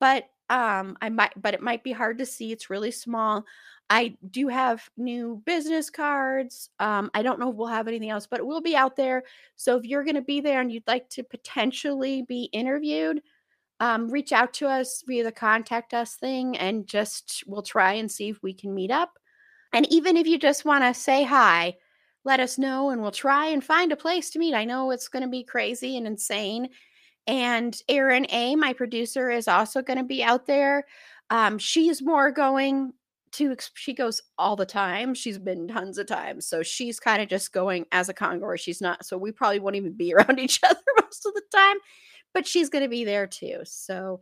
but 0.00 0.24
um, 0.50 0.96
I 1.00 1.08
might, 1.08 1.32
but 1.40 1.54
it 1.54 1.62
might 1.62 1.82
be 1.82 1.92
hard 1.92 2.18
to 2.18 2.26
see. 2.26 2.52
It's 2.52 2.70
really 2.70 2.90
small. 2.90 3.44
I 3.88 4.16
do 4.30 4.48
have 4.48 4.88
new 4.96 5.42
business 5.46 5.90
cards. 5.90 6.70
Um, 6.80 7.10
I 7.14 7.22
don't 7.22 7.38
know 7.38 7.50
if 7.50 7.56
we'll 7.56 7.68
have 7.68 7.88
anything 7.88 8.10
else, 8.10 8.26
but 8.26 8.40
it 8.40 8.46
will 8.46 8.60
be 8.60 8.76
out 8.76 8.96
there. 8.96 9.22
So 9.54 9.76
if 9.76 9.84
you're 9.84 10.04
going 10.04 10.16
to 10.16 10.22
be 10.22 10.40
there 10.40 10.60
and 10.60 10.72
you'd 10.72 10.86
like 10.86 11.08
to 11.10 11.22
potentially 11.22 12.22
be 12.22 12.44
interviewed, 12.52 13.22
um, 13.80 14.08
reach 14.08 14.32
out 14.32 14.54
to 14.54 14.66
us 14.66 15.02
via 15.06 15.24
the 15.24 15.32
contact 15.32 15.92
us 15.92 16.14
thing 16.14 16.56
and 16.56 16.86
just 16.86 17.44
we'll 17.46 17.62
try 17.62 17.94
and 17.94 18.10
see 18.10 18.28
if 18.28 18.42
we 18.42 18.54
can 18.54 18.74
meet 18.74 18.90
up. 18.90 19.18
And 19.72 19.90
even 19.92 20.16
if 20.16 20.26
you 20.26 20.38
just 20.38 20.64
want 20.64 20.84
to 20.84 20.98
say 20.98 21.24
hi, 21.24 21.74
let 22.24 22.40
us 22.40 22.58
know 22.58 22.90
and 22.90 23.02
we'll 23.02 23.10
try 23.10 23.46
and 23.46 23.62
find 23.62 23.92
a 23.92 23.96
place 23.96 24.30
to 24.30 24.38
meet. 24.38 24.54
I 24.54 24.64
know 24.64 24.90
it's 24.90 25.08
going 25.08 25.22
to 25.22 25.28
be 25.28 25.44
crazy 25.44 25.96
and 25.96 26.06
insane. 26.06 26.70
And 27.26 27.76
Erin 27.88 28.26
A, 28.30 28.56
my 28.56 28.72
producer, 28.72 29.30
is 29.30 29.48
also 29.48 29.82
going 29.82 29.98
to 29.98 30.04
be 30.04 30.22
out 30.22 30.46
there. 30.46 30.86
Um, 31.30 31.58
she's 31.58 32.02
more 32.02 32.30
going 32.30 32.92
to, 33.32 33.56
she 33.74 33.92
goes 33.92 34.22
all 34.38 34.56
the 34.56 34.64
time. 34.64 35.12
She's 35.12 35.38
been 35.38 35.68
tons 35.68 35.98
of 35.98 36.06
times. 36.06 36.46
So 36.46 36.62
she's 36.62 36.98
kind 36.98 37.20
of 37.20 37.28
just 37.28 37.52
going 37.52 37.84
as 37.92 38.08
a 38.08 38.14
congoer. 38.14 38.56
She's 38.56 38.80
not, 38.80 39.04
so 39.04 39.18
we 39.18 39.32
probably 39.32 39.60
won't 39.60 39.76
even 39.76 39.92
be 39.92 40.14
around 40.14 40.38
each 40.38 40.60
other 40.64 40.80
most 41.02 41.26
of 41.26 41.34
the 41.34 41.42
time 41.54 41.76
but 42.36 42.46
she's 42.46 42.68
going 42.68 42.82
to 42.84 42.88
be 42.90 43.02
there 43.02 43.26
too. 43.26 43.60
So 43.64 44.20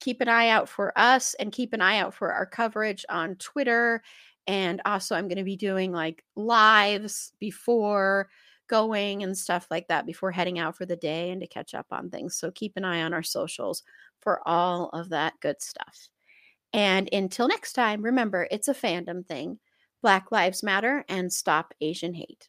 keep 0.00 0.22
an 0.22 0.28
eye 0.30 0.48
out 0.48 0.70
for 0.70 0.98
us 0.98 1.34
and 1.34 1.52
keep 1.52 1.74
an 1.74 1.82
eye 1.82 1.98
out 1.98 2.14
for 2.14 2.32
our 2.32 2.46
coverage 2.46 3.04
on 3.10 3.34
Twitter. 3.34 4.02
And 4.46 4.80
also, 4.86 5.14
I'm 5.14 5.28
going 5.28 5.36
to 5.36 5.44
be 5.44 5.56
doing 5.56 5.92
like 5.92 6.24
lives 6.34 7.34
before 7.40 8.30
going 8.68 9.22
and 9.22 9.36
stuff 9.36 9.66
like 9.70 9.86
that 9.88 10.06
before 10.06 10.30
heading 10.30 10.58
out 10.58 10.78
for 10.78 10.86
the 10.86 10.96
day 10.96 11.28
and 11.28 11.42
to 11.42 11.46
catch 11.46 11.74
up 11.74 11.84
on 11.90 12.08
things. 12.08 12.36
So 12.36 12.50
keep 12.50 12.72
an 12.76 12.86
eye 12.86 13.02
on 13.02 13.12
our 13.12 13.22
socials 13.22 13.82
for 14.20 14.40
all 14.48 14.88
of 14.94 15.10
that 15.10 15.34
good 15.40 15.60
stuff. 15.60 16.08
And 16.72 17.06
until 17.12 17.48
next 17.48 17.74
time, 17.74 18.00
remember 18.00 18.48
it's 18.50 18.68
a 18.68 18.74
fandom 18.74 19.26
thing. 19.26 19.58
Black 20.00 20.32
Lives 20.32 20.62
Matter 20.62 21.04
and 21.06 21.30
stop 21.30 21.74
Asian 21.82 22.14
hate. 22.14 22.48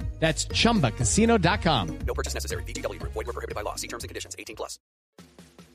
That's 0.21 0.45
ChumbaCasino.com. 0.45 1.99
No 2.05 2.13
purchase 2.13 2.35
necessary. 2.35 2.63
VGW. 2.63 3.01
Void 3.01 3.25
were 3.25 3.33
prohibited 3.33 3.55
by 3.55 3.63
law. 3.63 3.75
See 3.75 3.87
terms 3.87 4.03
and 4.03 4.09
conditions. 4.09 4.35
18 4.37 4.55
plus. 4.55 4.79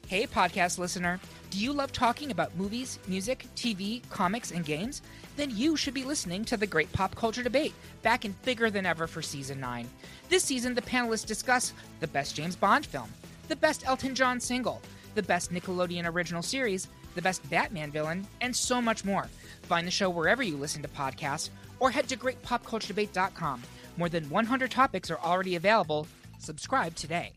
Hey, 0.06 0.24
podcast 0.24 0.78
listener. 0.78 1.18
Do 1.50 1.58
you 1.58 1.72
love 1.72 1.90
talking 1.90 2.30
about 2.30 2.54
movies, 2.54 3.00
music, 3.08 3.44
TV, 3.56 4.08
comics, 4.08 4.52
and 4.52 4.64
games? 4.64 5.02
Then 5.36 5.50
you 5.50 5.76
should 5.76 5.94
be 5.94 6.04
listening 6.04 6.44
to 6.44 6.56
The 6.56 6.66
Great 6.66 6.92
Pop 6.92 7.16
Culture 7.16 7.42
Debate, 7.42 7.74
back 8.02 8.24
and 8.24 8.40
bigger 8.42 8.70
than 8.70 8.86
ever 8.86 9.08
for 9.08 9.20
Season 9.20 9.58
9. 9.58 9.88
This 10.28 10.44
season, 10.44 10.74
the 10.74 10.82
panelists 10.82 11.26
discuss 11.26 11.72
the 11.98 12.06
best 12.06 12.36
James 12.36 12.54
Bond 12.54 12.86
film, 12.86 13.12
the 13.48 13.56
best 13.56 13.84
Elton 13.84 14.14
John 14.14 14.38
single, 14.38 14.80
the 15.16 15.24
best 15.24 15.52
Nickelodeon 15.52 16.08
original 16.08 16.42
series, 16.42 16.86
the 17.16 17.22
best 17.22 17.48
Batman 17.50 17.90
villain, 17.90 18.24
and 18.40 18.54
so 18.54 18.80
much 18.80 19.04
more. 19.04 19.26
Find 19.62 19.84
the 19.84 19.90
show 19.90 20.08
wherever 20.08 20.44
you 20.44 20.56
listen 20.56 20.82
to 20.82 20.88
podcasts 20.88 21.50
or 21.80 21.90
head 21.90 22.08
to 22.10 22.16
greatpopculturedebate.com. 22.16 23.62
More 23.96 24.08
than 24.08 24.28
100 24.28 24.70
topics 24.70 25.10
are 25.10 25.18
already 25.18 25.56
available. 25.56 26.06
Subscribe 26.38 26.94
today. 26.94 27.32